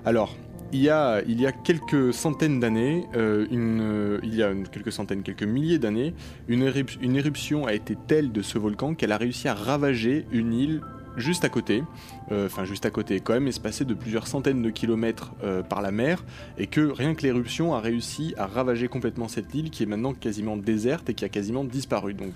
Alors, 0.06 0.36
il 0.72 0.82
y 0.82 0.90
a, 0.90 1.22
il 1.28 1.42
y 1.42 1.48
a 1.48 1.52
quelques 1.52 2.14
centaines 2.14 2.60
d'années, 2.60 3.06
euh, 3.16 3.48
euh, 3.52 4.20
il 4.24 4.36
y 4.36 4.44
a 4.44 4.54
quelques 4.72 4.92
centaines, 4.92 5.24
quelques 5.24 5.44
milliers 5.44 5.80
d'années, 5.80 6.14
une 6.48 7.16
éruption 7.16 7.66
a 7.66 7.74
été 7.74 7.98
telle 8.08 8.32
de 8.32 8.42
ce 8.42 8.58
volcan 8.58 8.94
qu'elle 8.94 9.12
a 9.12 9.18
réussi 9.18 9.48
à 9.48 9.54
ravager 9.54 10.26
une 10.32 10.54
île 10.54 10.82
juste 11.20 11.46
à 11.46 11.50
côté, 11.50 11.84
euh, 12.32 12.48
enfin 12.48 12.66
juste 12.66 12.86
à 12.86 12.92
côté, 12.92 13.20
quand 13.20 13.34
même 13.34 13.48
espacée 13.48 13.86
de 13.86 13.94
plusieurs 13.94 14.28
centaines 14.28 14.62
de 14.62 14.70
kilomètres 14.70 15.32
euh, 15.44 15.62
par 15.62 15.82
la 15.82 15.92
mer, 15.92 16.24
et 16.58 16.68
que 16.68 16.82
rien 16.82 17.16
que 17.16 17.24
l'éruption 17.24 17.74
a 17.74 17.80
réussi 17.80 18.34
à 18.38 18.46
ravager 18.46 18.88
complètement 18.88 19.28
cette 19.28 19.54
île 19.54 19.70
qui 19.70 19.84
est 19.84 19.86
maintenant 19.86 20.14
quasiment 20.14 20.58
déserte 20.58 21.10
et 21.10 21.14
qui 21.14 21.26
a 21.26 21.30
quasiment 21.30 21.64
disparu. 21.64 22.14
Donc 22.14 22.34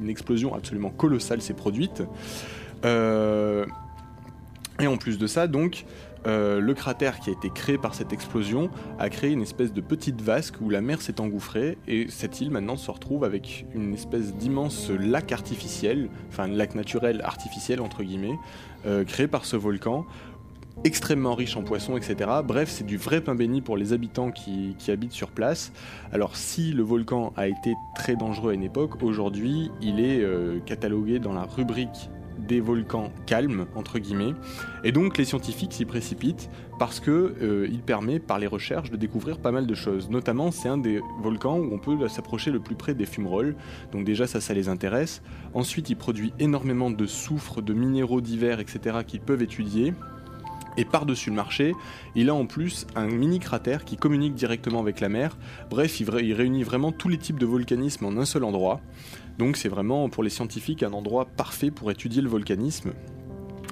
une 0.00 0.08
explosion 0.08 0.54
absolument 0.54 0.90
colossale 0.90 1.42
s'est 1.42 1.54
produite. 1.54 2.02
Euh, 2.84 3.66
et 4.80 4.86
en 4.88 4.96
plus 4.96 5.18
de 5.18 5.26
ça, 5.26 5.46
donc, 5.46 5.84
euh, 6.26 6.60
le 6.60 6.74
cratère 6.74 7.20
qui 7.20 7.30
a 7.30 7.32
été 7.32 7.50
créé 7.50 7.76
par 7.76 7.94
cette 7.94 8.12
explosion 8.12 8.70
a 8.98 9.10
créé 9.10 9.30
une 9.30 9.42
espèce 9.42 9.72
de 9.72 9.80
petite 9.80 10.22
vasque 10.22 10.54
où 10.60 10.70
la 10.70 10.80
mer 10.80 11.02
s'est 11.02 11.20
engouffrée 11.20 11.76
et 11.86 12.06
cette 12.08 12.40
île 12.40 12.50
maintenant 12.50 12.76
se 12.76 12.90
retrouve 12.90 13.24
avec 13.24 13.66
une 13.74 13.92
espèce 13.94 14.34
d'immense 14.34 14.90
lac 14.90 15.32
artificiel, 15.32 16.08
enfin 16.28 16.46
lac 16.46 16.74
naturel 16.74 17.20
artificiel 17.22 17.80
entre 17.80 18.02
guillemets, 18.02 18.38
euh, 18.86 19.04
créé 19.04 19.28
par 19.28 19.44
ce 19.44 19.56
volcan 19.56 20.06
extrêmement 20.82 21.34
riche 21.34 21.56
en 21.56 21.62
poissons, 21.62 21.96
etc. 21.96 22.30
Bref, 22.44 22.68
c'est 22.68 22.84
du 22.84 22.96
vrai 22.96 23.20
pain 23.20 23.34
béni 23.34 23.60
pour 23.60 23.76
les 23.76 23.92
habitants 23.92 24.30
qui, 24.30 24.74
habitent 24.88 25.12
sur 25.12 25.30
place. 25.30 25.72
Alors 26.12 26.36
si 26.36 26.72
le 26.72 26.82
volcan 26.82 27.32
a 27.36 27.46
été 27.46 27.74
très 27.94 28.16
dangereux 28.16 28.50
à 28.50 28.54
une 28.54 28.64
époque, 28.64 29.02
aujourd'hui 29.02 29.70
il 29.80 30.00
est 30.00 30.20
euh, 30.20 30.58
catalogué 30.60 31.18
dans 31.20 31.32
la 31.32 31.44
rubrique 31.44 32.10
des 32.38 32.60
volcans 32.60 33.12
calmes, 33.26 33.66
entre 33.74 33.98
guillemets. 33.98 34.34
Et 34.82 34.92
donc 34.92 35.18
les 35.18 35.24
scientifiques 35.24 35.72
s'y 35.72 35.84
précipitent 35.84 36.50
parce 36.78 37.00
que 37.00 37.34
euh, 37.42 37.68
permet 37.84 38.18
par 38.18 38.38
les 38.38 38.46
recherches 38.46 38.90
de 38.90 38.96
découvrir 38.96 39.38
pas 39.38 39.52
mal 39.52 39.66
de 39.66 39.74
choses. 39.74 40.08
Notamment 40.10 40.50
c'est 40.50 40.68
un 40.68 40.78
des 40.78 41.00
volcans 41.20 41.58
où 41.58 41.72
on 41.72 41.78
peut 41.78 42.08
s'approcher 42.08 42.50
le 42.50 42.60
plus 42.60 42.74
près 42.74 42.94
des 42.94 43.06
fumerolles. 43.06 43.54
Donc 43.92 44.04
déjà 44.04 44.26
ça 44.26 44.40
ça 44.40 44.54
les 44.54 44.68
intéresse. 44.68 45.22
Ensuite 45.52 45.90
il 45.90 45.96
produit 45.96 46.32
énormément 46.38 46.90
de 46.90 47.06
soufre, 47.06 47.62
de 47.62 47.74
minéraux 47.74 48.20
divers, 48.20 48.60
etc. 48.60 48.98
qu'ils 49.06 49.20
peuvent 49.20 49.42
étudier. 49.42 49.92
Et 50.76 50.84
par-dessus 50.84 51.30
le 51.30 51.36
marché, 51.36 51.72
il 52.16 52.28
a 52.30 52.34
en 52.34 52.46
plus 52.46 52.86
un 52.96 53.06
mini 53.06 53.38
cratère 53.38 53.84
qui 53.84 53.96
communique 53.96 54.34
directement 54.34 54.80
avec 54.80 55.00
la 55.00 55.08
mer. 55.08 55.36
Bref, 55.70 56.00
il 56.00 56.34
réunit 56.34 56.64
vraiment 56.64 56.90
tous 56.90 57.08
les 57.08 57.18
types 57.18 57.38
de 57.38 57.46
volcanisme 57.46 58.06
en 58.06 58.16
un 58.16 58.24
seul 58.24 58.42
endroit. 58.42 58.80
Donc 59.38 59.56
c'est 59.56 59.68
vraiment 59.68 60.08
pour 60.08 60.22
les 60.22 60.30
scientifiques 60.30 60.82
un 60.82 60.92
endroit 60.92 61.24
parfait 61.24 61.70
pour 61.70 61.90
étudier 61.90 62.22
le 62.22 62.28
volcanisme. 62.28 62.92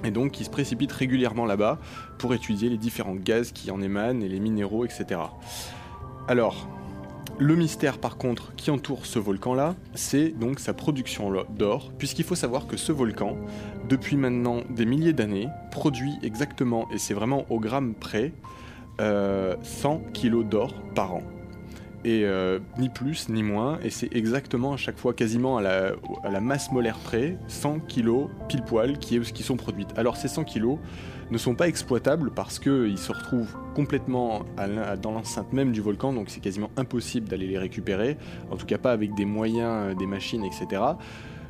Et 0.03 0.11
donc 0.11 0.39
ils 0.39 0.45
se 0.45 0.49
précipitent 0.49 0.91
régulièrement 0.91 1.45
là-bas 1.45 1.79
pour 2.17 2.33
étudier 2.33 2.69
les 2.69 2.77
différents 2.77 3.15
gaz 3.15 3.51
qui 3.51 3.71
en 3.71 3.81
émanent 3.81 4.21
et 4.21 4.27
les 4.27 4.39
minéraux, 4.39 4.85
etc. 4.85 5.21
Alors, 6.27 6.67
le 7.39 7.55
mystère 7.55 7.97
par 7.97 8.17
contre 8.17 8.53
qui 8.55 8.69
entoure 8.69 9.05
ce 9.05 9.17
volcan-là, 9.17 9.75
c'est 9.95 10.29
donc 10.29 10.59
sa 10.59 10.73
production 10.73 11.31
d'or, 11.49 11.91
puisqu'il 11.97 12.25
faut 12.25 12.35
savoir 12.35 12.67
que 12.67 12.77
ce 12.77 12.91
volcan, 12.91 13.37
depuis 13.89 14.17
maintenant 14.17 14.61
des 14.69 14.85
milliers 14.85 15.13
d'années, 15.13 15.47
produit 15.71 16.13
exactement, 16.21 16.87
et 16.91 16.97
c'est 16.97 17.13
vraiment 17.13 17.45
au 17.49 17.59
gramme 17.59 17.95
près, 17.95 18.33
euh, 19.01 19.55
100 19.63 20.01
kilos 20.13 20.45
d'or 20.45 20.75
par 20.93 21.15
an. 21.15 21.23
Et 22.05 22.25
euh, 22.25 22.59
ni 22.77 22.89
plus 22.89 23.29
ni 23.29 23.43
moins, 23.43 23.79
et 23.81 23.89
c'est 23.89 24.13
exactement 24.13 24.73
à 24.73 24.77
chaque 24.77 24.97
fois 24.97 25.13
quasiment 25.13 25.57
à 25.57 25.61
la, 25.61 26.41
masse 26.41 26.71
molaire 26.71 26.97
près, 26.97 27.37
100 27.47 27.79
kilos 27.79 28.29
pile 28.49 28.63
poil 28.63 28.97
qui, 28.97 29.19
qui 29.21 29.43
sont 29.43 29.55
produites. 29.55 29.89
Alors 29.95 30.17
ces 30.17 30.27
100 30.27 30.43
kilos 30.43 30.79
ne 31.31 31.37
sont 31.37 31.55
pas 31.55 31.67
exploitables 31.67 32.31
parce 32.31 32.59
qu'ils 32.59 32.97
se 32.97 33.11
retrouvent 33.11 33.55
complètement 33.73 34.43
dans 35.01 35.11
l'enceinte 35.11 35.53
même 35.53 35.71
du 35.71 35.81
volcan, 35.81 36.13
donc 36.13 36.29
c'est 36.29 36.41
quasiment 36.41 36.69
impossible 36.77 37.27
d'aller 37.27 37.47
les 37.47 37.57
récupérer, 37.57 38.17
en 38.51 38.57
tout 38.57 38.65
cas 38.65 38.77
pas 38.77 38.91
avec 38.91 39.15
des 39.15 39.25
moyens, 39.25 39.91
euh, 39.91 39.93
des 39.95 40.05
machines, 40.05 40.43
etc. 40.43 40.81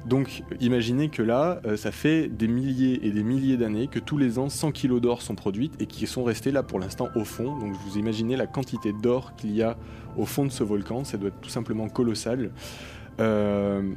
Donc 0.06 0.44
imaginez 0.60 1.10
que 1.10 1.22
là, 1.22 1.62
euh, 1.66 1.78
ça 1.78 1.92
fait 1.92 2.28
des 2.28 2.48
milliers 2.48 3.06
et 3.06 3.12
des 3.12 3.24
milliers 3.24 3.58
d'années 3.58 3.88
que 3.88 4.00
tous 4.00 4.18
les 4.18 4.38
ans 4.38 4.50
100 4.50 4.72
kilos 4.72 5.02
d'or 5.02 5.22
sont 5.22 5.36
produites 5.36 5.82
et 5.82 5.86
qui 5.86 6.08
sont 6.08 6.24
restés 6.24 6.52
là 6.52 6.62
pour 6.62 6.80
l'instant 6.80 7.08
au 7.16 7.24
fond. 7.24 7.58
Donc 7.58 7.74
vous 7.74 7.98
imaginez 7.98 8.36
la 8.36 8.48
quantité 8.48 8.94
d'or 8.94 9.36
qu'il 9.36 9.56
y 9.56 9.64
a 9.64 9.78
au 10.18 10.26
fond 10.26 10.46
de 10.46 10.52
ce 10.52 10.64
volcan, 10.64 11.04
ça 11.04 11.18
doit 11.18 11.30
être 11.30 11.42
tout 11.42 11.50
simplement 11.50 11.88
colossal. 11.88 12.52
Euh, 13.20 13.94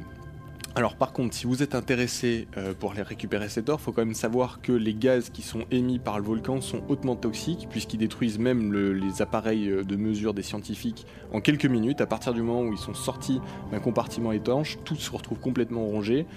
alors 0.77 0.95
par 0.95 1.11
contre, 1.11 1.33
si 1.35 1.47
vous 1.47 1.63
êtes 1.63 1.73
intéressé 1.73 2.47
euh, 2.55 2.73
pour 2.79 2.91
aller 2.91 3.01
récupérer 3.01 3.49
cet 3.49 3.67
or, 3.67 3.79
il 3.81 3.83
faut 3.83 3.91
quand 3.91 4.05
même 4.05 4.13
savoir 4.13 4.61
que 4.61 4.71
les 4.71 4.93
gaz 4.93 5.31
qui 5.31 5.41
sont 5.41 5.65
émis 5.71 5.97
par 5.97 6.19
le 6.19 6.23
volcan 6.25 6.61
sont 6.61 6.83
hautement 6.87 7.15
toxiques 7.15 7.67
puisqu'ils 7.69 7.97
détruisent 7.97 8.37
même 8.37 8.71
le- 8.71 8.93
les 8.93 9.21
appareils 9.23 9.69
euh, 9.69 9.83
de 9.83 9.95
mesure 9.95 10.35
des 10.35 10.43
scientifiques 10.43 11.07
en 11.33 11.41
quelques 11.41 11.65
minutes. 11.65 11.99
À 11.99 12.05
partir 12.05 12.33
du 12.33 12.41
moment 12.43 12.61
où 12.61 12.71
ils 12.73 12.77
sont 12.77 12.93
sortis 12.93 13.41
d'un 13.71 13.79
compartiment 13.79 14.31
étanche, 14.31 14.77
tout 14.85 14.95
se 14.95 15.09
retrouve 15.11 15.39
complètement 15.39 15.85
rongé. 15.85 16.27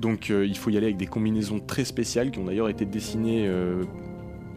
Donc 0.00 0.30
euh, 0.30 0.46
il 0.46 0.56
faut 0.56 0.70
y 0.70 0.76
aller 0.78 0.86
avec 0.86 0.96
des 0.96 1.06
combinaisons 1.06 1.60
très 1.60 1.84
spéciales 1.84 2.30
qui 2.30 2.38
ont 2.38 2.44
d'ailleurs 2.44 2.70
été 2.70 2.86
dessinées 2.86 3.46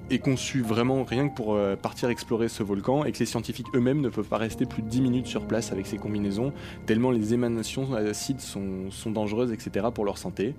est 0.10 0.20
conçu 0.20 0.62
vraiment 0.62 1.03
rien 1.03 1.30
que 1.30 1.36
pour 1.36 1.55
euh, 1.55 1.76
partir 1.76 2.10
explorer 2.10 2.49
ce 2.49 2.64
volcan 2.64 3.05
et 3.05 3.12
que 3.12 3.20
les 3.20 3.26
scientifiques 3.26 3.68
eux-mêmes 3.76 4.01
ne 4.01 4.10
peuvent 4.10 4.28
pas 4.28 4.38
rester 4.38 4.66
plus 4.66 4.82
de 4.82 4.88
10 4.88 5.01
minutes 5.01 5.28
sur 5.28 5.45
place 5.45 5.72
avec 5.72 5.88
ces 5.88 5.97
combinaisons, 5.97 6.53
tellement 6.86 7.12
les 7.12 7.34
émanations 7.34 7.93
acides 7.93 8.41
sont, 8.41 8.89
dangereuses, 9.07 9.51
etc. 9.51 9.88
pour 9.93 10.05
leur 10.05 10.18
santé. 10.18 10.55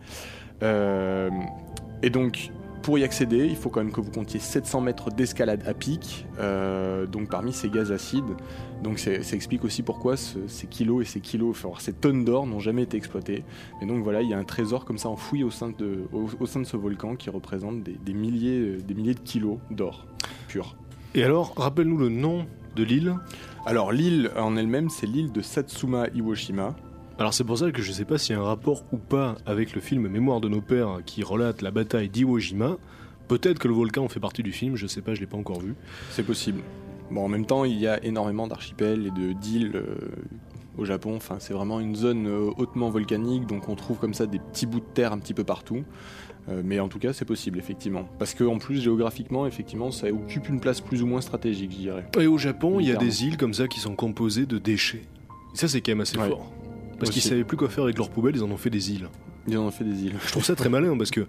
Euh, 0.62 1.30
et 2.02 2.10
donc, 2.10 2.50
pour 2.82 2.98
y 2.98 3.04
accéder, 3.04 3.46
il 3.46 3.56
faut 3.56 3.68
quand 3.70 3.82
même 3.82 3.92
que 3.92 4.00
vous 4.00 4.10
comptiez 4.10 4.40
700 4.40 4.80
mètres 4.80 5.10
d'escalade 5.10 5.62
à 5.66 5.74
pic, 5.74 6.26
euh, 6.38 7.06
donc 7.06 7.28
parmi 7.28 7.52
ces 7.52 7.68
gaz 7.68 7.92
acides. 7.92 8.24
Donc 8.82 8.98
c'est- 8.98 9.22
ça 9.22 9.36
explique 9.36 9.64
aussi 9.64 9.82
pourquoi 9.82 10.16
ce- 10.16 10.38
ces 10.46 10.66
kilos 10.66 11.02
et 11.02 11.04
ces 11.04 11.20
kilos, 11.20 11.50
enfin, 11.50 11.68
ces 11.78 11.92
tonnes 11.92 12.24
d'or 12.24 12.46
n'ont 12.46 12.60
jamais 12.60 12.82
été 12.82 12.96
exploitées. 12.96 13.44
Et 13.82 13.86
donc 13.86 14.02
voilà, 14.02 14.22
il 14.22 14.28
y 14.30 14.34
a 14.34 14.38
un 14.38 14.44
trésor 14.44 14.84
comme 14.84 14.98
ça 14.98 15.08
enfoui 15.08 15.44
au 15.44 15.50
sein 15.50 15.72
de, 15.78 16.04
au, 16.12 16.26
au 16.40 16.46
sein 16.46 16.60
de 16.60 16.64
ce 16.64 16.76
volcan 16.76 17.16
qui 17.16 17.28
représente 17.30 17.82
des, 17.82 17.92
des 18.04 18.14
milliers, 18.14 18.58
euh, 18.58 18.78
des 18.78 18.94
milliers 18.94 19.14
de 19.14 19.20
kilos 19.20 19.58
d'or 19.70 20.06
pur. 20.48 20.76
Et 21.14 21.22
alors, 21.24 21.54
rappelle-nous 21.56 21.98
le 21.98 22.08
nom 22.08 22.46
de 22.76 22.82
l'île. 22.84 23.14
Alors 23.66 23.92
l'île 23.92 24.30
en 24.38 24.56
elle-même, 24.56 24.88
c'est 24.90 25.06
l'île 25.06 25.32
de 25.32 25.42
Satsuma 25.42 26.06
Iwoshima. 26.14 26.74
Alors 27.20 27.34
c'est 27.34 27.44
pour 27.44 27.58
ça 27.58 27.70
que 27.70 27.82
je 27.82 27.92
sais 27.92 28.06
pas 28.06 28.16
s'il 28.16 28.34
y 28.34 28.38
a 28.38 28.40
un 28.40 28.44
rapport 28.46 28.82
ou 28.92 28.96
pas 28.96 29.36
avec 29.44 29.74
le 29.74 29.82
film 29.82 30.08
Mémoire 30.08 30.40
de 30.40 30.48
nos 30.48 30.62
pères 30.62 31.00
qui 31.04 31.22
relate 31.22 31.60
la 31.60 31.70
bataille 31.70 32.08
d'Iwo 32.08 32.38
Jima. 32.38 32.78
Peut-être 33.28 33.58
que 33.58 33.68
le 33.68 33.74
volcan 33.74 34.08
fait 34.08 34.20
partie 34.20 34.42
du 34.42 34.52
film, 34.52 34.74
je 34.74 34.86
sais 34.86 35.02
pas, 35.02 35.12
je 35.12 35.20
l'ai 35.20 35.26
pas 35.26 35.36
encore 35.36 35.60
vu. 35.60 35.74
C'est 36.12 36.22
possible. 36.22 36.62
Bon, 37.10 37.22
en 37.22 37.28
même 37.28 37.44
temps, 37.44 37.66
il 37.66 37.78
y 37.78 37.86
a 37.86 38.02
énormément 38.02 38.46
d'archipels 38.46 39.06
et 39.06 39.10
de 39.10 39.34
d'îles 39.34 39.72
euh, 39.74 39.96
au 40.78 40.86
Japon. 40.86 41.14
Enfin, 41.14 41.36
c'est 41.40 41.52
vraiment 41.52 41.78
une 41.78 41.94
zone 41.94 42.26
euh, 42.26 42.50
hautement 42.56 42.88
volcanique, 42.88 43.46
donc 43.46 43.68
on 43.68 43.74
trouve 43.74 43.98
comme 43.98 44.14
ça 44.14 44.24
des 44.26 44.38
petits 44.38 44.64
bouts 44.64 44.80
de 44.80 44.84
terre 44.94 45.12
un 45.12 45.18
petit 45.18 45.34
peu 45.34 45.44
partout. 45.44 45.84
Euh, 46.48 46.62
mais 46.64 46.80
en 46.80 46.88
tout 46.88 46.98
cas, 46.98 47.12
c'est 47.12 47.26
possible, 47.26 47.58
effectivement. 47.58 48.08
Parce 48.18 48.32
que 48.32 48.44
en 48.44 48.56
plus, 48.56 48.80
géographiquement, 48.80 49.46
effectivement, 49.46 49.90
ça 49.90 50.08
occupe 50.08 50.48
une 50.48 50.58
place 50.58 50.80
plus 50.80 51.02
ou 51.02 51.06
moins 51.06 51.20
stratégique, 51.20 51.72
je 51.72 51.76
dirais. 51.76 52.06
Et 52.18 52.26
au 52.26 52.38
Japon, 52.38 52.80
il 52.80 52.86
y 52.88 52.92
a 52.92 52.96
des 52.96 53.26
îles 53.26 53.36
comme 53.36 53.52
ça 53.52 53.68
qui 53.68 53.78
sont 53.78 53.94
composées 53.94 54.46
de 54.46 54.56
déchets. 54.56 55.02
Et 55.52 55.58
ça, 55.58 55.68
c'est 55.68 55.82
quand 55.82 55.92
même 55.92 56.00
assez 56.00 56.16
Ouais. 56.16 56.28
fort. 56.28 56.50
Parce 57.00 57.10
qu'ils 57.12 57.22
savaient 57.22 57.44
plus 57.44 57.56
quoi 57.56 57.68
faire 57.68 57.84
avec 57.84 57.98
leurs 57.98 58.10
poubelles, 58.10 58.36
ils 58.36 58.42
en 58.44 58.50
ont 58.50 58.56
fait 58.56 58.70
des 58.70 58.92
îles. 58.92 59.08
Ils 59.48 59.56
en 59.58 59.62
ont 59.64 59.70
fait 59.70 59.84
des 59.84 60.04
îles. 60.04 60.14
Je 60.24 60.30
trouve 60.30 60.44
ça 60.44 60.54
très 60.54 60.68
malin 60.68 60.96
parce 60.96 61.10
que 61.10 61.26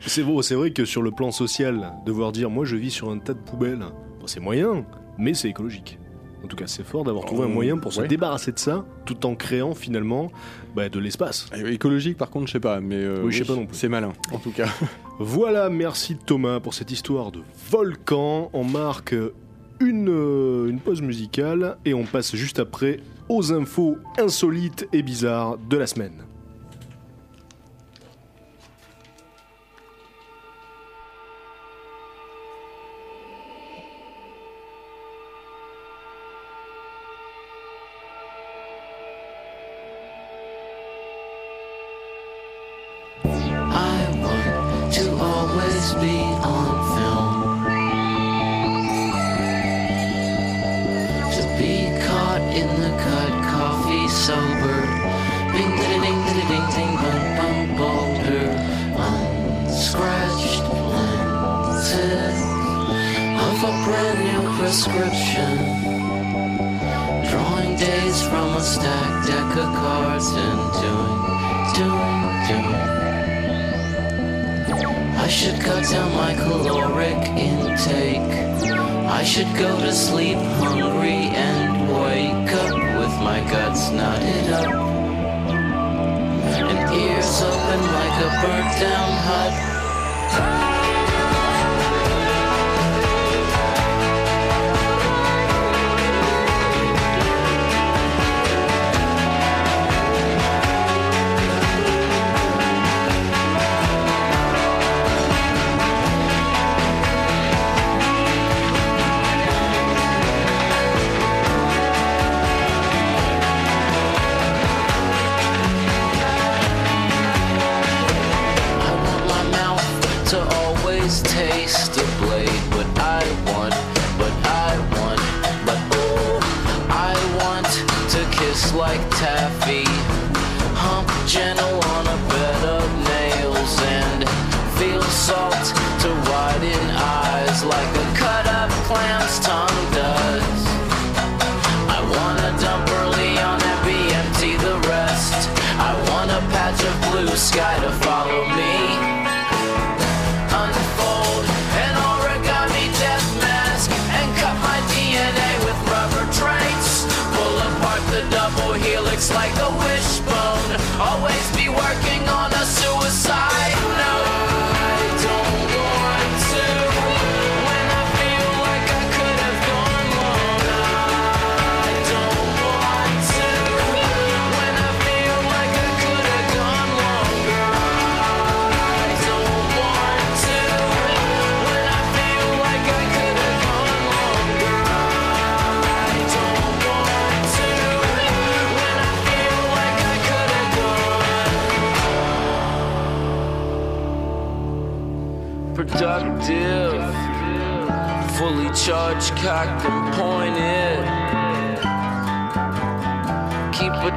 c'est 0.00 0.22
vrai, 0.22 0.42
c'est 0.42 0.54
vrai 0.56 0.72
que 0.72 0.84
sur 0.84 1.00
le 1.02 1.10
plan 1.12 1.30
social, 1.30 1.92
devoir 2.04 2.32
dire 2.32 2.50
moi 2.50 2.64
je 2.64 2.76
vis 2.76 2.90
sur 2.90 3.10
un 3.10 3.18
tas 3.18 3.34
de 3.34 3.38
poubelles, 3.38 3.78
bon, 4.20 4.26
c'est 4.26 4.40
moyen, 4.40 4.84
mais 5.18 5.32
c'est 5.34 5.48
écologique. 5.48 5.98
En 6.44 6.48
tout 6.48 6.56
cas, 6.56 6.66
c'est 6.66 6.82
fort 6.84 7.04
d'avoir 7.04 7.24
trouvé 7.24 7.42
un 7.44 7.46
Euh, 7.46 7.54
moyen 7.54 7.78
pour 7.78 7.92
se 7.92 8.00
ouais. 8.00 8.08
débarrasser 8.08 8.50
de 8.50 8.58
ça, 8.58 8.84
tout 9.04 9.26
en 9.26 9.36
créant 9.36 9.74
finalement 9.76 10.32
bah, 10.74 10.88
de 10.88 10.98
l'espace. 10.98 11.46
Euh, 11.54 11.70
Écologique, 11.70 12.16
par 12.18 12.30
contre, 12.30 12.48
je 12.48 12.52
sais 12.54 12.58
pas, 12.60 12.80
mais 12.80 12.96
euh, 12.96 13.22
Oui, 13.22 13.30
je 13.32 13.38
sais 13.38 13.44
pas 13.44 13.54
non 13.54 13.64
plus. 13.66 13.76
C'est 13.76 13.88
malin, 13.88 14.12
en 14.32 14.38
tout 14.38 14.50
cas. 14.50 14.66
Voilà, 15.20 15.68
merci 15.68 16.16
Thomas 16.16 16.58
pour 16.58 16.74
cette 16.74 16.90
histoire 16.90 17.30
de 17.30 17.42
volcan. 17.70 18.50
On 18.54 18.64
marque 18.64 19.14
une, 19.78 20.08
euh, 20.08 20.68
une 20.68 20.80
pause 20.80 21.00
musicale 21.00 21.76
et 21.84 21.94
on 21.94 22.02
passe 22.04 22.34
juste 22.34 22.58
après 22.58 22.98
aux 23.32 23.52
infos 23.52 23.96
insolites 24.18 24.86
et 24.92 25.02
bizarres 25.02 25.56
de 25.56 25.78
la 25.78 25.86
semaine. 25.86 26.31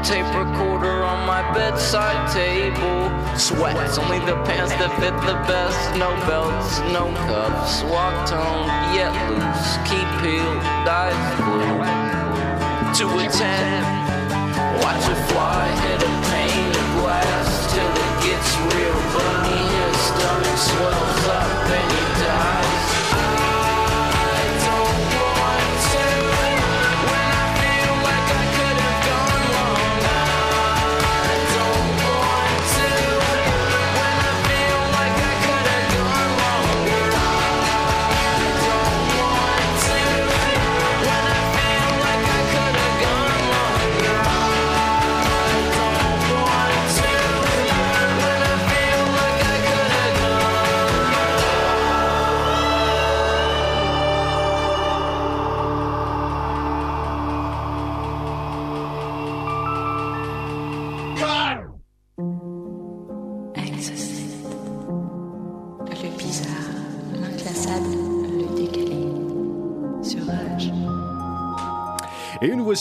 Tape 0.05 0.27
recorder 0.37 1.01
on 1.03 1.25
my 1.25 1.41
bedside 1.51 2.29
table. 2.31 3.09
Sweats, 3.35 3.97
only 3.97 4.19
the 4.19 4.37
pants 4.45 4.71
that 4.77 4.93
fit 5.01 5.17
the 5.25 5.33
best. 5.49 5.97
No 5.97 6.13
belts, 6.29 6.77
no 6.93 7.09
cuffs. 7.25 7.81
Walk 7.89 8.13
toned, 8.29 8.69
yet 8.93 9.09
loose. 9.25 9.81
Keep 9.89 10.05
peeled, 10.21 10.61
eyes 10.85 11.17
glued. 11.41 11.89
To 13.01 13.05
a 13.17 13.25
ten, 13.33 13.81
watch 14.85 15.01
it 15.09 15.21
fly, 15.33 15.73
hit 15.89 16.05
a 16.05 16.11
pane 16.29 16.69
of 16.69 16.89
glass 17.01 17.49
till 17.73 17.89
it 17.89 18.13
gets 18.21 18.49
real 18.77 18.99
bunny. 19.09 19.57
His 19.73 19.97
stomach 20.05 20.59
swells 20.69 21.25
up 21.33 21.49
and 21.81 22.14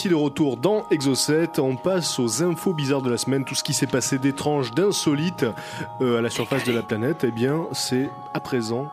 voici 0.05 0.09
de 0.09 0.23
retour 0.23 0.57
dans 0.57 0.83
Exo7. 0.91 1.61
On 1.61 1.77
passe 1.77 2.19
aux 2.19 2.43
infos 2.43 2.75
bizarres 2.75 3.01
de 3.01 3.11
la 3.11 3.17
semaine, 3.17 3.45
tout 3.45 3.55
ce 3.55 3.63
qui 3.63 3.73
s'est 3.73 3.87
passé 3.87 4.19
d'étrange, 4.19 4.73
d'insolite 4.73 5.47
euh, 6.01 6.19
à 6.19 6.21
la 6.21 6.31
surface 6.31 6.65
de 6.65 6.73
la 6.73 6.83
planète. 6.83 7.25
Eh 7.25 7.31
bien, 7.31 7.67
c'est 7.73 8.11
à 8.35 8.41
présent 8.41 8.89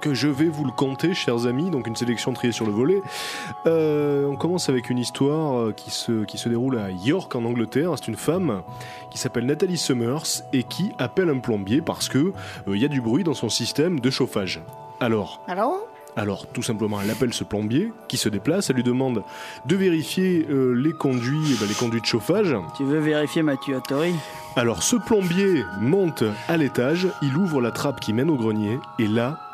que 0.00 0.14
je 0.14 0.28
vais 0.28 0.48
vous 0.48 0.64
le 0.64 0.72
compter, 0.72 1.14
chers 1.14 1.46
amis. 1.46 1.70
Donc, 1.70 1.86
une 1.86 1.94
sélection 1.94 2.32
triée 2.32 2.52
sur 2.52 2.66
le 2.66 2.72
volet. 2.72 3.02
Euh, 3.66 4.26
on 4.26 4.36
commence 4.36 4.68
avec 4.68 4.90
une 4.90 4.98
histoire 4.98 5.58
euh, 5.58 5.72
qui 5.72 5.90
se, 5.90 6.24
qui 6.24 6.38
se 6.38 6.48
déroule 6.48 6.78
à 6.78 6.90
York, 6.90 7.34
en 7.36 7.44
Angleterre. 7.44 7.92
C'est 7.96 8.08
une 8.08 8.16
femme 8.16 8.62
qui 9.10 9.18
s'appelle 9.18 9.46
Nathalie 9.46 9.78
Summers 9.78 10.42
et 10.52 10.62
qui 10.64 10.92
appelle 10.98 11.28
un 11.28 11.38
plombier 11.38 11.80
parce 11.80 12.08
que 12.08 12.32
il 12.66 12.78
y 12.78 12.84
a 12.84 12.88
du 12.88 13.00
bruit 13.00 13.24
dans 13.24 13.34
son 13.34 13.48
système 13.48 14.00
de 14.00 14.10
chauffage. 14.10 14.62
Alors? 15.00 15.40
Alors, 16.16 16.46
tout 16.46 16.62
simplement, 16.62 16.98
elle 17.02 17.10
appelle 17.10 17.34
ce 17.34 17.44
plombier 17.44 17.92
qui 18.08 18.16
se 18.16 18.30
déplace, 18.30 18.70
elle 18.70 18.76
lui 18.76 18.82
demande 18.82 19.22
de 19.66 19.76
vérifier 19.76 20.46
euh, 20.48 20.72
les 20.72 20.94
conduits, 20.94 21.52
eh 21.52 21.60
ben, 21.60 21.68
les 21.68 21.74
conduits 21.74 22.00
de 22.00 22.06
chauffage. 22.06 22.56
Tu 22.74 22.84
veux 22.84 23.00
vérifier 23.00 23.42
ma 23.42 23.54
tuyauterie 23.58 24.14
Alors, 24.56 24.82
ce 24.82 24.96
plombier 24.96 25.62
monte 25.78 26.24
à 26.48 26.56
l'étage, 26.56 27.06
il 27.20 27.36
ouvre 27.36 27.60
la 27.60 27.70
trappe 27.70 28.00
qui 28.00 28.14
mène 28.14 28.30
au 28.30 28.36
grenier, 28.36 28.78
et 28.98 29.06
là, 29.06 29.45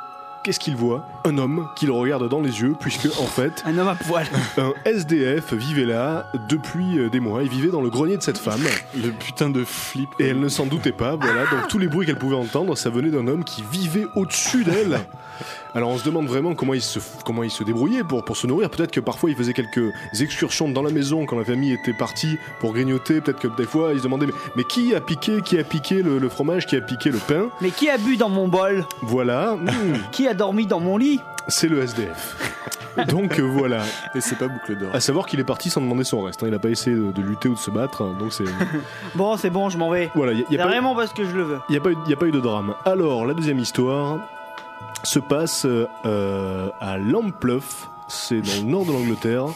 qu'est-ce 0.42 0.58
qu'il 0.60 0.76
voit? 0.76 1.04
Un 1.24 1.38
homme 1.38 1.68
qui 1.76 1.86
le 1.86 1.92
regarde 1.92 2.28
dans 2.28 2.40
les 2.40 2.60
yeux, 2.60 2.74
puisque 2.78 3.06
en 3.20 3.26
fait, 3.26 3.62
Un 3.66 3.78
homme 3.78 3.88
à 3.88 3.94
poil. 3.94 4.26
un 4.58 4.72
SDF 4.84 5.52
vivait 5.54 5.84
là 5.84 6.26
depuis 6.48 6.98
euh, 6.98 7.08
des 7.08 7.20
mois. 7.20 7.42
Il 7.42 7.48
vivait 7.48 7.68
dans 7.70 7.80
le 7.82 7.90
grenier 7.90 8.16
de 8.16 8.22
cette 8.22 8.38
femme, 8.38 8.60
Le 8.96 9.10
putain 9.10 9.50
de 9.50 9.64
flip. 9.64 10.08
et 10.18 10.28
elle 10.28 10.40
ne 10.40 10.48
s'en 10.48 10.66
doutait 10.66 10.92
pas. 10.92 11.16
Voilà, 11.16 11.42
donc 11.50 11.68
tous 11.68 11.78
les 11.78 11.88
bruits 11.88 12.06
qu'elle 12.06 12.18
pouvait 12.18 12.36
entendre, 12.36 12.76
ça 12.76 12.90
venait 12.90 13.10
d'un 13.10 13.26
homme 13.26 13.44
qui 13.44 13.62
vivait 13.70 14.06
au-dessus 14.16 14.64
d'elle. 14.64 15.00
Alors 15.74 15.88
on 15.88 15.96
se 15.96 16.04
demande 16.04 16.26
vraiment 16.26 16.54
comment 16.54 16.74
il 16.74 16.82
se, 16.82 16.98
comment 17.24 17.42
il 17.42 17.50
se 17.50 17.64
débrouillait 17.64 18.04
pour, 18.04 18.22
pour 18.24 18.36
se 18.36 18.46
nourrir. 18.46 18.68
Peut-être 18.68 18.90
que 18.90 19.00
parfois 19.00 19.30
il 19.30 19.36
faisait 19.36 19.54
quelques 19.54 19.90
excursions 20.20 20.68
dans 20.68 20.82
la 20.82 20.90
maison 20.90 21.24
quand 21.24 21.38
la 21.38 21.44
famille 21.46 21.72
était 21.72 21.94
partie 21.94 22.36
pour 22.60 22.74
grignoter. 22.74 23.20
Peut-être 23.22 23.38
que 23.40 23.48
des 23.48 23.64
fois 23.64 23.92
il 23.94 23.98
se 23.98 24.02
demandait 24.04 24.26
mais, 24.26 24.32
mais 24.56 24.64
qui 24.64 24.94
a 24.94 25.00
piqué, 25.00 25.40
qui 25.40 25.58
a 25.58 25.64
piqué 25.64 26.02
le, 26.02 26.18
le 26.18 26.28
fromage, 26.28 26.66
qui 26.66 26.76
a 26.76 26.82
piqué 26.82 27.08
le 27.10 27.16
pain? 27.18 27.48
Mais 27.62 27.70
qui 27.70 27.88
a 27.88 27.96
bu 27.96 28.18
dans 28.18 28.28
mon 28.28 28.48
bol? 28.48 28.84
Voilà, 29.00 29.56
Qui 30.12 30.28
a 30.28 30.31
dormi 30.34 30.66
dans 30.66 30.80
mon 30.80 30.96
lit 30.96 31.20
c'est 31.48 31.66
le 31.68 31.82
SDF. 31.82 32.36
Donc 33.08 33.40
euh, 33.40 33.42
voilà, 33.42 33.82
Et 34.14 34.20
c'est 34.20 34.36
pas 34.38 34.46
boucle 34.46 34.76
d'or. 34.78 34.90
à 34.94 35.00
savoir 35.00 35.26
qu'il 35.26 35.40
est 35.40 35.44
parti 35.44 35.70
sans 35.70 35.80
demander 35.80 36.04
son 36.04 36.22
reste. 36.22 36.40
hein. 36.42 36.46
Il 36.46 36.52
n'a 36.52 36.60
pas 36.60 36.68
essayé 36.68 36.94
de, 36.94 37.10
de 37.10 37.20
lutter 37.20 37.48
ou 37.48 37.54
de 37.54 37.58
se 37.58 37.70
battre. 37.72 38.02
hein. 38.02 38.14
Donc 38.18 38.32
c'est 38.32 38.44
Bon, 39.16 39.36
c'est 39.36 39.50
bon, 39.50 39.68
je 39.68 39.76
m'en 39.76 39.90
vais. 39.90 40.08
voilà, 40.14 40.32
il 40.32 40.38
y 40.40 40.42
a, 40.44 40.46
y 40.50 40.54
a 40.60 40.62
pas- 40.62 40.68
vraiment 40.70 40.94
parce 40.94 41.12
que 41.12 41.24
je 41.24 41.34
le 41.34 41.42
veux. 41.42 41.58
Il 41.68 41.72
n'y 41.72 41.78
a, 41.78 41.80
pas 41.80 41.90
eu- 41.90 41.96
y 42.06 42.12
a 42.12 42.16
pas 42.16 42.26
eu 42.26 42.30
de 42.30 42.38
drame. 42.38 42.74
Alors, 42.84 43.26
la 43.26 43.34
deuxième 43.34 43.58
histoire 43.58 44.18
se 45.02 45.18
passe 45.18 45.66
euh, 45.66 46.68
à 46.80 46.96
Lampluff. 46.98 47.88
C'est 48.14 48.42
dans 48.42 48.62
le 48.66 48.70
nord 48.70 48.84
de 48.84 48.92
l'Angleterre. 48.92 49.46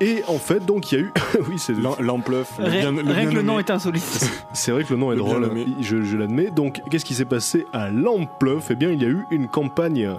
Et 0.00 0.22
en 0.28 0.38
fait, 0.38 0.64
donc, 0.64 0.90
il 0.92 0.98
y 0.98 0.98
a 1.00 1.04
eu. 1.04 1.12
oui, 1.48 1.56
c'est 1.58 1.72
L'am- 1.76 1.96
L'Ampleuf. 2.00 2.52
le 2.58 2.64
Rien, 2.66 2.92
que 2.94 3.34
le 3.34 3.42
nom 3.42 3.58
est 3.58 3.70
insolite. 3.70 4.02
c'est 4.52 4.70
vrai 4.72 4.84
que 4.84 4.92
le 4.92 4.98
nom 4.98 5.10
est 5.12 5.16
Le 5.16 5.20
drôle, 5.20 5.50
je, 5.80 6.02
je 6.02 6.16
l'admets. 6.16 6.50
Donc, 6.50 6.80
qu'est-ce 6.90 7.04
qui 7.04 7.14
s'est 7.14 7.24
passé 7.24 7.66
à 7.72 7.88
Lampluff 7.90 8.68
Eh 8.70 8.74
bien, 8.76 8.90
il 8.90 9.02
y 9.02 9.04
a 9.04 9.08
eu 9.08 9.24
une 9.30 9.48
campagne, 9.48 10.10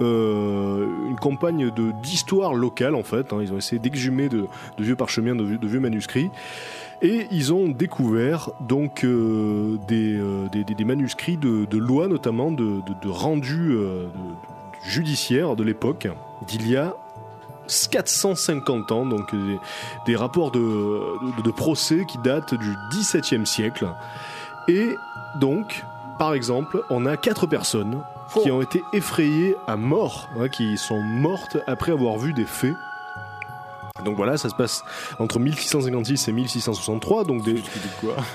euh, 0.00 0.86
une 1.08 1.16
campagne 1.16 1.70
de 1.70 1.92
d'histoire 2.02 2.54
locale 2.54 2.94
en 2.94 3.02
fait. 3.02 3.32
hein. 3.32 3.38
Ils 3.40 3.52
ont 3.52 3.58
essayé 3.58 3.78
d'exhumer 3.78 4.28
de, 4.28 4.46
de 4.78 4.84
vieux 4.84 4.96
parchemins, 4.96 5.34
de, 5.34 5.44
vieux- 5.44 5.58
de 5.58 5.66
vieux 5.68 5.80
manuscrits. 5.80 6.30
Et 7.02 7.26
ils 7.30 7.52
ont 7.52 7.68
découvert 7.68 8.50
donc 8.60 9.04
euh, 9.04 9.76
des, 9.88 10.14
euh, 10.16 10.48
des, 10.50 10.64
des- 10.64 10.74
des 10.74 10.84
manuscrits 10.84 11.36
de, 11.36 11.64
de 11.64 11.78
lois, 11.78 12.08
notamment 12.08 12.50
de, 12.50 12.64
de, 12.64 12.94
de 13.02 13.08
rendus 13.08 13.72
euh, 13.72 14.06
judiciaires 14.82 15.56
de 15.56 15.64
l'époque, 15.64 16.08
d'il 16.46 16.68
y 16.68 16.76
a 16.76 16.94
450 17.66 18.92
ans, 18.92 19.06
donc 19.06 19.34
des, 19.34 19.58
des 20.06 20.16
rapports 20.16 20.50
de, 20.50 20.58
de- 20.60 21.42
de 21.42 21.50
procès 21.50 22.04
qui 22.06 22.18
datent 22.18 22.54
du 22.54 22.74
XVIIe 22.90 23.46
siècle. 23.46 23.86
Et 24.68 24.96
donc, 25.36 25.84
par 26.18 26.34
exemple, 26.34 26.82
on 26.90 27.06
a 27.06 27.16
quatre 27.16 27.46
personnes 27.46 28.02
qui 28.42 28.50
ont 28.50 28.62
été 28.62 28.82
effrayées 28.92 29.56
à 29.66 29.76
mort, 29.76 30.28
hein, 30.38 30.48
qui 30.48 30.76
sont 30.76 31.00
mortes 31.00 31.56
après 31.66 31.92
avoir 31.92 32.18
vu 32.18 32.32
des 32.32 32.44
faits. 32.46 32.74
Donc 34.04 34.16
voilà, 34.16 34.36
ça 34.36 34.48
se 34.48 34.54
passe 34.54 34.82
entre 35.20 35.38
1656 35.38 36.28
et 36.28 36.32
1663. 36.32 37.24
Donc 37.24 37.42
des, 37.44 37.62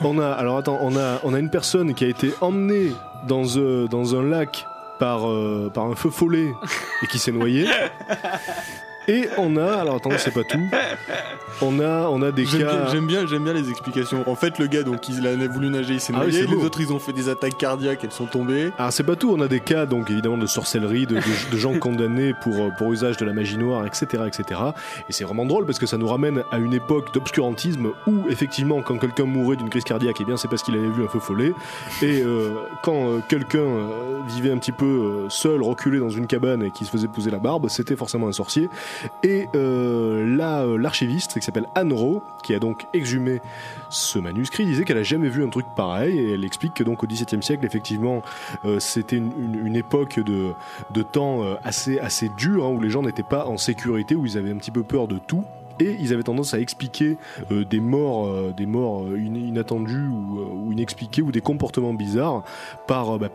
on 0.04 0.18
a, 0.20 0.28
alors 0.28 0.58
attends, 0.58 0.78
on 0.82 0.96
a, 0.96 1.20
on 1.24 1.34
a 1.34 1.40
une 1.40 1.50
personne 1.50 1.94
qui 1.94 2.06
a 2.06 2.08
été 2.08 2.34
emmenée 2.42 2.94
dans, 3.28 3.44
euh, 3.58 3.88
dans 3.88 4.16
un 4.16 4.24
lac 4.24 4.66
par, 5.00 5.30
euh, 5.30 5.70
par 5.74 5.86
un 5.86 5.96
feu 5.96 6.10
follet 6.10 6.54
et 7.04 7.08
qui 7.08 7.20
s'est 7.20 7.32
noyé. 7.34 7.68
Et 9.10 9.28
on 9.38 9.58
a, 9.58 9.66
alors 9.74 9.96
attends, 9.96 10.12
c'est 10.18 10.34
pas 10.34 10.44
tout. 10.44 10.60
On 11.62 11.80
a, 11.82 12.08
on 12.10 12.22
a 12.22 12.32
des 12.32 12.46
J'aime 12.46 12.62
cas. 12.62 12.76
bien, 12.84 12.88
j'aime 12.92 13.08
bien, 13.08 13.28
j'aime 13.28 13.44
bien 13.44 13.54
les 13.54 13.70
explications. 13.70 14.24
En 14.30 14.36
fait, 14.36 14.60
le 14.60 14.68
gars, 14.68 14.84
donc, 14.84 15.10
il 15.10 15.28
a 15.28 15.36
voulu 15.48 15.70
nager, 15.70 15.96
il 15.96 16.00
s'est 16.00 16.14
Ah 16.16 16.20
oui, 16.20 16.28
noyé. 16.32 16.42
c'est 16.44 16.48
les 16.50 16.56
beau. 16.56 16.64
autres, 16.64 16.80
ils 16.80 16.94
ont 16.94 17.00
fait 17.00 17.12
des 17.12 17.28
attaques 17.28 17.58
cardiaques, 17.58 18.00
elles 18.04 18.12
sont 18.14 18.28
tombées. 18.28 18.72
Alors 18.78 18.94
c'est 18.94 19.04
pas 19.04 19.16
tout, 19.18 19.32
on 19.36 19.42
a 19.42 19.48
des 19.50 19.60
cas 19.60 19.86
donc 19.86 20.10
évidemment 20.10 20.38
de 20.38 20.46
sorcellerie, 20.46 21.06
de, 21.06 21.16
de- 21.16 21.52
de 21.52 21.58
gens 21.58 21.74
condamnés 21.78 22.34
pour, 22.42 22.56
euh, 22.56 22.70
pour 22.78 22.94
usage 22.94 23.18
de 23.18 23.26
la 23.26 23.34
magie 23.34 23.58
noire, 23.58 23.86
etc. 23.86 24.24
etc. 24.28 24.62
Et 25.10 25.12
c'est 25.12 25.26
vraiment 25.26 25.46
drôle 25.46 25.66
parce 25.66 25.80
que 25.80 25.86
ça 25.86 25.98
nous 25.98 26.08
ramène 26.08 26.44
à 26.52 26.60
une 26.60 26.74
époque 26.74 27.14
d'obscurantisme 27.14 27.90
où 28.08 28.30
effectivement 28.30 28.82
quand 28.82 28.98
quelqu'un 28.98 29.26
mourait 29.26 29.58
d'une 29.58 29.70
crise 29.70 29.84
cardiaque, 29.84 30.16
eh 30.22 30.26
bien 30.26 30.38
c'est 30.38 30.48
parce 30.48 30.64
qu'il 30.64 30.76
avait 30.76 30.88
vu 30.88 31.04
un 31.04 31.08
feu 31.10 31.20
follet. 31.20 31.54
Et 32.02 32.22
euh, 32.22 32.52
quand 32.84 33.10
euh, 33.10 33.20
quelqu'un 33.28 33.60
euh, 33.60 34.20
vivait 34.28 34.52
un 34.52 34.58
petit 34.60 34.72
peu 34.72 35.26
seul, 35.30 35.62
reculé 35.62 36.00
dans 36.00 36.10
une 36.10 36.28
cabane 36.28 36.64
et 36.64 36.72
qui 36.72 36.86
se 36.86 36.90
faisait 36.92 37.08
pousser 37.10 37.32
la 37.32 37.40
barbe, 37.40 37.68
c'était 37.70 37.96
forcément 37.98 38.28
un 38.30 38.32
sorcier. 38.34 38.70
Et 39.24 39.48
euh, 39.56 40.38
euh, 40.40 40.78
l'archiviste 40.78 41.34
qui 41.40 41.42
s'appelle 41.42 41.68
Anne 41.76 41.94
Rowe, 41.94 42.22
qui 42.44 42.54
a 42.54 42.60
donc 42.60 42.86
exhumé 42.94 43.42
ce 43.90 44.20
manuscrit, 44.20 44.66
disait 44.66 44.84
qu'elle 44.84 44.98
a 44.98 45.04
jamais 45.04 45.30
vu 45.30 45.44
un 45.44 45.50
truc 45.50 45.66
pareil 45.76 46.18
et 46.18 46.34
elle 46.34 46.46
explique 46.46 46.74
que 46.74 46.84
donc 46.84 47.04
au 47.04 47.08
XVIIe 47.08 47.42
siècle, 47.42 47.66
effectivement, 47.66 48.22
euh, 48.66 48.80
c'était 48.80 49.18
une, 49.18 49.76
époque 49.76 50.20
de, 50.20 50.54
temps 51.04 51.44
assez, 51.64 52.00
assez 52.00 52.30
dur, 52.30 52.66
hein, 52.66 52.70
où 52.70 52.82
les 52.82 52.90
gens 52.90 53.04
n'étaient 53.04 53.24
pas 53.24 53.46
en 53.46 53.58
sécurité, 53.58 54.16
où 54.16 54.26
ils 54.26 54.38
avaient 54.38 54.52
un 54.52 54.58
petit 54.58 54.72
peu 54.72 54.84
peur 54.84 55.08
de 55.08 55.18
tout. 55.18 55.44
Et 55.80 55.96
ils 56.00 56.14
avaient 56.14 56.24
tendance 56.24 56.54
à 56.54 56.60
expliquer 56.60 57.18
euh, 57.52 57.64
des 57.66 57.80
morts, 57.80 58.28
euh, 58.28 58.52
euh, 59.06 59.16
in- 59.18 59.36
inattendues 59.36 60.08
ou, 60.08 60.40
ou 60.68 60.72
inexpliquées 60.72 61.22
ou 61.22 61.32
des 61.32 61.42
comportements 61.42 61.94
bizarres 61.94 62.44
par, 62.88 63.18
bah, 63.20 63.30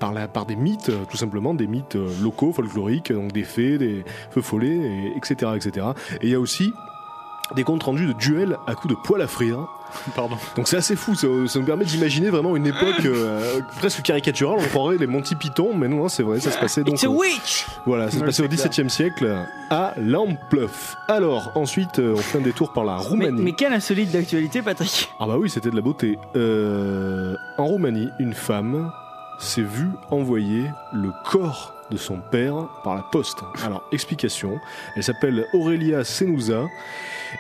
des 0.47 0.57
mythes, 0.57 0.91
tout 1.11 1.17
simplement, 1.17 1.55
des 1.55 1.67
mythes 1.67 1.97
locaux, 2.23 2.53
folkloriques, 2.53 3.13
donc 3.13 3.33
des 3.33 3.45
fées, 3.45 3.79
des 3.79 4.05
feux 4.31 4.43
follets, 4.43 4.77
et, 4.77 5.13
etc., 5.17 5.53
etc. 5.57 5.87
Et 6.21 6.27
il 6.27 6.31
y 6.31 6.35
a 6.35 6.41
aussi 6.41 6.73
des 7.57 7.65
comptes 7.65 7.83
rendus 7.83 8.07
de 8.07 8.13
duels 8.13 8.57
à 8.67 8.75
coups 8.75 8.95
de 8.95 8.99
poêle 9.05 9.23
à 9.23 9.27
frire. 9.27 9.67
Pardon. 10.15 10.37
Donc 10.57 10.69
c'est 10.69 10.77
assez 10.77 10.97
fou, 10.97 11.15
ça, 11.15 11.27
ça 11.47 11.59
nous 11.59 11.65
permet 11.65 11.85
d'imaginer 11.85 12.31
vraiment 12.31 12.57
une 12.57 12.67
époque 12.67 13.01
euh, 13.05 13.61
presque 13.79 14.03
caricaturale, 14.03 14.59
on 14.61 14.69
croirait 14.69 14.97
les 14.99 15.07
Monty 15.07 15.35
Python, 15.35 15.75
mais 15.75 15.89
non, 15.89 15.97
non, 15.97 16.09
c'est 16.09 16.23
vrai, 16.23 16.41
ça 16.41 16.51
se 16.51 16.59
passait 16.59 16.83
donc... 16.83 16.95
It's 16.95 17.05
a 17.05 17.11
witch 17.11 17.67
voilà, 17.87 18.11
ça 18.11 18.19
se 18.19 18.25
passait 18.25 18.43
au 18.43 18.49
XVIIe 18.49 18.91
siècle 18.91 19.47
à 19.71 19.95
Lampluff. 19.97 20.97
Alors, 21.09 21.53
ensuite, 21.55 21.99
euh, 21.99 22.15
on 22.17 22.21
fait 22.21 22.39
un 22.39 22.43
détour 22.43 22.73
par 22.73 22.85
la 22.85 22.97
mais, 22.97 23.03
Roumanie. 23.03 23.43
mais 23.43 23.53
quelle 23.53 23.73
insolite 23.73 24.11
d'actualité, 24.11 24.63
Patrick 24.63 25.09
Ah 25.21 25.27
bah 25.27 25.37
oui, 25.39 25.51
c'était 25.51 25.71
de 25.71 25.77
la 25.77 25.83
beauté. 25.83 26.19
Euh, 26.37 27.37
en 27.59 27.67
Roumanie, 27.67 28.11
une 28.19 28.35
femme 28.35 28.91
s'est 29.39 29.63
vue 29.63 29.91
envoyer 30.11 30.71
le 30.93 31.11
corps 31.25 31.75
de 31.95 31.99
son 31.99 32.19
père 32.19 32.69
par 32.83 32.95
la 32.95 33.03
poste. 33.03 33.39
Alors, 33.65 33.85
explication. 33.93 34.61
Elle 34.97 35.03
s'appelle 35.03 35.47
Aurelia 35.53 36.05
Senouza. 36.05 36.67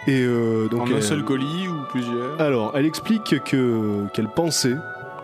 Et 0.06 0.22
euh, 0.22 0.68
donc, 0.68 0.88
en 0.88 0.94
un 0.94 1.00
seul 1.00 1.24
colis 1.24 1.68
ou 1.68 1.84
plusieurs? 1.90 2.40
Alors, 2.40 2.72
elle 2.76 2.86
explique 2.86 3.42
que 3.44 4.06
qu'elle 4.14 4.28
pensait 4.28 4.76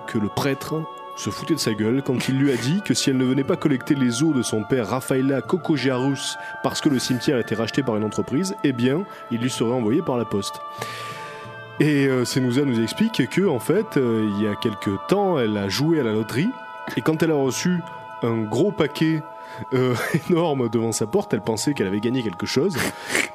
que 0.06 0.18
le 0.18 0.28
prêtre 0.28 0.82
se 1.16 1.30
foutait 1.30 1.54
de 1.54 1.60
sa 1.60 1.74
gueule 1.74 2.02
quand 2.02 2.28
il 2.28 2.38
lui 2.38 2.50
a 2.50 2.56
dit 2.56 2.80
que 2.82 2.94
si 2.94 3.10
elle 3.10 3.18
ne 3.18 3.24
venait 3.24 3.44
pas 3.44 3.56
collecter 3.56 3.94
les 3.94 4.22
os 4.22 4.34
de 4.34 4.42
son 4.42 4.64
père 4.64 4.88
Rafaela 4.88 5.42
Kokogiarus 5.42 6.36
parce 6.62 6.80
que 6.80 6.88
le 6.88 6.98
cimetière 6.98 7.38
était 7.38 7.54
racheté 7.54 7.82
par 7.82 7.96
une 7.96 8.04
entreprise, 8.04 8.54
eh 8.64 8.72
bien, 8.72 9.04
il 9.30 9.40
lui 9.40 9.50
serait 9.50 9.72
envoyé 9.72 10.02
par 10.02 10.16
la 10.16 10.24
poste. 10.24 10.60
Et 11.78 12.06
euh, 12.06 12.24
Senouza 12.24 12.62
nous 12.64 12.80
explique 12.80 13.28
que 13.28 13.46
en 13.46 13.58
fait, 13.58 13.96
euh, 13.96 14.28
il 14.34 14.42
y 14.42 14.48
a 14.48 14.54
quelque 14.54 14.90
temps, 15.08 15.38
elle 15.38 15.56
a 15.56 15.68
joué 15.68 16.00
à 16.00 16.02
la 16.02 16.12
loterie 16.12 16.50
et 16.96 17.00
quand 17.02 17.22
elle 17.22 17.30
a 17.30 17.36
reçu 17.36 17.80
un 18.22 18.42
gros 18.42 18.72
paquet 18.72 19.22
euh, 19.74 19.94
énorme 20.28 20.68
devant 20.68 20.92
sa 20.92 21.06
porte, 21.06 21.32
elle 21.34 21.40
pensait 21.40 21.74
qu'elle 21.74 21.86
avait 21.86 22.00
gagné 22.00 22.22
quelque 22.22 22.46
chose, 22.46 22.76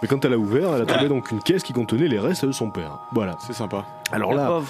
mais 0.01 0.07
quand 0.07 0.23
elle 0.25 0.33
a 0.33 0.37
ouvert, 0.37 0.73
elle 0.75 0.81
a 0.81 0.85
trouvé 0.85 1.07
donc 1.09 1.31
une 1.31 1.41
caisse 1.41 1.63
qui 1.63 1.73
contenait 1.73 2.07
les 2.07 2.19
restes 2.19 2.45
de 2.45 2.51
son 2.51 2.69
père. 2.69 2.99
Voilà. 3.11 3.35
C'est 3.45 3.53
sympa. 3.53 3.85
Alors 4.11 4.33
là, 4.35 4.61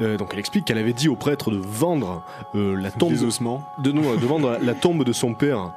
euh, 0.00 0.16
donc 0.16 0.30
elle 0.32 0.40
explique 0.40 0.64
qu'elle 0.64 0.76
avait 0.78 0.92
dit 0.92 1.08
au 1.08 1.14
prêtre 1.14 1.52
de 1.52 1.56
vendre 1.58 2.22
euh, 2.56 2.74
la 2.76 2.90
tombe 2.90 3.14
de, 3.14 3.24
ossements. 3.24 3.62
de, 3.78 3.92
non, 3.92 4.14
de 4.16 4.26
vendre 4.26 4.58
la 4.60 4.74
tombe 4.74 5.04
de 5.04 5.12
son 5.12 5.32
père 5.32 5.70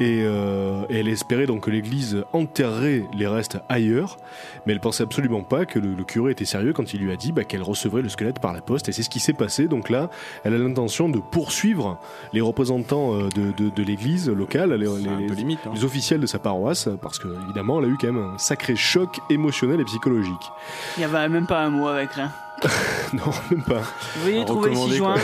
et, 0.00 0.22
euh, 0.24 0.84
et 0.88 1.00
elle 1.00 1.08
espérait 1.08 1.44
donc 1.46 1.64
que 1.64 1.70
l'église 1.70 2.24
enterrerait 2.32 3.04
les 3.12 3.26
restes 3.26 3.58
ailleurs 3.68 4.16
mais 4.64 4.72
elle 4.72 4.80
pensait 4.80 5.02
absolument 5.02 5.42
pas 5.42 5.66
que 5.66 5.78
le, 5.78 5.92
le 5.94 6.04
curé 6.04 6.32
était 6.32 6.46
sérieux 6.46 6.72
quand 6.72 6.94
il 6.94 7.00
lui 7.00 7.12
a 7.12 7.16
dit 7.16 7.32
bah, 7.32 7.44
qu'elle 7.44 7.62
recevrait 7.62 8.00
le 8.00 8.08
squelette 8.08 8.38
par 8.38 8.54
la 8.54 8.62
poste 8.62 8.88
et 8.88 8.92
c'est 8.92 9.02
ce 9.02 9.10
qui 9.10 9.20
s'est 9.20 9.34
passé 9.34 9.68
donc 9.68 9.90
là 9.90 10.08
elle 10.44 10.54
a 10.54 10.58
l'intention 10.58 11.10
de 11.10 11.18
poursuivre 11.18 11.98
les 12.32 12.40
représentants 12.40 13.14
de, 13.14 13.28
de- 13.58 13.68
de 13.68 13.82
l'église 13.82 14.30
locale 14.30 14.73
les, 14.76 14.86
les- 14.86 15.28
limite. 15.34 15.60
hein. 15.66 15.70
les 15.74 15.84
officiels 15.84 16.20
de 16.20 16.26
sa 16.26 16.38
paroisse 16.38 16.88
parce 17.02 17.18
que 17.18 17.28
évidemment 17.44 17.78
elle 17.80 17.86
a 17.86 17.88
eu 17.88 17.96
quand 18.00 18.12
même 18.12 18.32
un 18.34 18.38
sacré 18.38 18.76
choc 18.76 19.20
émotionnel 19.30 19.80
et 19.80 19.84
psychologique 19.84 20.50
Il 20.96 21.00
y 21.02 21.04
avait 21.04 21.28
même 21.28 21.46
pas 21.46 21.62
un 21.62 21.70
mot 21.70 21.88
avec 21.88 22.12
rien. 22.12 22.30
non 23.12 23.32
même 23.50 23.62
pas 23.64 23.82
Veuillez 24.24 24.44
trouver 24.44 24.70
le 24.70 24.76
6 24.76 24.82
recommander, 24.82 24.96
juin. 24.96 25.14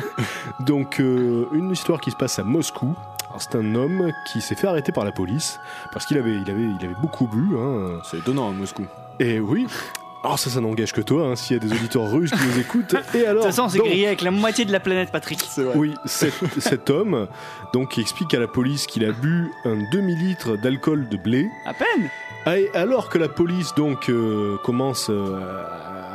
Donc, 0.60 1.00
euh, 1.00 1.46
une 1.52 1.70
histoire 1.70 2.00
qui 2.00 2.10
se 2.10 2.16
passe 2.16 2.38
à 2.38 2.44
Moscou. 2.44 2.94
C'est 3.38 3.54
un 3.54 3.74
homme 3.74 4.10
qui 4.30 4.40
s'est 4.42 4.54
fait 4.54 4.66
arrêter 4.66 4.92
par 4.92 5.04
la 5.04 5.12
police 5.12 5.58
parce 5.92 6.04
qu'il 6.04 6.18
avait, 6.18 6.34
il 6.36 6.50
avait, 6.50 6.62
il 6.64 6.84
avait 6.84 7.00
beaucoup 7.00 7.26
bu. 7.26 7.56
hein. 7.56 7.98
C'est 8.10 8.18
étonnant 8.18 8.50
à 8.50 8.52
Moscou. 8.52 8.84
Et 9.20 9.40
oui. 9.40 9.66
Alors 10.24 10.38
ça, 10.38 10.50
ça 10.50 10.60
n'engage 10.60 10.92
que 10.92 11.00
toi, 11.00 11.26
hein, 11.26 11.36
s'il 11.36 11.56
y 11.56 11.60
a 11.60 11.62
des 11.62 11.72
auditeurs 11.74 12.08
russes 12.10 12.30
qui 12.30 12.46
nous 12.46 12.58
écoutent. 12.60 12.94
Et 13.14 13.18
De 13.18 13.24
alors 13.26 13.42
toute 13.44 13.52
façon, 13.52 13.68
c'est 13.68 13.78
donc, 13.78 13.88
grillé 13.88 14.06
avec 14.06 14.22
la 14.22 14.30
moitié 14.30 14.64
de 14.64 14.70
la 14.72 14.78
planète, 14.80 15.10
Patrick. 15.10 15.40
Vrai. 15.56 15.72
Oui, 15.74 15.94
cet, 16.04 16.34
cet 16.58 16.90
homme, 16.90 17.26
donc, 17.72 17.90
qui 17.90 18.00
explique 18.00 18.32
à 18.34 18.38
la 18.38 18.46
police 18.46 18.86
qu'il 18.86 19.04
a 19.04 19.10
bu 19.12 19.50
un 19.64 19.76
demi-litre 19.92 20.56
d'alcool 20.56 21.08
de 21.08 21.16
blé. 21.16 21.48
À 21.66 21.74
peine. 21.74 22.08
Ah, 22.46 22.58
et 22.58 22.70
alors 22.74 23.08
que 23.08 23.18
la 23.18 23.28
police 23.28 23.74
donc 23.74 24.08
euh, 24.08 24.56
commence 24.64 25.08
euh, 25.10 25.36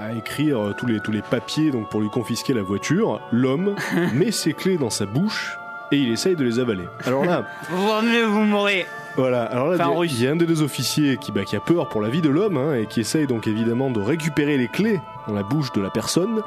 à- 0.01 0.13
écrire 0.17 0.73
tous 0.77 0.85
les 0.85 0.99
tous 1.01 1.11
les 1.11 1.21
papiers 1.21 1.69
donc 1.71 1.89
pour 1.89 1.99
lui 2.01 2.09
confisquer 2.09 2.53
la 2.53 2.61
voiture, 2.63 3.19
l'homme 3.31 3.75
met 4.13 4.31
ses 4.31 4.53
clés 4.53 4.77
dans 4.77 4.89
sa 4.89 5.05
bouche 5.05 5.57
et 5.91 5.97
il 5.97 6.11
essaye 6.11 6.35
de 6.35 6.43
les 6.43 6.59
avaler. 6.59 6.83
Alors 7.05 7.23
là, 7.25 7.45
Vous 7.69 8.31
vous 8.31 8.39
mourrez. 8.43 8.85
Voilà. 9.17 9.43
Alors 9.43 9.67
là, 9.69 9.75
Enfin, 9.75 9.83
il 9.85 9.87
y 9.87 9.91
a- 9.91 9.91
en 9.91 9.97
russe. 9.97 10.11
il 10.19 10.23
y, 10.23 10.27
a 10.27 10.31
un 10.31 10.35
des 10.35 10.45
deux 10.45 10.61
officiers 10.61 11.17
qui 11.17 11.31
bah, 11.31 11.43
qui 11.43 11.55
a 11.55 11.59
peur 11.59 11.89
pour 11.89 12.01
la 12.01 12.09
vie 12.09 12.21
de 12.21 12.29
l'homme 12.29 12.57
hein, 12.57 12.75
et 12.75 12.85
qui 12.85 13.01
essaye 13.01 13.27
donc 13.27 13.47
évidemment 13.47 13.89
de 13.89 13.99
récupérer 13.99 14.57
les 14.57 14.67
clés 14.67 15.01
dans 15.27 15.33
la 15.33 15.43
bouche 15.43 15.71
de 15.73 15.81
la 15.81 15.89
personne 15.89 16.41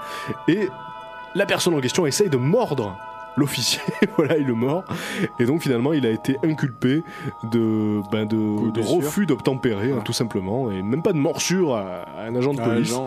et 0.48 0.68
la 1.34 1.46
personne 1.46 1.74
en 1.74 1.80
question 1.80 2.06
essaye 2.06 2.28
de 2.30 2.36
mordre 2.36 2.96
l'officier, 3.36 3.80
voilà, 4.16 4.36
il 4.36 4.46
le 4.46 4.54
mord. 4.54 4.84
Et 5.38 5.44
donc 5.44 5.62
finalement, 5.62 5.92
il 5.92 6.04
a 6.06 6.10
été 6.10 6.36
inculpé 6.42 7.02
de, 7.50 8.00
ben, 8.10 8.26
de, 8.26 8.80
refus 8.80 9.26
d'obtempérer, 9.26 9.92
hein, 9.92 9.96
Ah. 10.00 10.04
tout 10.04 10.12
simplement, 10.12 10.70
et 10.70 10.82
même 10.82 11.02
pas 11.02 11.12
de 11.12 11.18
morsure 11.18 11.74
à, 11.76 12.04
à 12.18 12.24
un 12.26 12.34
agent 12.34 12.54
de 12.54 12.60
Ah, 12.60 12.64
police. 12.68 12.92
Ouais. 12.92 13.06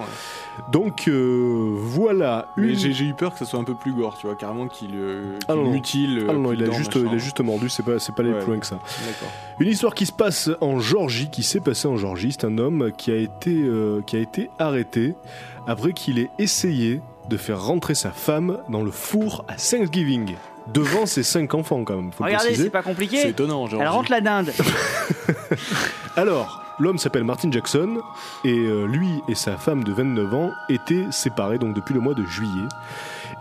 Donc 0.72 1.08
euh, 1.08 1.74
voilà, 1.78 2.48
une... 2.58 2.76
j'ai 2.76 3.06
eu 3.06 3.14
peur 3.14 3.34
que 3.34 3.40
ça 3.40 3.46
soit 3.46 3.60
un 3.60 3.64
peu 3.64 3.74
plus 3.76 3.92
gore, 3.94 4.18
tu 4.20 4.28
vois, 4.28 4.36
carrément 4.36 4.68
qu'il 4.68 4.92
euh, 4.94 5.38
Ah 5.48 5.56
non, 5.56 5.64
non. 5.66 5.72
mutile. 5.72 6.26
Ah 6.30 6.34
non, 6.34 6.52
il 6.54 6.64
a, 6.64 6.72
juste, 6.72 6.96
machin. 6.96 7.10
il 7.12 7.16
a 7.16 7.18
juste 7.18 7.40
mordu, 7.42 7.70
c'est 7.70 7.84
pas, 7.84 7.98
c'est 8.00 8.14
pas 8.16 8.24
Ouais. 8.24 8.38
plus 8.40 8.48
loin 8.52 8.60
que 8.60 8.66
ça. 8.68 8.76
D'accord. 8.76 9.32
Une 9.60 9.68
histoire 9.68 9.94
qui 9.96 10.06
se 10.06 10.12
passe 10.12 10.50
en 10.62 10.80
Georgie, 10.80 11.30
qui 11.32 11.44
s'est 11.44 11.60
passée 11.60 11.88
en 11.88 11.98
Georgie, 11.98 12.32
c'est 12.32 12.46
un 12.46 12.58
homme 12.58 12.92
qui 12.98 13.12
a 13.12 13.16
été, 13.16 13.52
euh, 13.64 14.02
qui 14.06 14.16
a 14.16 14.20
été 14.20 14.50
arrêté 14.60 15.16
après 15.68 15.94
qu'il 15.94 16.20
ait 16.20 16.30
essayé 16.40 17.02
de 17.30 17.38
faire 17.38 17.62
rentrer 17.64 17.96
sa 17.96 18.12
femme 18.12 18.60
dans 18.70 18.84
le 18.84 18.92
four 18.92 19.46
à 19.48 19.56
Thanksgiving, 19.56 20.36
devant 20.74 21.06
ses 21.06 21.24
cinq 21.24 21.54
enfants 21.54 21.84
quand 21.84 21.96
même, 21.96 22.12
faut 22.12 22.24
Regardez, 22.24 22.56
c'est 22.56 22.70
pas 22.70 22.80
C'est 22.82 22.90
compliqué. 22.90 23.28
étonnant, 23.28 23.68
genre. 23.68 23.82
Elle 23.82 23.88
rentre 23.88 24.12
la 24.12 24.22
dinde. 24.22 24.52
Alors, 26.16 26.62
l'homme 26.80 26.98
s'appelle 26.98 27.24
Martin 27.24 27.52
Jackson 27.52 27.98
et 28.44 28.54
euh, 28.58 28.86
lui 28.86 29.22
et 29.28 29.36
sa 29.36 29.58
femme 29.58 29.84
de 29.84 29.92
29 29.92 30.34
ans 30.34 30.52
étaient 30.70 31.06
séparés 31.12 31.58
donc 31.60 31.74
depuis 31.76 31.94
le 31.94 32.00
mois 32.02 32.14
de 32.14 32.24
juillet. 32.26 32.68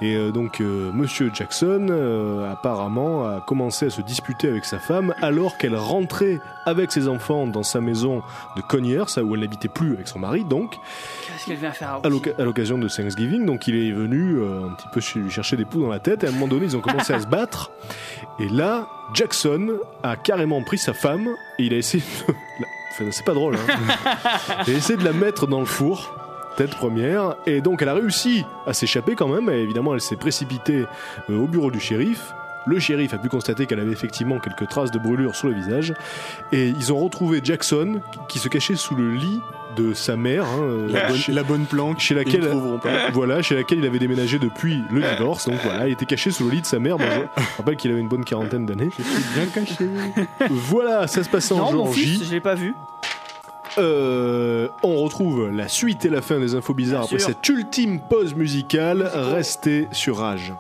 Et 0.03 0.17
euh, 0.17 0.33
donc 0.33 0.61
euh, 0.61 0.91
Monsieur 0.93 1.31
Jackson 1.33 1.87
euh, 1.89 2.51
apparemment 2.53 3.25
a 3.25 3.41
commencé 3.41 3.87
à 3.87 3.91
se 3.91 4.03
disputer 4.03 4.49
avec 4.49 4.65
sa 4.65 4.79
femme 4.81 5.15
alors 5.23 5.57
qu'elle 5.59 5.77
rentrait 5.77 6.41
avec 6.67 6.91
ses 6.91 7.07
enfants 7.07 7.47
dans 7.47 7.63
sa 7.63 7.81
maison 7.81 8.21
de 8.57 8.63
Conyers, 8.63 9.05
où 9.23 9.35
elle 9.35 9.41
n'habitait 9.43 9.69
plus 9.69 9.93
avec 9.95 10.09
son 10.09 10.19
mari 10.19 10.45
donc 10.45 10.75
Qu'est-ce 11.27 11.47
qu'elle 11.47 11.57
vient 11.57 11.71
faire 11.73 11.91
à 11.91 12.01
à 12.07 12.09
l'oc- 12.09 12.35
à 12.37 12.43
l'occasion 12.43 12.79
de 12.79 12.89
Thanksgiving. 12.89 13.47
Donc 13.47 13.69
il 13.69 13.77
est 13.77 13.93
venu 13.93 14.43
un 14.43 14.71
petit 14.75 14.89
peu 14.93 15.21
lui 15.21 15.31
chercher 15.31 15.57
des 15.57 15.65
poux 15.65 15.81
dans 15.81 15.89
la 15.89 16.01
tête 16.01 16.25
et 16.25 16.27
à 16.27 16.31
un 16.31 16.33
moment 16.33 16.49
donné 16.49 16.65
ils 16.67 16.77
ont 16.77 16.81
commencé 16.81 17.13
à 17.13 17.21
se 17.21 17.27
battre. 17.29 17.71
Et 18.41 18.49
là 18.49 18.89
Jackson 19.15 19.79
a 20.03 20.17
carrément 20.17 20.63
pris 20.65 20.79
sa 20.79 20.95
femme 20.95 21.29
et 21.59 21.65
il 21.67 21.75
a 21.75 21.77
essayé 21.77 22.03
de... 22.29 22.35
Enfin, 22.95 23.05
c'est 23.11 23.25
pas 23.25 23.33
drôle. 23.33 23.55
Hein. 23.57 23.79
il 24.67 24.75
a 24.75 24.77
essayé 24.77 24.99
de 24.99 25.05
la 25.05 25.15
mettre 25.15 25.47
dans 25.47 25.61
le 25.61 25.65
four. 25.65 26.15
Tête 26.57 26.71
première, 26.77 27.35
et 27.47 27.61
donc 27.63 27.81
elle 27.83 27.89
a 27.89 27.95
réussi 27.95 28.45
à 28.67 28.73
s'échapper 28.75 29.15
quand 29.15 29.29
même. 29.29 29.49
Et 29.51 29.61
évidemment, 29.63 29.95
elle 29.95 30.01
s'est 30.01 30.17
précipitée 30.17 30.85
euh, 31.31 31.39
au 31.39 31.47
bureau 31.47 31.71
du 31.71 31.81
shérif. 31.81 32.35
Le 32.67 32.79
shérif 32.79 33.13
a 33.15 33.19
pu 33.19 33.29
constater 33.29 33.67
qu'elle 33.67 33.81
avait 33.81 33.91
effectivement 33.91 34.39
quelques 34.39 34.69
traces 34.69 34.93
de 34.93 34.99
brûlure 34.99 35.35
sur 35.35 35.49
le 35.49 35.55
visage. 35.55 35.95
Et 36.53 36.69
ils 36.69 36.93
ont 36.93 36.99
retrouvé 36.99 37.41
Jackson 37.43 38.01
qui 38.29 38.39
se 38.39 38.49
cachait 38.49 38.77
sous 38.77 38.95
le 38.95 39.15
lit 39.15 39.41
de 39.77 39.95
sa 39.95 40.17
mère. 40.17 40.45
hein, 40.45 40.61
euh, 40.63 40.89
La 40.93 41.09
bonne, 41.09 41.17
chez- 41.17 41.33
la 41.33 41.43
bonne 41.43 41.65
planque. 41.65 41.99
chez 41.99 42.15
laquelle, 42.15 42.43
le 42.43 42.51
trouveront 42.51 42.79
pas. 42.79 43.11
voilà, 43.13 43.43
chez 43.43 43.57
laquelle 43.57 43.79
il 43.79 43.87
avait 43.87 43.99
déménagé 43.99 44.39
depuis 44.39 44.81
le 44.93 45.01
divorce. 45.01 45.49
Donc 45.49 45.59
voilà, 45.65 45.89
il 45.89 45.93
était 45.95 46.07
caché 46.07 46.31
sous 46.31 46.45
le 46.45 46.51
lit 46.53 46.61
de 46.61 46.67
sa 46.67 46.79
mère. 46.79 46.99
Bon, 46.99 47.05
je 47.37 47.43
rappelle 47.57 47.77
qu'il 47.77 47.91
avait 47.91 48.01
une 48.01 48.09
bonne 48.09 48.25
quarantaine 48.25 48.67
d'années. 48.67 48.91
Bien 49.35 49.47
caché. 49.53 49.89
Voilà, 50.51 51.07
ça 51.09 51.25
se 51.25 51.29
passait 51.31 51.55
en 51.55 51.59
Non, 51.59 51.65
mon 51.73 51.85
Georgie. 51.87 52.01
fils, 52.19 52.29
je 52.29 52.31
l'ai 52.33 52.41
pas 52.41 52.55
vu. 52.55 52.75
Euh, 53.79 54.69
on 54.83 54.97
retrouve 54.97 55.49
la 55.51 55.69
suite 55.69 56.05
et 56.05 56.09
la 56.09 56.23
fin 56.23 56.39
des 56.39 56.55
infos 56.55 56.75
bizarres 56.75 57.07
Bien 57.07 57.17
après 57.17 57.19
sûr. 57.19 57.29
cette 57.29 57.49
ultime 57.49 58.01
pause 58.01 58.35
musicale. 58.35 59.11
Restez 59.15 59.89
sur 59.93 60.19
Rage. 60.19 60.55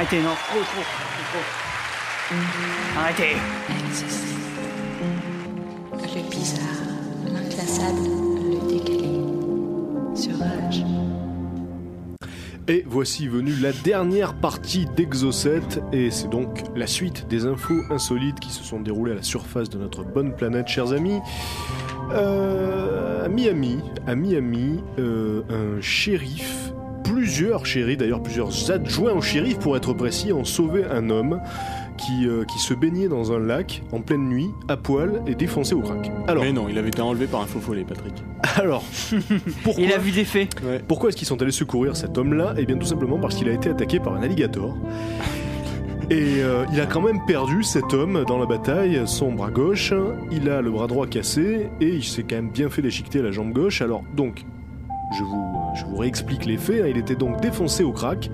Arrêtez, 0.00 0.22
non. 0.22 0.30
Trop, 0.30 0.60
trop, 0.60 0.80
trop, 0.80 1.24
trop. 1.30 2.38
Arrêtez. 2.98 3.36
Le 6.14 6.30
bizarre, 6.30 6.62
l'inclassable, 7.30 8.08
le 8.50 8.72
décalé. 8.72 9.10
Rage. 10.38 10.84
Et 12.66 12.82
voici 12.88 13.28
venue 13.28 13.52
la 13.60 13.72
dernière 13.72 14.32
partie 14.32 14.86
d'Exocet, 14.86 15.60
et 15.92 16.10
c'est 16.10 16.30
donc 16.30 16.62
la 16.74 16.86
suite 16.86 17.28
des 17.28 17.44
infos 17.44 17.82
insolites 17.90 18.40
qui 18.40 18.52
se 18.52 18.64
sont 18.64 18.80
déroulées 18.80 19.12
à 19.12 19.16
la 19.16 19.22
surface 19.22 19.68
de 19.68 19.76
notre 19.76 20.02
bonne 20.02 20.34
planète, 20.34 20.68
chers 20.68 20.92
amis. 20.92 21.20
Euh, 22.12 23.26
à 23.26 23.28
Miami, 23.28 23.80
à 24.06 24.14
Miami, 24.14 24.80
euh, 24.98 25.42
un 25.50 25.80
shérif, 25.82 26.59
plusieurs 27.30 27.64
shérifs, 27.64 27.96
d'ailleurs 27.96 28.22
plusieurs 28.24 28.72
adjoints 28.72 29.12
au 29.12 29.20
shérif 29.20 29.60
pour 29.60 29.76
être 29.76 29.92
précis, 29.92 30.32
ont 30.32 30.44
sauvé 30.44 30.82
un 30.84 31.10
homme 31.10 31.40
qui, 31.96 32.26
euh, 32.26 32.42
qui 32.42 32.58
se 32.58 32.74
baignait 32.74 33.06
dans 33.06 33.30
un 33.30 33.38
lac 33.38 33.82
en 33.92 34.00
pleine 34.00 34.28
nuit, 34.28 34.48
à 34.66 34.76
poil 34.76 35.22
et 35.28 35.36
défoncé 35.36 35.76
au 35.76 35.80
crack. 35.80 36.10
Alors, 36.26 36.42
Mais 36.42 36.50
non, 36.52 36.68
il 36.68 36.76
avait 36.76 36.88
été 36.88 37.00
enlevé 37.00 37.28
par 37.28 37.40
un 37.40 37.46
faux 37.46 37.60
follet, 37.60 37.84
Patrick. 37.84 38.14
alors 38.56 38.82
pourquoi 39.62 39.84
Il 39.84 39.92
a 39.92 39.98
vu 39.98 40.10
des 40.10 40.24
faits. 40.24 40.48
pourquoi 40.88 41.10
est-ce 41.10 41.16
qu'ils 41.16 41.28
sont 41.28 41.40
allés 41.40 41.52
secourir 41.52 41.94
cet 41.94 42.18
homme-là? 42.18 42.54
Eh 42.58 42.66
bien 42.66 42.76
tout 42.76 42.86
simplement 42.86 43.20
parce 43.20 43.36
qu'il 43.36 43.48
a 43.48 43.52
été 43.52 43.70
attaqué 43.70 44.00
par 44.00 44.14
un 44.14 44.22
alligator. 44.24 44.76
Et 46.10 46.42
euh, 46.42 46.64
il 46.72 46.80
a 46.80 46.86
quand 46.86 47.02
même 47.02 47.24
perdu 47.28 47.62
cet 47.62 47.94
homme 47.94 48.24
dans 48.26 48.38
la 48.38 48.46
bataille, 48.46 49.02
son 49.06 49.30
bras 49.30 49.52
gauche, 49.52 49.94
il 50.32 50.50
a 50.50 50.60
le 50.62 50.72
bras 50.72 50.88
droit 50.88 51.06
cassé 51.06 51.68
et 51.80 51.86
il 51.86 52.02
s'est 52.02 52.24
quand 52.24 52.34
même 52.34 52.50
bien 52.50 52.68
fait 52.68 52.82
déchiqueter 52.82 53.22
la 53.22 53.30
jambe 53.30 53.52
gauche. 53.52 53.80
Alors 53.80 54.02
donc, 54.16 54.44
je 55.18 55.24
vous, 55.24 55.54
je 55.74 55.84
vous 55.84 55.96
réexplique 55.96 56.44
les 56.46 56.56
faits, 56.56 56.82
hein. 56.82 56.86
il 56.88 56.96
était 56.96 57.16
donc 57.16 57.40
défoncé 57.40 57.82
au 57.84 57.92
crack. 57.92 58.30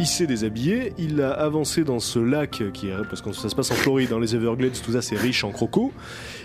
Il 0.00 0.06
s'est 0.06 0.28
déshabillé, 0.28 0.92
il 0.96 1.20
a 1.20 1.32
avancé 1.32 1.82
dans 1.82 1.98
ce 1.98 2.20
lac 2.20 2.62
qui 2.72 2.86
est 2.86 2.92
parce 3.10 3.20
que 3.20 3.32
ça 3.32 3.48
se 3.48 3.56
passe 3.56 3.72
en 3.72 3.74
Floride, 3.74 4.10
dans 4.10 4.20
les 4.20 4.36
Everglades, 4.36 4.70
tout 4.84 4.92
ça 4.92 5.02
c'est 5.02 5.16
riche 5.16 5.42
en 5.42 5.50
crocos. 5.50 5.90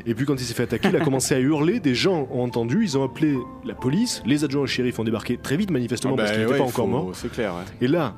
Et 0.07 0.15
puis 0.15 0.25
quand 0.25 0.33
il 0.33 0.43
s'est 0.43 0.55
fait 0.55 0.63
attaquer, 0.63 0.89
il 0.89 0.95
a 0.95 0.99
commencé 1.05 1.35
à 1.35 1.39
hurler. 1.39 1.79
Des 1.79 1.93
gens 1.93 2.27
ont 2.31 2.41
entendu, 2.43 2.79
ils 2.83 2.97
ont 2.97 3.03
appelé 3.03 3.37
la 3.63 3.75
police. 3.75 4.23
Les 4.25 4.43
adjoints 4.43 4.63
au 4.63 4.67
shérif 4.67 4.97
ont 4.97 5.03
débarqué 5.03 5.37
très 5.37 5.55
vite 5.55 5.69
manifestement 5.69 6.13
Ah 6.15 6.17
bah 6.17 6.23
parce 6.23 6.31
qu'il 6.31 6.41
n'était 6.41 6.53
ouais, 6.53 6.57
pas 6.57 6.63
encore 6.63 6.85
faut- 6.85 6.91
mort. 6.91 7.09
C'est 7.13 7.31
clair, 7.31 7.53
ouais. 7.53 7.85
Et 7.85 7.87
là, 7.87 8.15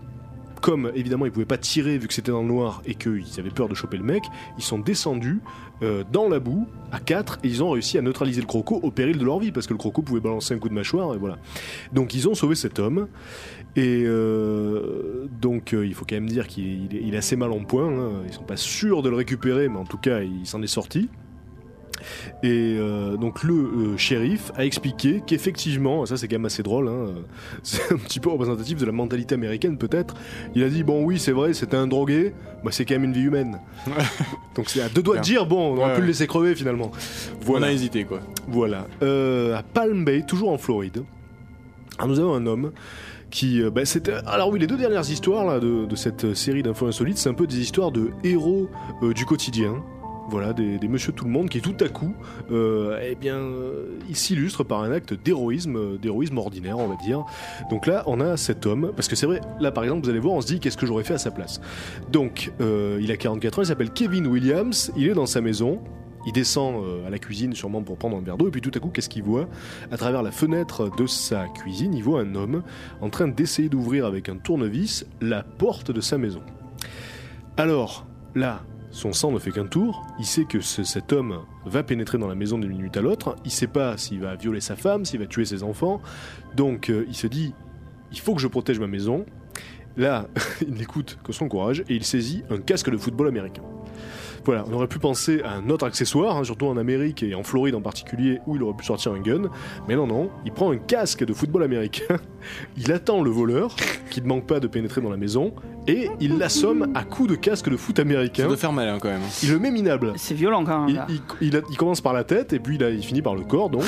comme 0.66 0.92
évidemment 0.96 1.28
ils 1.28 1.32
pouvaient 1.32 1.46
pas 1.46 1.60
tirer 1.60 2.00
vu 2.00 2.08
que 2.08 2.14
c'était 2.16 2.32
dans 2.32 2.42
le 2.42 2.48
noir 2.48 2.82
et 2.88 2.96
qu'ils 2.96 3.40
avaient 3.40 3.52
peur 3.52 3.70
de 3.70 3.76
choper 3.76 3.98
le 3.98 4.04
mec, 4.04 4.24
ils 4.58 4.64
sont 4.64 4.80
descendus 4.80 5.40
euh, 5.84 6.04
dans 6.12 6.28
la 6.28 6.40
boue 6.40 6.66
à 6.92 7.00
4 7.00 7.38
et 7.44 7.48
ils 7.48 7.62
ont 7.62 7.70
réussi 7.70 8.00
à 8.00 8.02
neutraliser 8.02 8.42
le 8.42 8.48
croco 8.48 8.80
au 8.82 8.90
péril 8.90 9.20
de 9.20 9.24
leur 9.24 9.38
vie 9.38 9.52
parce 9.52 9.68
que 9.68 9.74
le 9.74 9.78
croco 9.78 10.02
pouvait 10.02 10.22
balancer 10.22 10.56
un 10.56 10.58
coup 10.58 10.68
de 10.68 10.74
mâchoire 10.74 11.14
et 11.14 11.20
voilà. 11.20 11.38
Donc 11.94 12.16
ils 12.16 12.28
ont 12.28 12.34
sauvé 12.34 12.56
cet 12.56 12.80
homme 12.80 13.08
et 13.76 14.06
euh, 14.08 15.28
donc 15.40 15.76
euh, 15.76 15.86
il 15.86 15.94
faut 15.94 16.04
quand 16.04 16.16
même 16.16 16.26
dire 16.26 16.48
qu'il 16.48 16.88
est, 16.96 17.16
assez 17.16 17.36
mal 17.36 17.52
en 17.52 17.64
point. 17.64 17.88
hein. 17.88 18.24
Ils 18.26 18.34
sont 18.34 18.42
pas 18.42 18.58
sûrs 18.58 19.04
de 19.04 19.10
le 19.10 19.18
récupérer 19.18 19.70
mais 19.70 19.78
en 19.78 19.86
tout 19.86 20.00
cas 20.00 20.22
il 20.22 20.48
s'en 20.48 20.64
est 20.64 20.68
sorti. 20.68 21.10
Et 22.44 22.76
euh, 22.80 23.18
donc 23.18 23.44
le 23.44 23.53
euh, 23.53 23.98
shérif 23.98 24.52
a 24.56 24.65
expliqué 24.65 25.22
qu'effectivement, 25.26 26.06
ça 26.06 26.18
c'est 26.18 26.27
quand 26.27 26.36
même 26.36 26.45
assez 26.45 26.64
drôle, 26.64 26.88
hein, 26.88 27.06
c'est 27.64 27.91
un 27.94 27.98
petit 27.98 28.19
peu 28.19 28.30
représentatif 28.30 28.77
de 28.80 28.86
la 28.86 28.91
mentalité 28.91 29.36
américaine 29.36 29.77
peut-être. 29.77 30.15
Il 30.56 30.64
a 30.64 30.69
dit 30.69 30.84
bon 30.84 31.03
oui 31.03 31.19
c'est 31.19 31.32
vrai 31.32 31.53
c'était 31.53 31.77
un 31.77 31.88
drogué, 31.88 32.34
bah, 32.64 32.72
c'est 32.72 32.86
quand 32.86 32.95
même 32.95 33.06
une 33.06 33.14
vie 33.14 33.22
humaine. 33.23 33.60
donc 34.56 34.69
c'est 34.69 34.82
à 34.82 34.90
deux 34.90 35.02
doigts 35.03 35.18
de 35.18 35.22
dire 35.22 35.45
bon 35.45 35.73
on 35.73 35.77
aurait 35.77 35.86
Ouais, 35.90 35.95
pu 35.95 36.02
le 36.02 36.07
laisser 36.07 36.27
crever 36.27 36.56
finalement. 36.56 36.91
On 37.48 37.61
a 37.61 37.72
hésité, 37.72 38.06
quoi. 38.06 38.19
Voilà. 38.48 38.88
Euh, 39.03 39.56
à 39.56 39.64
Palm 39.64 40.03
Bay, 40.06 40.23
toujours 40.27 40.52
en 40.52 40.57
Floride, 40.57 41.03
alors, 41.98 42.10
nous 42.10 42.19
avons 42.19 42.34
un 42.36 42.45
homme 42.45 42.72
qui. 43.32 43.61
bah, 43.73 43.86
c'était- 43.86 44.15
alors 44.26 44.49
oui, 44.49 44.60
les 44.60 44.68
deux 44.68 44.76
dernières 44.77 45.10
histoires 45.10 45.45
là, 45.45 45.60
de, 45.60 45.86
de 45.86 45.95
cette 45.95 46.34
série 46.34 46.61
d'infos 46.64 46.88
insolites, 46.88 47.18
c'est 47.18 47.30
un 47.30 47.34
peu 47.34 47.48
des 47.48 47.60
histoires 47.60 47.91
de 47.91 48.10
héros 48.23 48.68
euh, 49.03 49.14
du 49.14 49.26
quotidien. 49.26 49.82
Voilà, 50.27 50.53
des, 50.53 50.80
des 50.80 50.88
monsieur 50.88 51.11
tout 51.11 51.26
le 51.26 51.31
monde 51.31 51.49
qui 51.49 51.61
tout 51.61 51.76
à 51.80 51.88
coup, 51.88 52.15
euh, 52.52 52.99
eh 53.03 53.15
bien, 53.15 53.35
euh, 53.35 53.99
il 54.10 54.15
s'illustre 54.15 54.64
par 54.64 54.81
un 54.81 54.91
acte 54.91 55.14
d'héroïsme, 55.14 55.76
euh, 55.76 55.97
d'héroïsme 55.97 56.38
ordinaire, 56.38 56.80
on 56.80 56.88
va 56.88 56.95
dire. 56.95 57.26
Donc 57.69 57.85
là, 57.85 58.03
on 58.07 58.19
a 58.19 58.35
cet 58.35 58.65
homme, 58.65 58.91
parce 58.95 59.07
que 59.07 59.15
c'est 59.15 59.27
vrai, 59.27 59.41
là 59.60 59.72
par 59.72 59.84
exemple, 59.84 60.03
vous 60.03 60.10
allez 60.10 60.19
voir, 60.19 60.34
on 60.34 60.41
se 60.41 60.47
dit 60.47 60.60
qu'est-ce 60.60 60.77
que 60.77 60.88
j'aurais 60.88 61.03
fait 61.03 61.14
à 61.14 61.19
sa 61.19 61.31
place? 61.31 61.61
Donc, 62.11 62.52
il 62.60 63.11
a 63.11 63.18
44 63.18 63.60
ans, 63.60 63.61
il 63.61 63.65
s'appelle 63.68 63.91
Kevin 63.91 64.27
Williams, 64.27 64.91
il 64.97 65.07
est 65.07 65.14
dans 65.14 65.26
sa 65.26 65.41
maison, 65.41 65.80
il 66.26 66.34
descend 66.34 66.84
à 67.06 67.10
la 67.10 67.19
cuisine 67.19 67.53
sûrement 67.53 67.84
pour 67.84 67.97
prendre 67.97 68.18
un 68.18 68.22
verre 68.22 68.38
d'eau 68.38 68.47
et 68.47 68.52
puis 68.52 68.61
tout 68.61 68.72
à 68.73 68.80
coup 68.80 68.89
qu'est-ce 68.89 69.10
qu'il 69.10 69.23
voit? 69.23 69.47
À 69.91 69.97
travers 69.97 70.23
la 70.23 70.31
fenêtre 70.31 70.89
de 70.97 71.06
sa 71.06 71.47
cuisine, 71.47 71.93
il 71.93 72.03
voit 72.03 72.22
un 72.22 72.35
homme 72.35 72.64
en 73.02 73.10
train 73.10 73.27
d'essayer 73.27 73.69
d'ouvrir 73.69 74.06
avec 74.06 74.30
un 74.30 74.38
tournevis 74.38 75.06
la 75.22 75.43
porte 75.43 75.91
de 75.91 76.02
sa 76.02 76.18
maison. 76.18 76.41
Alors 77.57 78.06
là, 78.34 78.61
son 78.95 79.11
sang 79.11 79.31
ne 79.31 79.39
fait 79.39 79.51
qu'un 79.51 79.65
tour, 79.67 80.07
il 80.19 80.26
sait 80.26 80.45
que 80.45 80.61
ce- 80.61 80.84
cet 80.85 81.11
homme 81.11 81.39
va 81.65 81.84
pénétrer 81.84 82.17
dans 82.17 82.30
la 82.30 82.35
maison 82.35 82.57
d'une 82.57 82.72
minute 82.72 82.95
à 82.95 83.01
l'autre, 83.01 83.35
il 83.43 83.51
sait 83.51 83.67
pas 83.67 83.97
s'il 83.97 84.22
va 84.22 84.35
violer 84.35 84.61
sa 84.61 84.77
femme, 84.77 85.03
s'il 85.03 85.19
va 85.19 85.26
tuer 85.26 85.43
ses 85.43 85.63
enfants, 85.63 86.01
donc 86.55 86.89
euh, 86.89 87.05
il 87.09 87.15
se 87.15 87.27
dit 87.27 87.53
il 88.13 88.19
faut 88.19 88.34
que 88.35 88.41
je 88.41 88.47
protège 88.47 88.80
ma 88.80 88.88
maison. 88.88 89.26
Là, 89.97 90.27
il 90.65 90.73
n'écoute 90.76 91.17
que 91.26 91.34
son 91.34 91.49
courage 91.49 91.81
et 91.89 91.95
il 91.95 92.05
saisit 92.05 92.43
un 92.49 92.57
casque 92.57 92.89
de 92.89 92.97
football 92.97 93.27
américain. 93.27 93.63
Voilà, 94.45 94.63
on 94.69 94.73
aurait 94.73 94.88
pu 94.88 94.99
penser 94.99 95.41
à 95.43 95.53
un 95.53 95.69
autre 95.69 95.85
accessoire, 95.85 96.38
hein, 96.38 96.43
surtout 96.43 96.67
en 96.67 96.77
Amérique 96.77 97.23
et 97.23 97.34
en 97.35 97.43
Floride 97.43 97.76
en 97.76 97.81
particulier, 97.81 98.39
où 98.45 98.55
il 98.55 98.63
aurait 98.63 98.76
pu 98.77 98.85
sortir 98.85 99.11
un 99.13 99.19
gun. 99.19 99.49
Mais 99.88 99.95
non, 99.95 100.05
non, 100.07 100.30
il 100.45 100.51
prend 100.51 100.72
un 100.72 100.77
casque 100.77 101.23
de 101.26 101.34
football 101.34 101.63
américain, 101.63 102.17
il 102.77 102.91
attend 102.91 103.22
le 103.23 103.31
voleur, 103.31 103.76
qui 104.11 104.22
ne 104.22 104.27
manque 104.27 104.45
pas 104.45 104.59
de 104.59 104.67
pénétrer 104.67 105.01
dans 105.01 105.09
la 105.09 105.17
maison, 105.17 105.53
et 105.88 106.09
il 106.19 106.38
l'assomme 106.38 106.91
à 106.95 107.03
coups 107.03 107.30
de 107.30 107.35
casque 107.35 107.69
de 107.69 107.77
foot 107.77 107.97
Ça 107.97 108.01
américain. 108.03 108.47
doit 108.47 108.57
faire 108.57 108.72
mal, 108.73 108.88
hein, 108.89 108.97
quand 109.01 109.09
même. 109.09 109.22
Il 109.43 109.51
le 109.51 109.59
met 109.59 109.72
minable. 109.72 110.13
C'est 110.15 110.34
violent 110.35 110.63
quand 110.63 110.81
même. 110.81 110.89
Il, 110.89 110.95
là. 110.95 111.07
il- 111.09 111.22
il 111.47 111.57
a- 111.57 111.61
il 111.69 111.77
commence 111.77 112.01
par 112.01 112.13
la 112.13 112.23
tête, 112.23 112.53
et 112.53 112.59
puis 112.59 112.76
il, 112.76 112.84
a- 112.84 112.89
il 112.89 113.03
finit 113.03 113.22
par 113.22 113.35
le 113.35 113.43
corps, 113.43 113.69
donc. 113.69 113.84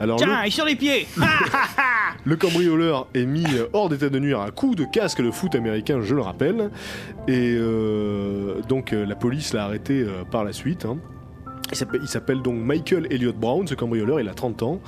Alors, 0.00 0.18
le- 0.18 0.24
Tiens, 0.24 0.42
et 0.42 0.50
sur 0.50 0.64
les 0.64 0.76
pieds 0.76 1.06
Ah, 1.20 1.24
ah, 1.52 1.58
ah 1.78 1.82
Le 2.24 2.36
cambrioleur 2.36 3.08
est 3.14 3.26
mis 3.26 3.44
hors 3.72 3.88
d'état 3.88 4.08
de 4.08 4.18
nuire 4.18 4.40
à 4.40 4.50
coup 4.50 4.74
de 4.74 4.84
casque 4.84 5.22
de 5.22 5.30
foot 5.30 5.54
américain, 5.54 6.00
je 6.02 6.14
le 6.14 6.20
rappelle. 6.22 6.70
Et 7.28 7.54
euh, 7.56 8.60
donc 8.68 8.92
euh, 8.92 9.04
la 9.06 9.14
police 9.14 9.52
l'a 9.52 9.64
arrêté 9.64 9.93
euh, 10.02 10.24
par 10.24 10.44
la 10.44 10.52
suite. 10.52 10.84
hein. 10.84 10.98
Il 11.70 11.76
s'appelle- 11.76 12.00
Il 12.02 12.08
s'appelle 12.08 12.42
donc 12.42 12.56
Michael 12.60 13.06
Elliott 13.10 13.36
Brown, 13.36 13.66
ce 13.66 13.74
cambrioleur, 13.74 14.20
il 14.20 14.28
a 14.28 14.34
30 14.34 14.62
ans. 14.62 14.80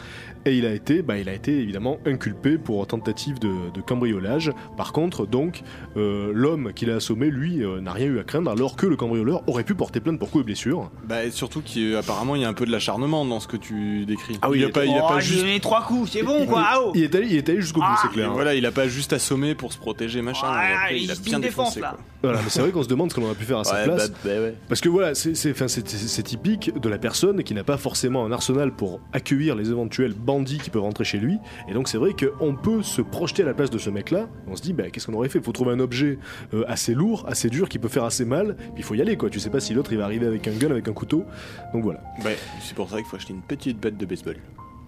Et 0.46 0.56
il 0.56 0.64
a 0.64 0.72
été, 0.72 1.02
bah, 1.02 1.18
il 1.18 1.28
a 1.28 1.34
été 1.34 1.52
évidemment 1.58 1.98
inculpé 2.06 2.56
pour 2.56 2.86
tentative 2.86 3.38
de, 3.40 3.50
de 3.74 3.80
cambriolage. 3.80 4.52
Par 4.76 4.92
contre, 4.92 5.26
donc, 5.26 5.62
euh, 5.96 6.30
l'homme 6.32 6.72
qui 6.72 6.86
l'a 6.86 6.94
assommé, 6.96 7.30
lui, 7.30 7.64
euh, 7.64 7.80
n'a 7.80 7.92
rien 7.92 8.06
eu 8.06 8.18
à 8.20 8.22
craindre, 8.24 8.50
alors 8.50 8.76
que 8.76 8.86
le 8.86 8.94
cambrioleur 8.96 9.42
aurait 9.48 9.64
pu 9.64 9.74
porter 9.74 9.98
plainte 10.00 10.18
pour 10.20 10.30
coups 10.30 10.42
et 10.42 10.46
blessures. 10.46 10.90
Bah, 11.04 11.24
et 11.24 11.30
surtout 11.32 11.62
qu'apparemment 11.62 12.36
il 12.36 12.42
y 12.42 12.44
a 12.44 12.48
un 12.48 12.52
peu 12.54 12.64
de 12.64 12.70
l'acharnement 12.70 13.24
dans 13.24 13.40
ce 13.40 13.48
que 13.48 13.56
tu 13.56 14.06
décris. 14.06 14.38
Ah 14.40 14.48
oui, 14.50 14.58
il 14.60 14.64
a 14.64 14.68
il 14.68 14.72
pas, 14.72 14.84
il 14.84 14.94
a 14.96 15.02
oh, 15.04 15.08
pas 15.08 15.18
j'ai 15.20 15.32
juste. 15.32 15.40
donné 15.40 15.58
trois 15.60 15.82
coups, 15.82 16.10
c'est 16.12 16.22
bon 16.22 16.46
quoi. 16.46 16.62
ah, 16.64 16.78
oh. 16.80 16.92
Il 16.94 17.02
est 17.02 17.14
allé, 17.14 17.26
il 17.28 17.36
est 17.36 17.48
allé 17.48 17.60
jusqu'au 17.60 17.80
bout, 17.80 17.86
Ah, 17.88 17.98
c'est 18.00 18.12
clair. 18.12 18.32
Voilà, 18.32 18.54
il 18.54 18.64
a 18.66 18.70
pas 18.72 18.86
juste 18.86 19.12
assommé 19.12 19.54
pour 19.56 19.72
se 19.72 19.78
protéger, 19.78 20.22
machin. 20.22 20.46
Ouais, 20.48 20.72
Après, 20.74 21.00
il 21.00 21.10
a 21.10 21.14
bien 21.16 21.40
défense, 21.40 21.74
défoncé. 21.74 21.80
là. 21.80 21.90
quoi. 21.90 21.98
Voilà, 22.22 22.40
mais 22.42 22.50
c'est 22.50 22.60
vrai 22.60 22.70
qu'on 22.70 22.82
se 22.82 22.88
demande 22.88 23.10
ce 23.10 23.16
qu'on 23.16 23.24
aurait 23.24 23.34
pu 23.34 23.44
faire 23.44 23.58
à 23.58 23.64
sa 23.64 23.74
Ouais, 23.76 23.84
place. 23.84 24.10
bah, 24.10 24.16
bah, 24.24 24.30
ouais. 24.40 24.54
Parce 24.68 24.80
que 24.80 24.88
voilà, 24.88 25.14
c'est 25.16 26.22
typique 26.22 26.72
de 26.80 26.88
la 26.88 26.98
personne 26.98 27.42
qui 27.42 27.54
n'a 27.54 27.64
pas 27.64 27.76
forcément 27.76 28.24
un 28.24 28.32
arsenal 28.32 28.72
pour 28.72 29.00
accueillir 29.12 29.54
les 29.56 29.70
éventuels 29.70 30.14
bandits 30.36 30.58
qui 30.58 30.70
peuvent 30.70 30.82
rentrer 30.82 31.04
chez 31.04 31.18
lui. 31.18 31.38
Et 31.68 31.74
donc 31.74 31.88
c'est 31.88 31.98
vrai 31.98 32.12
qu'on 32.12 32.54
peut 32.54 32.82
se 32.82 33.02
projeter 33.02 33.42
à 33.42 33.46
la 33.46 33.54
place 33.54 33.70
de 33.70 33.78
ce 33.78 33.90
mec-là. 33.90 34.28
On 34.46 34.56
se 34.56 34.62
dit, 34.62 34.72
bah, 34.72 34.90
qu'est-ce 34.90 35.06
qu'on 35.06 35.14
aurait 35.14 35.28
fait? 35.28 35.38
Il 35.38 35.44
faut 35.44 35.52
trouver 35.52 35.72
un 35.72 35.80
objet 35.80 36.18
euh, 36.54 36.64
assez 36.68 36.94
lourd, 36.94 37.24
assez 37.28 37.48
dur, 37.48 37.68
qui 37.68 37.78
peut 37.78 37.88
faire 37.88 38.04
assez 38.04 38.24
mal. 38.24 38.56
Puis 38.56 38.78
il 38.78 38.84
faut 38.84 38.94
y 38.94 39.00
aller, 39.00 39.16
quoi. 39.16 39.30
Tu 39.30 39.40
sais 39.40 39.50
pas 39.50 39.60
si 39.60 39.74
l'autre 39.74 39.92
il 39.92 39.98
va 39.98 40.04
arriver 40.04 40.26
avec 40.26 40.46
un 40.48 40.52
gun, 40.52 40.70
avec 40.70 40.88
un 40.88 40.92
couteau. 40.92 41.24
Donc 41.72 41.84
voilà. 41.84 42.00
Bah, 42.22 42.30
c'est 42.60 42.74
pour 42.74 42.88
ça 42.88 42.96
qu'il 42.96 43.06
faut 43.06 43.16
acheter 43.16 43.32
une 43.32 43.42
petite 43.42 43.80
bête 43.80 43.96
de 43.96 44.06
baseball. 44.06 44.36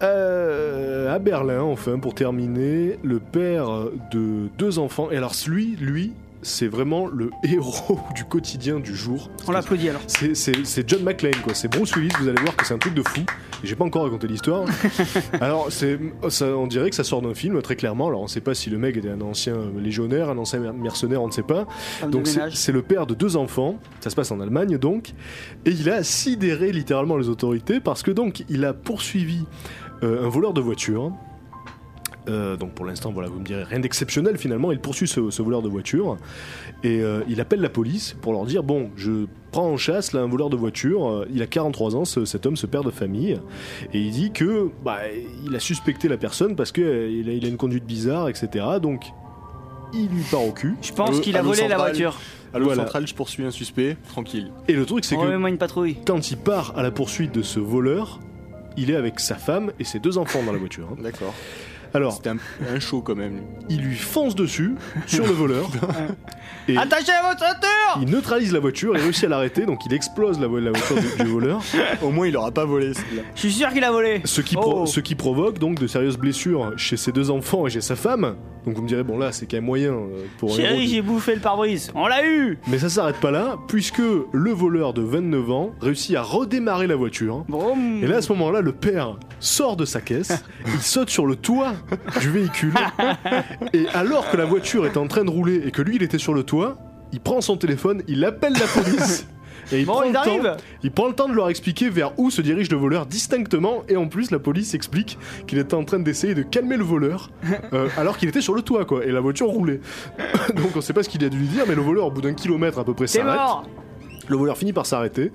Euh, 0.01 1.13
à 1.13 1.19
Berlin, 1.19 1.61
enfin, 1.61 1.99
pour 1.99 2.13
terminer, 2.13 2.97
le 3.03 3.19
père 3.19 3.89
de 4.11 4.47
deux 4.57 4.79
enfants. 4.79 5.09
Et 5.11 5.17
alors 5.17 5.33
lui, 5.47 5.75
lui, 5.75 6.13
c'est 6.41 6.67
vraiment 6.67 7.07
le 7.07 7.29
héros 7.43 7.99
du 8.15 8.23
quotidien 8.25 8.79
du 8.79 8.95
jour. 8.95 9.29
On 9.47 9.51
l'applaudit 9.51 9.89
alors. 9.89 10.01
C'est- 10.07 10.87
John 10.87 11.03
McClane, 11.03 11.35
quoi. 11.43 11.53
C'est 11.53 11.67
Bruce 11.67 11.95
Willis, 11.95 12.09
vous 12.19 12.27
allez 12.27 12.41
voir 12.41 12.55
que 12.55 12.65
c'est 12.65 12.73
un 12.73 12.77
truc 12.77 12.93
de 12.93 13.03
fou. 13.03 13.21
J'ai 13.63 13.75
pas 13.75 13.83
encore 13.83 14.03
raconté 14.03 14.27
l'histoire. 14.27 14.63
Alors, 15.41 15.69
ça, 15.71 16.45
on 16.55 16.65
dirait 16.67 16.89
que 16.89 16.95
ça 16.95 17.03
sort 17.03 17.21
d'un 17.21 17.33
film, 17.33 17.61
très 17.61 17.75
clairement. 17.75 18.07
Alors, 18.07 18.21
on 18.21 18.27
sait 18.27 18.39
pas 18.39 18.53
si 18.53 18.69
le 18.69 18.77
mec 18.77 18.95
était 18.95 19.09
un 19.09 19.19
ancien 19.19 19.55
légionnaire, 19.77 20.29
un 20.29 20.37
ancien 20.37 20.59
mer- 20.59 20.73
mercenaire, 20.73 21.21
on 21.21 21.27
ne 21.27 21.31
sait 21.33 21.43
pas. 21.43 21.65
Femme 21.99 22.11
Donc, 22.11 22.27
c'est 22.53 22.71
le 22.71 22.81
père 22.81 23.05
de 23.05 23.13
deux 23.13 23.35
enfants. 23.35 23.77
Ça 23.99 24.09
se 24.09 24.15
passe 24.15 24.31
en 24.31 24.39
Allemagne, 24.39 24.77
donc. 24.77 25.09
Et 25.65 25.71
il 25.71 25.89
a 25.89 26.03
sidéré 26.03 26.71
littéralement 26.71 27.17
les 27.17 27.27
autorités 27.27 27.81
parce 27.81 28.01
que, 28.01 28.11
donc, 28.11 28.43
il 28.49 28.63
a 28.63 28.73
poursuivi 28.73 29.43
euh, 30.03 30.25
un 30.25 30.29
voleur 30.29 30.53
de 30.53 30.61
voiture. 30.61 31.11
Euh, 32.29 32.55
donc 32.55 32.73
pour 32.73 32.85
l'instant, 32.85 33.11
voilà, 33.11 33.27
vous 33.27 33.39
me 33.39 33.43
direz 33.45 33.63
rien 33.63 33.79
d'exceptionnel 33.79 34.37
finalement. 34.37 34.71
Il 34.71 34.79
poursuit 34.79 35.07
ce, 35.07 35.29
ce 35.31 35.41
voleur 35.41 35.61
de 35.61 35.67
voiture 35.69 36.15
et 36.83 37.01
euh, 37.01 37.21
il 37.27 37.41
appelle 37.41 37.59
la 37.61 37.69
police 37.69 38.15
pour 38.21 38.31
leur 38.33 38.45
dire 38.45 38.63
bon, 38.63 38.91
je 38.95 39.25
prends 39.51 39.67
en 39.67 39.77
chasse 39.77 40.13
là 40.13 40.21
un 40.21 40.27
voleur 40.27 40.49
de 40.49 40.55
voiture. 40.55 41.09
euh, 41.09 41.25
il 41.33 41.41
a 41.41 41.47
43 41.47 41.95
ans, 41.95 42.05
ce- 42.05 42.25
cet 42.25 42.45
homme, 42.45 42.55
ce 42.55 42.67
père 42.67 42.83
de 42.83 42.91
famille, 42.91 43.39
et 43.93 43.99
il 43.99 44.11
dit 44.11 44.31
que 44.31 44.69
bah, 44.85 44.99
il 45.45 45.55
a 45.55 45.59
suspecté 45.59 46.07
la 46.07 46.17
personne 46.17 46.55
parce 46.55 46.71
que 46.71 46.81
euh, 46.81 47.09
il 47.09 47.29
a, 47.29 47.33
il 47.33 47.43
a 47.45 47.47
une 47.49 47.57
conduite 47.57 47.85
bizarre, 47.85 48.29
etc. 48.29 48.65
Donc 48.81 49.05
il 49.93 50.07
lui 50.09 50.21
part 50.29 50.43
au 50.45 50.51
cul. 50.51 50.75
Je 50.83 50.91
pense 50.93 51.19
qu'il 51.19 51.35
a 51.35 51.41
volé 51.41 51.67
la 51.67 51.77
voiture. 51.77 52.15
Allô, 52.53 52.65
Voilà. 52.65 52.83
centrale, 52.83 53.07
je 53.07 53.13
poursuis 53.15 53.43
un 53.43 53.51
suspect, 53.51 53.97
tranquille. 54.09 54.51
Et 54.67 54.73
le 54.73 54.85
truc 54.85 55.05
c'est 55.05 55.15
que 55.15 55.47
une 55.47 55.57
patrouille. 55.57 55.97
quand 56.05 56.31
il 56.31 56.37
part 56.37 56.73
à 56.77 56.83
la 56.83 56.91
poursuite 56.91 57.31
de 57.33 57.41
ce 57.43 57.59
voleur, 57.59 58.19
il 58.77 58.89
est 58.91 58.95
avec 58.95 59.19
sa 59.19 59.35
femme 59.35 59.71
et 59.79 59.83
ses 59.83 59.99
deux 59.99 60.17
enfants 60.17 60.41
dans 60.43 60.51
la 60.51 60.57
voiture. 60.59 60.87
hein. 60.91 60.97
D'accord. 61.01 61.33
Alors 61.93 62.13
C'était 62.13 62.29
un, 62.29 62.37
un 62.75 62.79
show 62.79 63.01
quand 63.01 63.15
même. 63.15 63.33
lui. 63.33 63.41
il 63.69 63.81
lui 63.81 63.95
fonce 63.95 64.35
dessus 64.35 64.73
sur 65.07 65.25
le 65.25 65.31
voleur. 65.33 65.69
et 66.67 66.77
Attachez 66.77 67.11
à 67.11 67.27
votre 67.29 67.39
ceinture 67.39 67.99
Il 68.01 68.09
neutralise 68.09 68.53
la 68.53 68.59
voiture, 68.59 68.95
il 68.95 69.01
réussit 69.01 69.23
à 69.25 69.29
l'arrêter, 69.29 69.65
donc 69.65 69.85
il 69.85 69.93
explose 69.93 70.39
la, 70.39 70.47
vo- 70.47 70.59
la 70.59 70.71
voiture 70.71 70.95
du, 70.97 71.23
du 71.23 71.29
voleur. 71.29 71.61
Au 72.01 72.11
moins, 72.11 72.27
il 72.27 72.37
aura 72.37 72.51
pas 72.51 72.65
volé. 72.65 72.91
Je 73.35 73.39
suis 73.39 73.51
sûr 73.51 73.69
qu'il 73.69 73.83
a 73.83 73.91
volé. 73.91 74.21
Ce 74.25 74.41
qui, 74.41 74.55
pro- 74.55 74.81
Oh. 74.81 74.85
ce 74.85 74.99
qui 74.99 75.15
provoque 75.15 75.57
donc 75.57 75.79
de 75.79 75.87
sérieuses 75.87 76.17
blessures 76.17 76.73
chez 76.77 76.95
ses 76.97 77.11
deux 77.11 77.31
enfants 77.31 77.65
et 77.65 77.69
chez 77.71 77.81
sa 77.81 77.95
femme. 77.95 78.35
Donc 78.65 78.75
vous 78.75 78.83
me 78.83 78.87
direz, 78.87 79.03
bon 79.03 79.17
là 79.17 79.31
c'est 79.31 79.45
quand 79.49 79.57
même 79.57 79.65
moyen 79.65 79.93
euh, 79.93 80.25
pour 80.37 80.53
Chérie, 80.55 80.87
j'ai 80.87 81.01
bouffé 81.01 81.33
le 81.33 81.39
pare-brise. 81.41 81.91
On 81.95 82.07
l'a 82.07 82.23
eu 82.25 82.59
Mais 82.67 82.77
ça 82.77 82.89
s'arrête 82.89 83.15
pas 83.15 83.31
là, 83.31 83.57
puisque 83.67 84.01
le 84.31 84.51
voleur 84.51 84.93
de 84.93 85.01
29 85.01 85.49
ans 85.51 85.71
réussit 85.81 86.15
à 86.15 86.21
redémarrer 86.21 86.85
la 86.85 86.95
voiture. 86.97 87.45
Et 88.01 88.05
là 88.05 88.17
à 88.17 88.21
ce 88.21 88.31
moment-là, 88.33 88.61
le 88.61 88.73
père 88.73 89.17
sort 89.39 89.75
de 89.77 89.85
sa 89.85 90.01
caisse, 90.01 90.43
il 90.67 90.81
saute 90.81 91.09
sur 91.09 91.25
le 91.25 91.35
toit 91.37 91.73
du 92.19 92.29
véhicule, 92.29 92.73
et 93.73 93.87
alors 93.93 94.29
que 94.29 94.37
la 94.37 94.45
voiture 94.45 94.85
est 94.85 94.97
en 94.97 95.07
train 95.07 95.23
de 95.23 95.29
rouler 95.29 95.61
et 95.65 95.71
que 95.71 95.81
lui 95.81 95.95
il 95.95 96.03
était 96.03 96.17
sur 96.17 96.33
le 96.33 96.43
toit, 96.43 96.77
il 97.11 97.19
prend 97.19 97.41
son 97.41 97.57
téléphone, 97.57 98.03
il 98.07 98.23
appelle 98.25 98.53
la 98.53 98.81
police. 98.81 99.27
Et 99.71 99.81
il, 99.81 99.85
Bon, 99.85 99.93
prend 99.93 100.03
le 100.07 100.13
temps, 100.13 100.21
arrivent. 100.21 100.57
il 100.81 100.91
prend 100.91 101.07
le 101.09 101.13
temps 101.13 101.29
de 101.29 101.33
leur 101.35 101.47
expliquer 101.49 101.89
vers 101.89 102.17
où 102.17 102.31
se 102.31 102.41
dirige 102.41 102.71
le 102.71 102.77
voleur 102.77 103.05
distinctement 103.05 103.83
et 103.87 103.97
en 103.97 104.07
plus 104.07 104.31
la 104.31 104.39
police 104.39 104.73
explique 104.73 105.19
qu'il 105.45 105.59
était 105.59 105.75
en 105.75 105.83
train 105.83 105.99
d'essayer 105.99 106.33
de 106.33 106.41
calmer 106.41 106.75
le 106.75 106.83
voleur 106.83 107.29
euh, 107.73 107.87
alors 107.95 108.17
qu'il 108.17 108.27
était 108.29 108.41
sur 108.41 108.55
le 108.55 108.63
toit 108.63 108.85
quoi 108.85 109.05
et 109.05 109.11
la 109.11 109.19
voiture 109.19 109.45
roulait. 109.47 109.79
Donc 110.55 110.75
on 110.75 110.81
sait 110.81 110.93
pas 110.93 111.03
ce 111.03 111.09
qu'il 111.09 111.23
a 111.23 111.29
dû 111.29 111.37
lui 111.37 111.47
dire 111.47 111.65
mais 111.67 111.75
le 111.75 111.83
voleur 111.83 112.07
au 112.07 112.11
bout 112.11 112.21
d'un 112.21 112.33
kilomètre 112.33 112.79
à 112.79 112.83
peu 112.83 112.95
près 112.95 113.05
s'arrête. 113.05 113.69
Le 114.29 114.37
voleur 114.37 114.57
finit 114.57 114.73
par 114.73 114.85
s'arrêter 114.85 115.31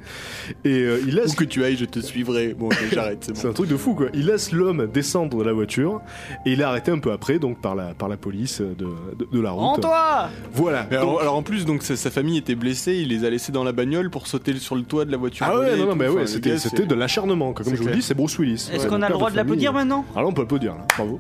et 0.65 0.71
euh, 0.83 1.01
il 1.07 1.15
laisse 1.17 1.33
Où 1.33 1.37
que 1.37 1.45
tu 1.45 1.65
ailles, 1.65 1.77
je 1.77 1.85
te 1.85 1.99
suivrai. 2.01 2.55
Bon, 2.55 2.69
j'arrête, 2.93 3.25
c'est 3.35 3.43
bon. 3.43 3.51
un 3.51 3.53
truc 3.53 3.69
de 3.69 3.77
fou 3.77 3.95
quoi. 3.95 4.07
Il 4.15 4.27
laisse 4.27 4.53
l'homme 4.53 4.87
descendre 4.93 5.37
de 5.37 5.43
la 5.45 5.53
voiture 5.53 6.01
et 6.47 6.53
il 6.53 6.61
est 6.61 6.65
arrêté 6.65 6.91
un 6.93 6.99
peu 7.01 7.13
après 7.13 7.39
donc 7.39 7.61
par 7.61 7.75
la, 7.75 7.95
par 7.95 8.09
la 8.09 8.17
police 8.17 8.61
de, 8.61 8.75
de, 9.19 9.29
de 9.31 9.41
la 9.41 9.51
route. 9.51 9.63
Rends-toi 9.63 10.29
Voilà. 10.53 10.87
Mais 10.91 10.97
Donc- 10.97 11.03
alors, 11.09 11.21
alors, 11.21 11.35
en 11.37 11.43
plus, 11.43 11.65
donc 11.67 11.83
sa, 11.83 11.97
sa 11.97 12.11
famille 12.11 12.39
était 12.39 12.55
blessée, 12.55 12.95
il 12.95 13.09
les 13.09 13.25
a 13.25 13.31
laissés 13.31 13.53
dans 13.53 13.65
la 13.65 13.73
bagnole 13.73 14.11
pour 14.11 14.27
sauter 14.29 14.55
sur 14.57 14.77
le 14.77 14.83
toit 14.83 15.05
de 15.05 15.11
la 15.11 15.17
voiture. 15.17 15.45
ah 15.49 15.59
ouais 15.59 15.71
non 15.71 15.75
et 15.75 15.79
non 15.87 15.93
tout. 15.93 15.99
mais 15.99 16.09
Enfin, 16.09 16.17
ouais 16.21 16.27
c'était 16.27 16.51
gars, 16.51 16.59
c'était 16.59 16.87
de 16.87 16.95
l'acharnement 16.95 17.53
quoi. 17.53 17.65
Comme 17.65 17.73
C'est 17.73 17.77
je 17.77 17.77
vous 17.83 17.87
le 17.89 17.93
clair. 17.93 17.97
dis 18.01 18.03
c'est 18.07 18.15
Bruce 18.15 18.39
Willis. 18.39 18.71
Est-ce 18.73 18.85
Ouais, 18.85 18.89
qu'on 18.89 19.03
a 19.03 19.09
le 19.09 19.15
droit 19.15 19.31
de 19.31 19.37
l'applaudir 19.37 19.73
maintenant? 19.73 20.05
Alors 20.15 20.31
on 20.31 20.33
peut 20.33 20.43
applaudir 20.43 20.75
là. 20.75 20.87
Bravo. 20.97 21.19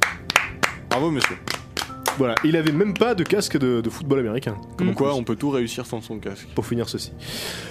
Bravo, 0.90 1.10
monsieur. 1.10 1.36
Voilà, 2.19 2.35
il 2.45 2.57
avait 2.57 2.73
même 2.73 2.95
pas 2.95 3.15
de 3.15 3.24
casque 3.24 3.59
de, 3.59 3.81
de 3.81 3.91
football 3.91 4.20
américain. 4.20 4.57
Comme 4.77 4.91
Mm. 4.91 4.95
quoi, 4.95 5.15
on 5.15 5.24
peut 5.24 5.36
tout 5.36 5.51
réussir 5.51 5.85
sans 5.86 6.01
son 6.01 6.19
casque. 6.19 6.47
Pour 6.55 6.66
finir 6.66 6.89
ceci. 6.89 7.12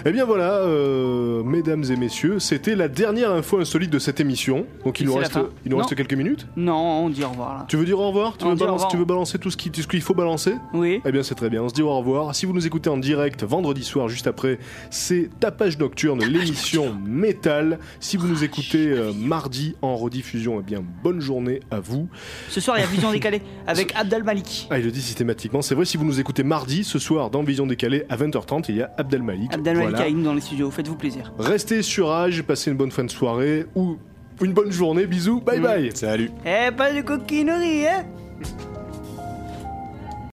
Eh 0.05 0.11
bien 0.11 0.25
voilà, 0.25 0.57
euh, 0.57 1.43
mesdames 1.43 1.83
et 1.89 1.95
messieurs, 1.95 2.39
c'était 2.39 2.75
la 2.75 2.87
dernière 2.87 3.31
info 3.31 3.59
insolite 3.59 3.89
de 3.89 3.99
cette 3.99 4.19
émission. 4.19 4.65
Donc 4.83 4.99
il 4.99 5.03
Et 5.03 5.05
nous 5.07 5.15
reste, 5.15 5.37
il 5.65 5.71
nous 5.71 5.77
Non. 5.77 5.83
reste 5.83 5.95
quelques 5.95 6.13
minutes. 6.13 6.47
Non, 6.57 6.75
on 7.05 7.09
dit 7.09 7.23
au 7.23 7.29
revoir 7.29 7.53
là. 7.59 7.65
Tu 7.69 7.77
veux 7.77 7.85
dire 7.85 7.99
au 7.99 8.07
revoir? 8.07 8.37
Tu 8.37 8.45
veux, 8.45 8.51
au 8.51 8.55
balancer, 8.55 8.73
revoir. 8.73 8.91
tu 8.91 8.97
veux 8.97 9.05
balancer 9.05 9.37
tout 9.39 9.49
ce 9.51 9.57
qui- 9.57 9.71
tout 9.71 9.81
ce 9.81 9.87
qu'il 9.87 10.01
faut 10.01 10.13
balancer? 10.13 10.53
Oui. 10.73 11.01
Eh 11.05 11.11
bien 11.11 11.23
c'est 11.23 11.35
très 11.35 11.49
bien, 11.49 11.61
on 11.63 11.69
se 11.69 11.73
dit 11.73 11.81
au 11.81 11.95
revoir. 11.97 12.35
Si 12.35 12.45
vous 12.45 12.53
nous 12.53 12.65
écoutez 12.67 12.89
en 12.89 12.97
direct 12.97 13.43
vendredi 13.43 13.83
soir 13.83 14.09
juste 14.09 14.27
après, 14.27 14.59
c'est 14.89 15.29
Tapage 15.39 15.77
Nocturne, 15.77 16.23
l'émission 16.25 16.95
métal. 17.05 17.79
Si 17.99 18.17
vous 18.17 18.27
nous 18.27 18.43
écoutez 18.43 18.87
euh, 18.87 19.11
mardi 19.13 19.75
en 19.81 19.95
rediffusion, 19.95 20.59
eh 20.59 20.63
bien 20.63 20.83
bonne 21.03 21.19
journée 21.21 21.61
à 21.71 21.79
vous. 21.79 22.07
Ce 22.49 22.59
soir, 22.59 22.77
il 22.77 22.81
y 22.81 22.83
a 22.83 22.87
Vision 22.87 23.11
décalée 23.11 23.41
avec 23.67 23.93
Abdel 23.95 24.23
Malik. 24.33 24.67
Ah 24.71 24.79
il 24.79 24.85
le 24.85 24.91
dit 24.91 25.01
systématiquement, 25.01 25.61
c'est 25.61 25.75
vrai 25.75 25.85
si 25.85 25.97
vous 25.97 26.05
nous 26.05 26.19
écoutez 26.19 26.43
mardi, 26.43 26.83
ce 26.83 26.97
soir 26.99 27.29
dans 27.29 27.43
Vision 27.43 27.67
Décalée 27.67 28.03
à 28.09 28.17
20h30, 28.17 28.65
il 28.69 28.77
y 28.77 28.81
a 28.81 28.91
Abdel 28.97 29.21
Malik. 29.21 29.53
Abdel 29.53 29.77
Malik 29.77 29.95
Voilà. 29.95 30.11
dans 30.23 30.33
les 30.33 30.41
studios. 30.41 30.71
Faites-vous 30.71 30.95
plaisir. 30.95 31.31
Restez 31.37 31.81
sur 31.83 32.11
Age, 32.11 32.41
passez 32.43 32.71
une 32.71 32.77
bonne 32.77 32.91
fin 32.91 33.03
de 33.03 33.11
soirée 33.11 33.65
ou 33.75 33.97
une 34.41 34.53
bonne 34.53 34.71
journée. 34.71 35.05
Bisous, 35.05 35.39
bye 35.41 35.59
Mm. 35.59 35.63
bye. 35.63 35.91
Salut. 35.93 36.31
Eh, 36.45 36.71
pas 36.71 36.91
de 36.91 37.01
coquinerie, 37.01 37.85
hein 37.87 38.03